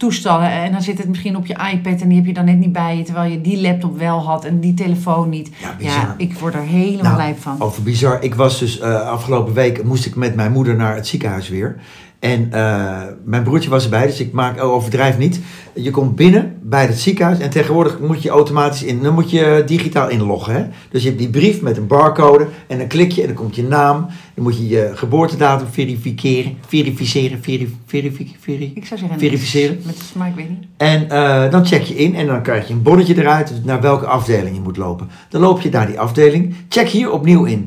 toestanden. 0.00 0.50
En 0.50 0.72
dan 0.72 0.82
zit 0.82 0.98
het 0.98 1.08
misschien 1.08 1.36
op 1.36 1.46
je 1.46 1.56
iPad 1.72 2.00
en 2.00 2.08
die 2.08 2.16
heb 2.16 2.26
je 2.26 2.32
dan 2.32 2.44
net 2.44 2.58
niet 2.58 2.72
bij 2.72 2.96
je. 2.96 3.02
Terwijl 3.02 3.30
je 3.30 3.40
die 3.40 3.60
laptop 3.60 3.98
wel 3.98 4.24
had 4.24 4.44
en 4.44 4.60
die 4.60 4.74
telefoon 4.74 5.28
niet. 5.28 5.50
Ja, 5.60 5.74
bizar. 5.78 5.94
Ja, 5.94 6.14
ik 6.16 6.38
word 6.38 6.54
er 6.54 6.62
helemaal 6.62 7.02
Nou, 7.02 7.16
lijp 7.16 7.40
van. 7.40 7.60
Over 7.60 7.82
bizar. 7.82 8.22
Ik 8.22 8.34
was 8.34 8.58
dus 8.58 8.78
eh, 8.78 9.00
afgelopen 9.00 9.54
week 9.54 9.84
moest 9.84 10.06
ik 10.06 10.16
met 10.16 10.34
mijn 10.34 10.52
moeder 10.52 10.76
naar 10.76 10.94
het 10.94 11.06
ziekenhuis 11.06 11.48
weer. 11.48 11.76
En 12.20 12.52
eh, 12.52 13.00
mijn 13.24 13.42
broertje 13.42 13.70
was 13.70 13.84
erbij, 13.84 14.06
dus 14.06 14.20
ik 14.20 14.32
maak 14.32 14.62
oh, 14.62 14.70
overdrijf 14.72 15.18
niet. 15.18 15.40
Je 15.74 15.90
komt 15.90 16.16
binnen 16.16 16.56
bij 16.62 16.86
het 16.86 16.98
ziekenhuis 17.00 17.38
en 17.38 17.50
tegenwoordig 17.50 17.98
moet 18.00 18.22
je 18.22 18.28
automatisch 18.28 18.82
in. 18.82 19.02
Dan 19.02 19.14
moet 19.14 19.30
je 19.30 19.62
digitaal 19.66 20.08
inloggen. 20.08 20.54
Hè? 20.54 20.64
Dus 20.90 21.02
je 21.02 21.08
hebt 21.08 21.20
die 21.20 21.30
brief 21.30 21.60
met 21.62 21.76
een 21.76 21.86
barcode 21.86 22.46
en 22.66 22.78
dan 22.78 22.86
klik 22.86 23.12
je 23.12 23.20
en 23.20 23.26
dan 23.26 23.36
komt 23.36 23.56
je 23.56 23.62
naam. 23.62 24.06
Dan 24.34 24.44
moet 24.44 24.56
je 24.56 24.68
je 24.68 24.90
geboortedatum 24.94 25.66
verificeren, 25.70 26.56
verificeren, 26.66 27.38
veri, 27.42 27.76
verifi- 27.86 28.36
veri- 28.40 28.72
Ik 28.74 28.86
zou 28.86 29.00
zeggen, 29.00 29.18
verificeren. 29.18 29.80
Met 29.84 29.96
de 30.14 30.24
ik 30.28 30.34
weet 30.34 30.48
niet. 30.48 30.64
En 30.76 31.10
eh, 31.10 31.50
dan 31.50 31.66
check 31.66 31.82
je 31.82 31.94
in 31.94 32.14
en 32.14 32.26
dan 32.26 32.42
krijg 32.42 32.68
je 32.68 32.72
een 32.74 32.82
bonnetje 32.82 33.18
eruit 33.20 33.52
naar 33.64 33.80
welke 33.80 34.06
afdeling 34.06 34.54
je 34.54 34.62
moet 34.62 34.76
lopen. 34.76 35.08
Dan 35.28 35.40
loop 35.40 35.60
je 35.60 35.70
naar 35.70 35.86
die 35.86 36.00
afdeling. 36.00 36.54
Check 36.68 36.88
hier 36.88 37.10
opnieuw 37.12 37.44
in. 37.44 37.60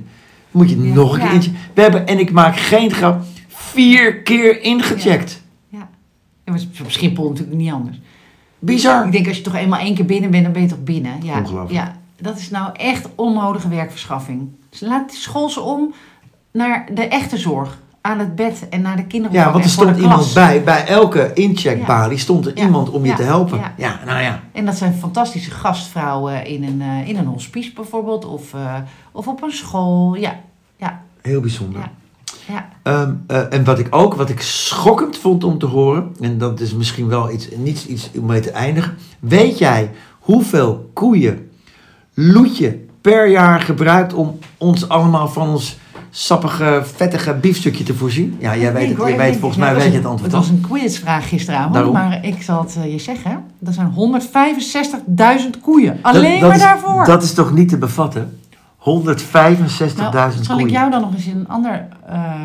Dan 0.51 0.61
moet 0.61 0.69
je 0.69 0.81
Ja. 0.87 0.93
nog 0.93 1.13
een 1.13 1.19
Ja. 1.19 1.25
keer 1.25 1.43
in. 1.43 1.55
We 1.73 1.81
hebben, 1.81 2.07
en 2.07 2.19
ik 2.19 2.31
maak 2.31 2.57
geen 2.57 2.91
grap, 2.91 3.21
vier 3.73 4.21
keer 4.21 4.61
ingecheckt. 4.61 5.41
Ja. 5.67 5.89
Ja, 6.45 6.53
op 6.83 6.91
Schiphol 6.91 7.29
natuurlijk 7.29 7.57
niet 7.57 7.71
anders. 7.71 7.99
Bizar. 8.59 9.05
Ik 9.05 9.11
denk 9.11 9.27
als 9.27 9.37
je 9.37 9.43
toch 9.43 9.55
eenmaal 9.55 9.79
één 9.79 9.95
keer 9.95 10.05
binnen 10.05 10.31
bent, 10.31 10.43
dan 10.43 10.53
ben 10.53 10.61
je 10.61 10.67
toch 10.67 10.83
binnen. 10.83 11.13
Ja, 11.23 11.37
Ongelooflijk. 11.39 11.71
Ja, 11.71 11.95
dat 12.17 12.37
is 12.37 12.49
nou 12.49 12.69
echt 12.73 13.07
onnodige 13.15 13.69
werkverschaffing. 13.69 14.49
Dus 14.69 14.79
laat 14.79 15.13
school 15.13 15.49
ze 15.49 15.61
om 15.61 15.93
naar 16.51 16.87
de 16.93 17.07
echte 17.07 17.37
zorg. 17.37 17.81
Aan 18.01 18.19
het 18.19 18.35
bed 18.35 18.69
en 18.69 18.81
naar 18.81 18.95
de 18.95 19.05
kinderen. 19.05 19.37
Ja, 19.37 19.51
want 19.51 19.63
er 19.63 19.69
stond 19.69 19.97
iemand 19.97 20.33
bij. 20.33 20.63
Bij 20.63 20.85
elke 20.87 21.31
incheckbalie 21.33 22.17
stond 22.17 22.45
er 22.45 22.57
Ja. 22.57 22.63
iemand 22.63 22.89
om 22.89 23.01
je 23.03 23.09
Ja. 23.09 23.15
te 23.15 23.23
helpen. 23.23 23.57
Ja. 23.57 23.73
Ja, 23.77 23.99
nou 24.05 24.21
ja. 24.21 24.41
En 24.51 24.65
dat 24.65 24.75
zijn 24.75 24.93
fantastische 24.93 25.51
gastvrouwen 25.51 26.45
in 26.45 26.63
een, 26.63 26.81
eh, 26.81 27.07
in 27.07 27.17
een 27.17 27.25
hospice 27.25 27.73
bijvoorbeeld. 27.73 28.25
Of, 28.25 28.53
eh, 28.53 28.75
of 29.11 29.27
op 29.27 29.43
een 29.43 29.51
school. 29.51 30.15
Ja, 30.15 30.39
ja, 30.77 31.01
Heel 31.21 31.41
bijzonder. 31.41 31.89
Ja. 32.47 32.69
Ehm, 32.83 33.11
eh, 33.27 33.53
en 33.53 33.63
wat 33.63 33.79
ik 33.79 33.87
ook, 33.89 34.13
wat 34.13 34.29
ik 34.29 34.41
schokkend 34.41 35.17
vond 35.17 35.43
om 35.43 35.57
te 35.57 35.65
horen, 35.65 36.15
en 36.19 36.37
dat 36.37 36.59
is 36.59 36.73
misschien 36.73 37.07
wel 37.07 37.31
iets, 37.31 37.47
niet 37.57 37.85
iets 37.85 38.09
om 38.19 38.25
mee 38.25 38.39
te 38.39 38.51
eindigen. 38.51 38.95
Weet 39.19 39.57
jij 39.57 39.91
hoeveel 40.19 40.89
koeien 40.93 41.47
Loetje 42.13 42.79
per 43.01 43.27
jaar 43.29 43.61
gebruikt 43.61 44.13
om 44.13 44.37
ons 44.57 44.89
allemaal 44.89 45.27
van 45.27 45.47
ons 45.49 45.77
sappige, 46.09 46.81
vettige 46.95 47.33
biefstukje 47.33 47.83
te 47.83 47.93
voorzien? 47.93 48.35
Ja, 48.39 48.55
jij 48.57 48.73
weet 48.73 48.87
het. 48.89 48.97
hoor, 48.97 49.09
Je 49.09 49.17
weet, 49.17 49.37
volgens 49.37 49.59
mij 49.59 49.75
weet 49.75 49.83
je 49.83 49.91
het 49.97 50.05
antwoord 50.05 50.31
Het 50.31 50.41
was 50.41 50.49
een 50.49 50.61
quizvraag 50.61 51.29
gisteravond, 51.29 51.73
Daarom. 51.73 51.93
maar 51.93 52.25
ik 52.25 52.41
zal 52.41 52.59
het 52.61 52.75
eh, 52.83 52.91
je 52.91 52.99
zeggen. 52.99 53.43
Dat 53.59 53.73
zijn 53.73 53.91
165.000 53.91 55.59
koeien. 55.61 55.99
Alleen 56.01 56.21
Dat- 56.31 56.39
dat 56.39 56.49
maar 56.49 56.55
is- 56.57 56.61
daarvoor. 56.63 57.05
Dat 57.05 57.23
is 57.23 57.33
toch 57.33 57.53
niet 57.53 57.69
te 57.69 57.77
bevatten? 57.77 58.37
165.000 58.83 59.95
Nou, 59.97 60.31
zal 60.41 60.59
ik 60.59 60.69
jou 60.69 60.91
dan 60.91 61.01
nog 61.01 61.13
eens 61.13 61.25
een 61.25 61.47
ander 61.47 61.87
eh, 62.05 62.43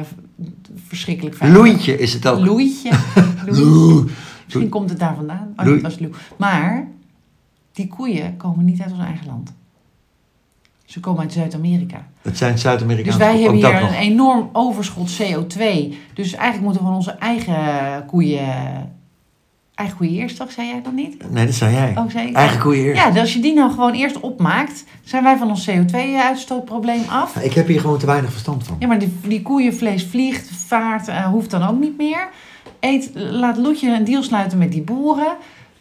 verschrikkelijk 0.87 1.37
feit. 1.37 1.53
Loeitje 1.53 1.99
is 1.99 2.13
het 2.13 2.27
ook. 2.27 2.39
Loeitje. 2.39 2.91
Loeitje. 3.47 3.65
Loe. 3.65 4.07
Misschien 4.45 4.69
komt 4.69 4.91
het 4.91 4.99
daar 4.99 5.15
vandaan. 5.15 5.53
Oh, 5.57 5.81
was 5.81 5.99
Loe. 5.99 6.11
Maar 6.37 6.89
die 7.73 7.89
koeien 7.89 8.37
komen 8.37 8.65
niet 8.65 8.81
uit 8.81 8.91
ons 8.91 9.01
eigen 9.01 9.27
land. 9.27 9.53
Ze 10.85 11.01
komen 11.01 11.21
uit 11.23 11.33
Zuid-Amerika. 11.33 12.07
Het 12.23 12.37
zijn 12.39 12.53
Dus 12.53 12.61
Zuid-Amerikaanse 12.63 13.19
wij 13.19 13.29
koeien. 13.33 13.43
hebben 13.43 13.71
hier 13.71 13.83
een 13.83 13.93
nog. 13.93 14.01
enorm 14.01 14.49
overschot 14.53 15.11
CO2. 15.23 15.59
Dus 16.15 16.33
eigenlijk 16.35 16.61
moeten 16.61 16.83
we 16.83 16.89
van 16.89 16.95
onze 16.95 17.11
eigen 17.11 18.05
koeien... 18.07 18.97
Eigen 19.79 20.37
toch? 20.37 20.53
Zei 20.53 20.67
jij 20.67 20.83
dat 20.83 20.93
niet? 20.93 21.31
Nee, 21.31 21.47
dat 21.47 21.55
zei 21.55 21.75
jij. 21.75 21.93
Oh, 21.97 22.11
zei 22.11 22.29
ik? 22.29 22.35
Eigen 22.35 22.73
eerst. 22.73 23.03
Ja, 23.03 23.11
dus 23.11 23.21
als 23.21 23.33
je 23.33 23.41
die 23.41 23.55
nou 23.55 23.71
gewoon 23.71 23.93
eerst 23.93 24.21
opmaakt... 24.21 24.85
zijn 25.05 25.23
wij 25.23 25.37
van 25.37 25.49
ons 25.49 25.71
CO2-uitstootprobleem 25.71 27.09
af. 27.09 27.37
Ik 27.37 27.53
heb 27.53 27.67
hier 27.67 27.81
gewoon 27.81 27.99
te 27.99 28.07
weinig 28.07 28.31
verstand 28.31 28.65
van. 28.65 28.77
Ja, 28.79 28.87
maar 28.87 28.99
die, 28.99 29.13
die 29.27 29.43
koeienvlees 29.43 30.05
vliegt, 30.05 30.51
vaart, 30.67 31.09
eh, 31.09 31.25
hoeft 31.27 31.51
dan 31.51 31.63
ook 31.63 31.79
niet 31.79 31.97
meer. 31.97 32.29
Eet, 32.81 33.11
laat 33.15 33.57
Loetje 33.57 33.95
een 33.95 34.05
deal 34.05 34.23
sluiten 34.23 34.59
met 34.59 34.73
die 34.73 34.83
boeren. 34.83 35.37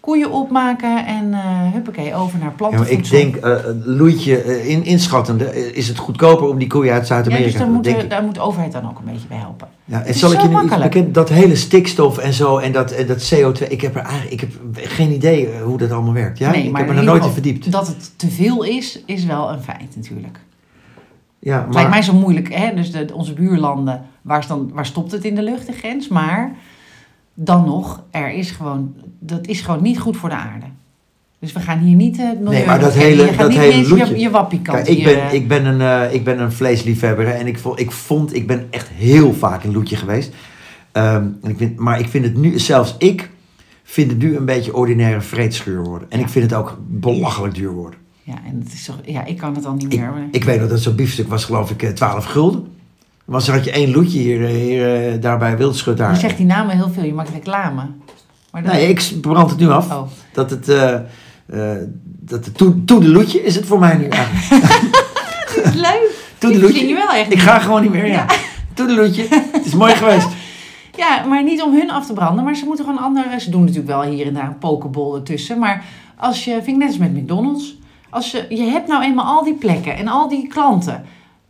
Koeien 0.08 0.32
opmaken 0.32 1.06
en 1.06 1.34
eh 1.34 1.72
huppakee, 1.74 2.15
over 2.15 2.39
naar 2.39 2.39
Ja, 2.39 2.46
maar 2.46 2.70
plantenvoedsel. 2.70 3.17
ik 3.17 3.32
denk, 3.32 3.36
eh 3.36 3.56
Loetje, 3.84 4.41
eh, 4.41 4.70
in, 4.70 4.84
inschattende, 4.84 5.74
is 5.74 5.88
het 5.88 5.98
goedkoper 5.98 6.48
om 6.48 6.58
die 6.58 6.67
koeien 6.67 6.93
uit 6.93 7.02
ja, 7.02 7.08
Zuid-Amerika 7.08 7.50
dus 7.50 7.58
daar 7.58 7.67
te 7.67 7.74
moet, 7.74 7.84
denk 7.84 7.98
de, 7.98 8.04
ik. 8.04 8.10
daar 8.10 8.24
moet 8.24 8.36
de 8.36 8.41
overheid 8.41 8.72
dan 8.72 8.89
ook 8.89 9.00
een 9.00 9.12
beetje 9.13 9.28
bij 9.28 9.38
helpen. 9.38 9.67
Ja, 9.86 10.04
en 10.04 10.13
zal 10.13 10.32
ik 10.32 10.41
je 10.41 10.48
nu 10.48 10.82
bekend, 10.82 11.13
dat 11.13 11.30
hele 11.30 11.56
stikstof 11.56 12.17
en 12.17 12.34
zo 12.34 12.58
en 12.58 12.72
dat, 12.72 12.91
en 12.91 13.08
dat 13.08 13.34
CO2, 13.34 13.67
ik 13.67 13.82
heb 13.82 13.96
er 13.96 14.02
eigenlijk 14.02 14.32
ik 14.32 14.39
heb 14.39 14.52
geen 14.74 15.12
idee 15.12 15.50
hoe 15.63 15.78
dat 15.78 15.91
allemaal 15.91 16.13
werkt. 16.13 16.38
Ja? 16.38 16.52
Nee, 16.52 16.63
ik 16.63 16.72
maar 16.72 16.82
heb 16.82 16.89
me 16.89 16.98
er 16.98 17.04
nooit 17.04 17.26
in 17.26 17.32
verdiept. 17.32 17.72
Dat 17.72 17.88
het 17.88 18.12
te 18.15 18.30
veel 18.30 18.63
is, 18.63 19.04
is 19.06 19.26
wel 19.26 19.52
een 19.52 19.62
feit 19.62 19.96
natuurlijk. 19.96 20.39
Ja, 21.39 21.63
Het 21.65 21.74
lijkt 21.74 21.89
mij 21.89 22.00
maar, 22.00 22.04
zo 22.04 22.13
moeilijk, 22.13 22.54
hè? 22.54 22.74
dus 22.76 22.91
de, 22.91 23.08
onze 23.13 23.34
buurlanden, 23.34 24.06
waar, 24.22 24.39
is 24.39 24.48
dan, 24.48 24.72
waar 24.74 24.86
stopt 24.86 25.12
het 25.12 25.24
in 25.24 25.36
de 25.36 25.43
lucht, 25.43 25.65
de 25.65 25.74
grens? 25.74 26.08
Maar 26.08 26.56
dan 27.39 27.65
nog, 27.65 28.04
er 28.12 28.32
is 28.32 28.52
gewoon, 28.52 28.93
dat 29.19 29.47
is 29.47 29.62
gewoon 29.62 29.82
niet 29.84 30.00
goed 30.00 30.17
voor 30.17 30.30
de 30.30 30.36
aarde. 30.36 30.65
Dus 31.39 31.54
we 31.54 31.60
gaan 31.60 31.80
hier 31.80 31.95
niet 31.95 32.19
eh, 32.19 32.28
het 32.28 32.39
milieu... 32.39 32.54
Nee, 32.58 32.65
maar 32.65 32.80
dat 32.80 32.93
hele- 32.93 33.36
dat 33.38 33.50
niet 33.50 33.58
hele 33.58 33.88
loetje. 33.89 34.13
je, 34.13 34.19
je 34.19 34.30
wappiekant 34.30 34.78
kijk, 34.84 34.97
ik, 34.97 35.04
ben, 35.04 35.21
eh, 35.28 35.34
ik, 35.34 35.47
ben 35.47 35.65
een, 35.65 35.82
eh, 35.82 36.13
ik 36.13 36.23
ben 36.23 36.39
een 36.41 36.52
vleesliefhebber 36.52 37.28
en 37.28 37.47
ik, 37.47 37.60
ik 37.76 37.91
vond, 37.91 38.36
ik 38.36 38.47
ben 38.47 38.67
echt 38.69 38.88
heel 38.88 39.34
vaak 39.34 39.63
in 39.63 39.71
Loetje 39.71 39.95
geweest. 39.95 40.34
Ehm, 40.91 41.23
en 41.41 41.50
ik 41.50 41.58
vind, 41.58 41.80
maar 41.80 42.00
ik 42.00 42.08
vind 42.08 42.26
het 42.26 42.38
nu, 42.38 42.60
zelfs 42.60 42.95
ik, 42.97 43.30
vind 43.84 44.12
het 44.12 44.19
nu 44.19 44.36
een 44.36 44.45
beetje 44.45 44.76
ordinaire 44.76 45.21
vreedschuur 45.21 45.84
worden. 45.84 46.12
En 46.12 46.19
ik 46.19 46.30
vind 46.30 46.50
het 46.52 46.60
ook 46.60 46.78
belachelijk 46.88 47.54
duur 47.56 47.71
worden. 47.71 48.00
Ja, 48.23 48.36
en 48.45 48.60
het 48.63 48.73
is 48.73 48.86
toch, 48.86 49.00
ja, 49.06 49.26
ik 49.26 49.38
kan 49.38 49.56
het 49.56 49.65
al 49.65 49.73
niet 49.73 49.93
Ik, 49.93 50.00
meer. 50.00 50.10
maar- 50.10 50.28
ik 50.32 50.43
weet 50.43 50.60
nog 50.60 50.69
dat 50.69 50.80
zo'n 50.80 50.95
biefstuk 50.95 51.28
was 51.28 51.45
geloof 51.45 51.71
ik 51.71 51.84
eh, 51.84 51.89
12 51.89 52.26
gulden. 52.26 52.67
Maar 53.27 53.45
dan 53.45 53.55
had 53.55 53.65
je 53.65 53.71
één 53.71 53.91
loetje 53.91 54.19
hier, 54.19 54.45
eh, 54.45 54.51
hier 54.51 55.11
eh, 55.13 55.21
daar 55.21 55.37
bij 55.37 55.57
Wildschut 55.57 55.97
daar. 55.97 56.11
je 56.11 56.19
zegt 56.19 56.37
die 56.37 56.45
namen 56.45 56.75
heel 56.75 56.89
veel, 56.89 57.03
je 57.03 57.13
maakt 57.13 57.29
reclame. 57.29 57.81
Maar 58.51 58.63
dat, 58.63 58.71
Nee, 58.71 58.87
ik 58.87 59.11
brand 59.21 59.49
het 59.49 59.59
nu 59.59 59.69
af. 59.69 59.91
Oh, 59.91 60.01
Dat 60.33 60.49
het, 60.49 60.69
eh 60.69 60.93
eh 60.93 61.01
dat 62.19 62.45
het 62.45 62.57
toe, 62.57 62.83
toedeloetje 62.83 63.43
is 63.43 63.55
het 63.55 63.65
voor 63.65 63.79
mij 63.79 63.97
nu 63.97 64.07
eigenlijk. 64.07 64.49
dat 65.55 65.65
is 65.65 65.73
leuk. 65.73 66.25
Toedeloetje. 66.37 66.87
Je 66.87 66.93
wel 66.93 67.09
echt. 67.09 67.31
Ik 67.33 67.39
ga 67.39 67.59
gewoon 67.59 67.81
niet 67.81 67.91
meer, 67.91 68.07
ja. 68.07 68.25
Toedeloetje. 68.73 69.27
Het 69.51 69.65
is 69.65 69.73
mooi 69.73 69.93
geweest. 70.01 70.27
Ja, 70.97 71.25
maar 71.25 71.43
niet 71.43 71.61
om 71.61 71.73
hun 71.73 71.91
af 71.91 72.05
te 72.05 72.13
branden, 72.13 72.43
maar 72.43 72.55
ze 72.55 72.65
moeten 72.65 72.85
gewoon 72.85 72.99
andere... 73.01 73.39
Ze 73.39 73.49
doen 73.49 73.61
natuurlijk 73.61 73.87
wel 73.87 74.01
hier 74.03 74.27
en 74.27 74.33
daar 74.33 74.47
een 74.47 74.57
pokeball 74.57 75.15
ertussen, 75.15 75.59
maar 75.59 75.83
als 76.17 76.45
je... 76.45 76.51
Vind 76.51 76.67
ik 76.67 76.77
net 76.77 76.87
als 76.87 76.97
met 76.97 77.13
McDonald's. 77.13 77.77
Als 78.09 78.31
je, 78.31 78.45
je 78.49 78.63
hebt 78.63 78.87
nou 78.87 79.03
eenmaal 79.03 79.25
al 79.25 79.43
die 79.43 79.53
plekken 79.53 79.97
en 79.97 80.07
al 80.07 80.29
die 80.29 80.47
klanten. 80.47 81.05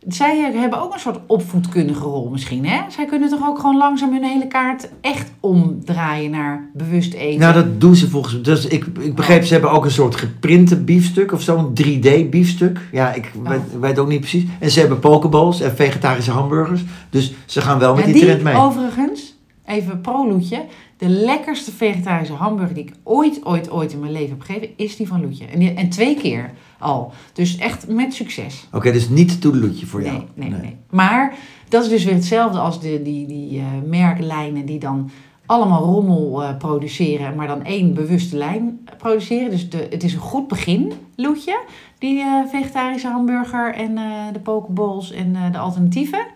Zij 0.06 0.52
hebben 0.54 0.82
ook 0.82 0.94
een 0.94 1.00
soort 1.00 1.18
opvoedkundige 1.26 2.04
rol 2.04 2.28
misschien, 2.30 2.66
hè? 2.66 2.80
Zij 2.90 3.04
kunnen 3.04 3.28
toch 3.28 3.48
ook 3.48 3.58
gewoon 3.58 3.76
langzaam 3.76 4.12
hun 4.12 4.22
hele 4.24 4.46
kaart 4.46 4.88
echt 5.00 5.30
omdraaien 5.40 6.30
naar 6.30 6.70
bewust 6.74 7.12
eten. 7.14 7.40
Nou, 7.40 7.54
dat 7.54 7.80
doen 7.80 7.94
ze 7.94 8.08
volgens 8.10 8.32
mij. 8.34 8.42
Dus 8.42 8.66
ik, 8.66 8.86
ik 9.00 9.14
begreep, 9.14 9.44
ze 9.44 9.52
hebben 9.52 9.70
ook 9.70 9.84
een 9.84 9.90
soort 9.90 10.16
geprinte 10.16 10.76
biefstuk 10.76 11.32
of 11.32 11.42
zo'n 11.42 11.72
3D 11.82 12.28
biefstuk. 12.30 12.80
Ja, 12.92 13.12
ik 13.12 13.32
Oh. 13.38 13.48
weet, 13.48 13.60
weet 13.80 13.98
ook 13.98 14.08
niet 14.08 14.20
precies. 14.20 14.44
En 14.58 14.70
ze 14.70 14.80
hebben 14.80 14.98
pokeballs 14.98 15.60
en 15.60 15.76
vegetarische 15.76 16.30
hamburgers. 16.30 16.84
Dus 17.10 17.32
ze 17.46 17.60
gaan 17.60 17.78
wel 17.78 17.94
met 17.94 18.00
Ja, 18.06 18.12
die, 18.12 18.14
die 18.14 18.24
trend 18.24 18.42
mee. 18.42 18.56
overigens, 18.56 19.34
even 19.66 20.00
pro-Loetje. 20.00 20.64
De 20.98 21.08
lekkerste 21.08 21.72
vegetarische 21.72 22.32
hamburger 22.34 22.74
die 22.74 22.84
ik 22.84 22.92
ooit, 23.02 23.44
ooit, 23.46 23.70
ooit 23.70 23.92
in 23.92 24.00
mijn 24.00 24.12
leven 24.12 24.30
heb 24.30 24.40
gegeven, 24.40 24.68
is 24.76 24.96
die 24.96 25.06
van 25.08 25.20
Loetje. 25.20 25.46
En, 25.46 25.58
die- 25.58 25.74
en 25.74 25.88
twee 25.88 26.14
keer 26.16 26.50
al. 26.78 27.12
Dus 27.32 27.56
echt 27.56 27.88
met 27.88 28.14
succes. 28.14 28.66
Oké, 28.72 28.92
dus 28.92 29.08
niet 29.08 29.40
toedeloetje 29.40 29.86
voor 29.86 30.02
jou. 30.02 30.22
Nee, 30.34 30.48
nee, 30.50 30.60
nee, 30.60 30.76
Maar 30.90 31.34
dat 31.68 31.82
is 31.82 31.88
dus 31.88 32.04
weer 32.04 32.14
hetzelfde 32.14 32.58
als 32.58 32.80
de, 32.80 33.02
die, 33.02 33.26
die 33.26 33.58
eh, 33.58 33.64
merklijnen 33.86 34.66
die 34.66 34.78
dan 34.78 35.10
allemaal 35.46 35.82
rommel 35.84 36.42
eh, 36.42 36.56
produceren, 36.56 37.34
maar 37.34 37.46
dan 37.46 37.64
één 37.64 37.94
bewuste 37.94 38.36
lijn 38.36 38.88
produceren. 38.98 39.50
Dus 39.50 39.70
de, 39.70 39.86
het 39.90 40.02
is 40.02 40.12
een 40.12 40.20
goed 40.20 40.48
begin, 40.48 40.92
Loetje, 41.16 41.60
die 41.98 42.20
eh, 42.20 42.40
vegetarische 42.50 43.08
hamburger 43.08 43.74
en 43.74 43.94
de 44.32 44.38
pokeballs 44.40 45.12
en 45.12 45.36
de 45.52 45.58
alternatieven. 45.58 46.26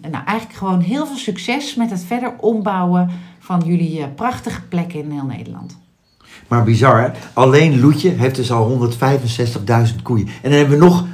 En 0.00 0.10
nou, 0.10 0.24
eigenlijk 0.24 0.58
gewoon 0.58 0.80
heel 0.80 1.06
veel 1.06 1.16
succes 1.16 1.74
met 1.74 1.90
het 1.90 2.04
verder 2.04 2.34
ombouwen 2.38 3.10
van 3.38 3.62
jullie 3.64 4.00
eh, 4.02 4.06
prachtige 4.14 4.62
plekken 4.62 4.98
in 5.02 5.10
heel 5.10 5.24
Nederland. 5.24 5.78
Maar 6.48 6.64
bizar, 6.64 7.00
hè? 7.02 7.08
Alleen 7.32 7.80
Loetje 7.80 8.10
heeft 8.10 8.34
dus 8.36 8.52
al 8.52 8.88
165.000 9.90 10.02
koeien. 10.02 10.26
En 10.26 10.50
dan 10.50 10.52
hebben 10.58 10.78
we 10.78 10.84
nog 10.84 11.04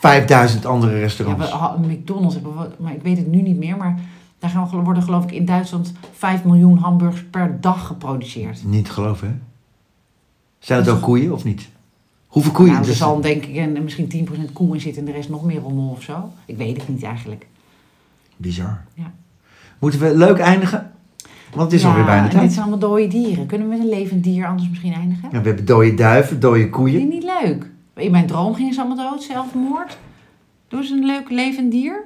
5000 0.00 0.66
andere 0.66 0.92
Ja, 0.94 0.98
restaurants. 0.98 1.50
we, 1.50 1.56
ha- 1.56 1.76
McDonald's 1.80 2.34
hebben 2.34 2.56
we, 2.58 2.68
maar 2.78 2.92
ik 2.94 3.02
weet 3.02 3.16
het 3.16 3.26
nu 3.26 3.42
niet 3.42 3.56
meer, 3.56 3.76
maar 3.76 3.98
daar 4.38 4.50
gaan 4.50 4.68
we, 4.70 4.76
worden 4.76 5.02
geloof 5.02 5.24
ik 5.24 5.32
in 5.32 5.44
Duitsland 5.44 5.92
5 6.12 6.44
miljoen 6.44 6.78
hamburgers 6.78 7.24
per 7.30 7.60
dag 7.60 7.86
geproduceerd. 7.86 8.64
Niet 8.64 8.90
geloven, 8.90 9.28
hè? 9.28 9.34
Zijn 10.58 10.78
het 10.80 10.88
ook 10.88 10.96
is- 10.96 11.02
koeien 11.02 11.32
of 11.32 11.44
niet? 11.44 11.68
Hoeveel 12.26 12.52
koeien? 12.52 12.70
Nou, 12.72 12.84
er 12.84 12.90
Dus- 12.90 12.98
zal 12.98 13.20
denk 13.20 13.44
ik 13.44 13.56
een, 13.56 13.82
misschien 13.82 14.08
10% 14.08 14.52
koe 14.52 14.74
in 14.74 14.80
zitten 14.80 15.00
en 15.06 15.06
de 15.08 15.14
rest 15.16 15.28
nog 15.28 15.44
meer 15.44 15.60
rommel 15.60 15.88
of 15.88 16.02
zo. 16.02 16.30
Ik 16.46 16.56
weet 16.56 16.76
het 16.76 16.88
niet 16.88 17.02
eigenlijk. 17.02 17.46
Bizar. 18.36 18.84
Ja. 18.94 19.12
Moeten 19.78 20.00
we 20.00 20.16
leuk 20.16 20.38
eindigen? 20.38 20.90
Want 21.54 21.70
het 21.70 21.72
is 21.72 21.82
ja, 21.82 21.88
alweer 21.88 22.04
bijna 22.04 22.22
en 22.22 22.28
dit 22.28 22.38
tijd. 22.38 22.52
zijn 22.52 22.66
allemaal 22.66 22.88
dode 22.88 23.06
dieren. 23.06 23.46
Kunnen 23.46 23.68
we 23.68 23.74
met 23.74 23.82
een 23.82 23.90
levend 23.98 24.24
dier 24.24 24.46
anders 24.46 24.68
misschien 24.68 24.92
eindigen? 24.92 25.28
Ja, 25.32 25.40
we 25.40 25.46
hebben 25.46 25.64
dode 25.64 25.94
duiven, 25.94 26.40
dode 26.40 26.58
Vind 26.58 26.70
koeien. 26.70 27.00
je 27.00 27.06
niet 27.06 27.30
leuk? 27.42 27.70
In 27.94 28.10
mijn 28.10 28.26
droom 28.26 28.54
gingen 28.54 28.74
ze 28.74 28.80
allemaal 28.80 29.10
dood, 29.10 29.22
zelfmoord. 29.22 29.98
Doe 30.68 30.80
eens 30.80 30.90
een 30.90 31.04
leuk 31.04 31.30
levend 31.30 31.70
dier. 31.70 32.04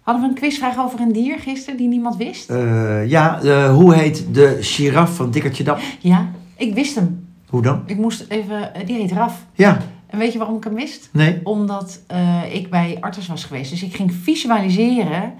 Hadden 0.00 0.22
we 0.22 0.28
een 0.28 0.34
quizvraag 0.34 0.78
over 0.78 1.00
een 1.00 1.12
dier 1.12 1.38
gisteren 1.38 1.76
die 1.78 1.88
niemand 1.88 2.16
wist? 2.16 2.50
Eh, 2.50 3.08
ja, 3.08 3.42
eh, 3.42 3.74
hoe 3.74 3.94
heet 3.94 4.26
de 4.32 4.56
giraf 4.60 5.16
van 5.16 5.30
Dikkertje 5.30 5.64
Dap? 5.64 5.80
Ja, 5.98 6.28
ik 6.56 6.74
wist 6.74 6.94
hem. 6.94 7.28
Hoe 7.48 7.62
dan? 7.62 7.82
Ik 7.86 7.96
moest 7.96 8.24
even, 8.28 8.74
eh, 8.74 8.86
die 8.86 8.96
heet 8.96 9.12
Raf. 9.12 9.46
Ja, 9.54 9.78
En 10.10 10.18
weet 10.18 10.32
je 10.32 10.38
waarom 10.38 10.56
ik 10.56 10.64
hem 10.64 10.74
wist? 10.74 11.08
nee. 11.12 11.40
Omdat 11.42 12.00
eh, 12.06 12.54
ik 12.54 12.70
bij 12.70 12.96
Artes 13.00 13.26
was 13.26 13.44
geweest. 13.44 13.70
Dus 13.70 13.82
ik 13.82 13.94
ging 13.94 14.12
visualiseren. 14.14 15.34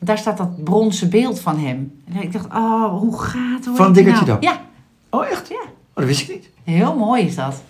Daar 0.00 0.18
staat 0.18 0.36
dat 0.36 0.64
bronzen 0.64 1.10
beeld 1.10 1.40
van 1.40 1.58
hem. 1.58 2.02
En 2.14 2.22
ik 2.22 2.32
dacht, 2.32 2.46
oh, 2.52 2.98
hoe 2.98 3.18
gaat 3.18 3.64
het? 3.64 3.76
Van 3.76 3.92
Dikkertje 3.92 4.24
Dap? 4.24 4.42
Ja, 4.42 4.60
Oh, 5.10 5.26
echt? 5.26 5.48
Ja. 5.48 5.60
Oh, 5.62 5.66
dat 5.94 6.04
wist 6.04 6.20
ik 6.20 6.28
niet. 6.28 6.48
heel 6.64 6.96
mooi 6.96 7.22
is 7.22 7.34
dat. 7.34 7.62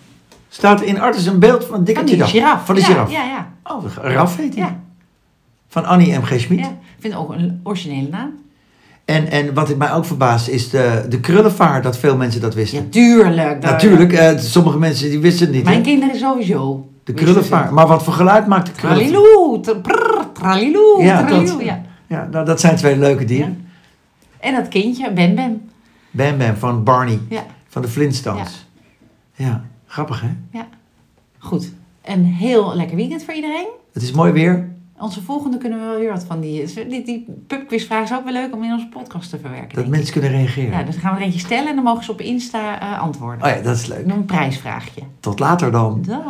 Staat 0.49 0.81
in 0.81 0.99
Artis 1.01 1.25
een 1.25 1.39
beeld 1.39 1.65
van 1.65 1.75
Van 1.75 1.83
Dikkertje 1.83 2.15
die 2.15 2.23
Dap? 2.23 2.33
giraf. 2.33 2.65
Van 2.65 2.75
de 2.75 2.81
ja, 2.81 2.87
giraf? 2.87 3.11
Ja, 3.11 3.23
ja. 3.23 3.51
Oh, 3.63 3.83
Raf 3.95 4.37
heet 4.37 4.53
hij. 4.55 4.63
ja, 4.63 4.79
Van 5.67 5.85
Annie 5.85 6.17
M. 6.17 6.21
G. 6.23 6.39
Schmid. 6.39 6.59
ja. 6.59 6.65
Ik 6.65 6.99
vind 6.99 7.13
het 7.13 7.21
ook 7.23 7.33
een 7.33 7.59
originele 7.63 8.09
naam. 8.09 8.31
En, 9.05 9.31
en 9.31 9.53
wat 9.53 9.69
ik 9.69 9.77
mij 9.77 9.93
ook 9.93 10.05
verbaast 10.05 10.47
is 10.47 10.69
de, 10.69 11.05
de 11.09 11.19
krullenvaar, 11.19 11.81
dat 11.81 11.97
veel 11.97 12.17
mensen 12.17 12.41
dat 12.41 12.53
wisten. 12.53 12.79
Ja, 12.83 12.89
tuurlijk. 12.89 13.61
daar- 13.61 13.71
Natuurlijk, 13.71 14.13
eh, 14.13 14.37
sommige 14.37 14.77
mensen 14.79 15.09
die 15.09 15.19
wisten 15.19 15.45
het 15.45 15.55
niet. 15.55 15.63
Mijn 15.63 15.75
hè? 15.75 15.81
kinderen 15.81 16.15
sowieso. 16.15 16.87
De 17.03 17.11
wisten 17.13 17.25
krullenvaar. 17.31 17.63
het. 17.63 17.71
Maar 17.71 17.87
wat 17.87 18.03
voor 18.03 18.13
geluid 18.13 18.47
maakt 18.47 18.65
de 18.65 18.71
krullenvaar? 18.71 19.07
Traliloe, 19.07 19.59
traliloe, 20.33 21.03
Ja, 21.03 21.23
dat- 21.23 21.55
ja. 21.61 21.81
Ja, 22.07 22.27
nou, 22.31 22.45
dat 22.45 22.59
zijn 22.59 22.75
twee 22.75 22.97
leuke 22.97 23.25
dieren. 23.25 23.67
En 24.39 24.53
dat 24.53 24.67
kindje, 24.67 25.11
Ben 25.11 25.35
Ben. 25.35 25.69
Bam 26.11 26.37
Bam 26.37 26.55
van 26.55 26.83
Barney, 26.83 27.19
Ja, 27.29 27.45
van 27.67 27.81
de 27.81 27.87
Flintstones. 27.87 28.67
Ja, 29.35 29.63
grappig 29.87 30.21
hè? 30.21 30.59
goed. 31.39 31.71
Een 32.05 32.25
heel 32.25 32.75
lekker 32.75 32.95
weekend 32.95 33.23
voor 33.23 33.33
iedereen. 33.33 33.67
Het 33.93 34.03
is 34.03 34.11
mooi 34.11 34.31
weer. 34.31 34.69
Onze 35.03 35.21
volgende 35.21 35.57
kunnen 35.57 35.79
we 35.79 35.85
wel 35.85 35.99
weer 35.99 36.11
wat 36.11 36.23
van 36.23 36.39
die... 36.39 36.87
Die, 36.87 37.03
die 37.03 37.25
pubquizvraag 37.47 38.03
is 38.03 38.13
ook 38.13 38.23
wel 38.23 38.33
leuk 38.33 38.53
om 38.53 38.63
in 38.63 38.71
onze 38.71 38.87
podcast 38.87 39.29
te 39.29 39.39
verwerken. 39.39 39.75
Dat 39.75 39.83
ik. 39.83 39.89
mensen 39.89 40.13
kunnen 40.13 40.31
reageren. 40.31 40.71
Ja, 40.71 40.83
dus 40.83 40.93
dan 40.93 41.03
gaan 41.03 41.13
we 41.13 41.19
er 41.19 41.25
eentje 41.25 41.39
stellen 41.39 41.69
en 41.69 41.75
dan 41.75 41.83
mogen 41.83 42.03
ze 42.03 42.11
op 42.11 42.21
Insta 42.21 42.79
eh, 42.79 43.01
antwoorden. 43.01 43.45
Oh 43.45 43.55
ja, 43.55 43.61
dat 43.61 43.75
is 43.75 43.85
leuk. 43.85 44.05
Een 44.07 44.25
prijsvraagje. 44.25 45.01
Tot 45.19 45.39
later 45.39 45.71
dan. 45.71 46.01
Dag. 46.01 46.21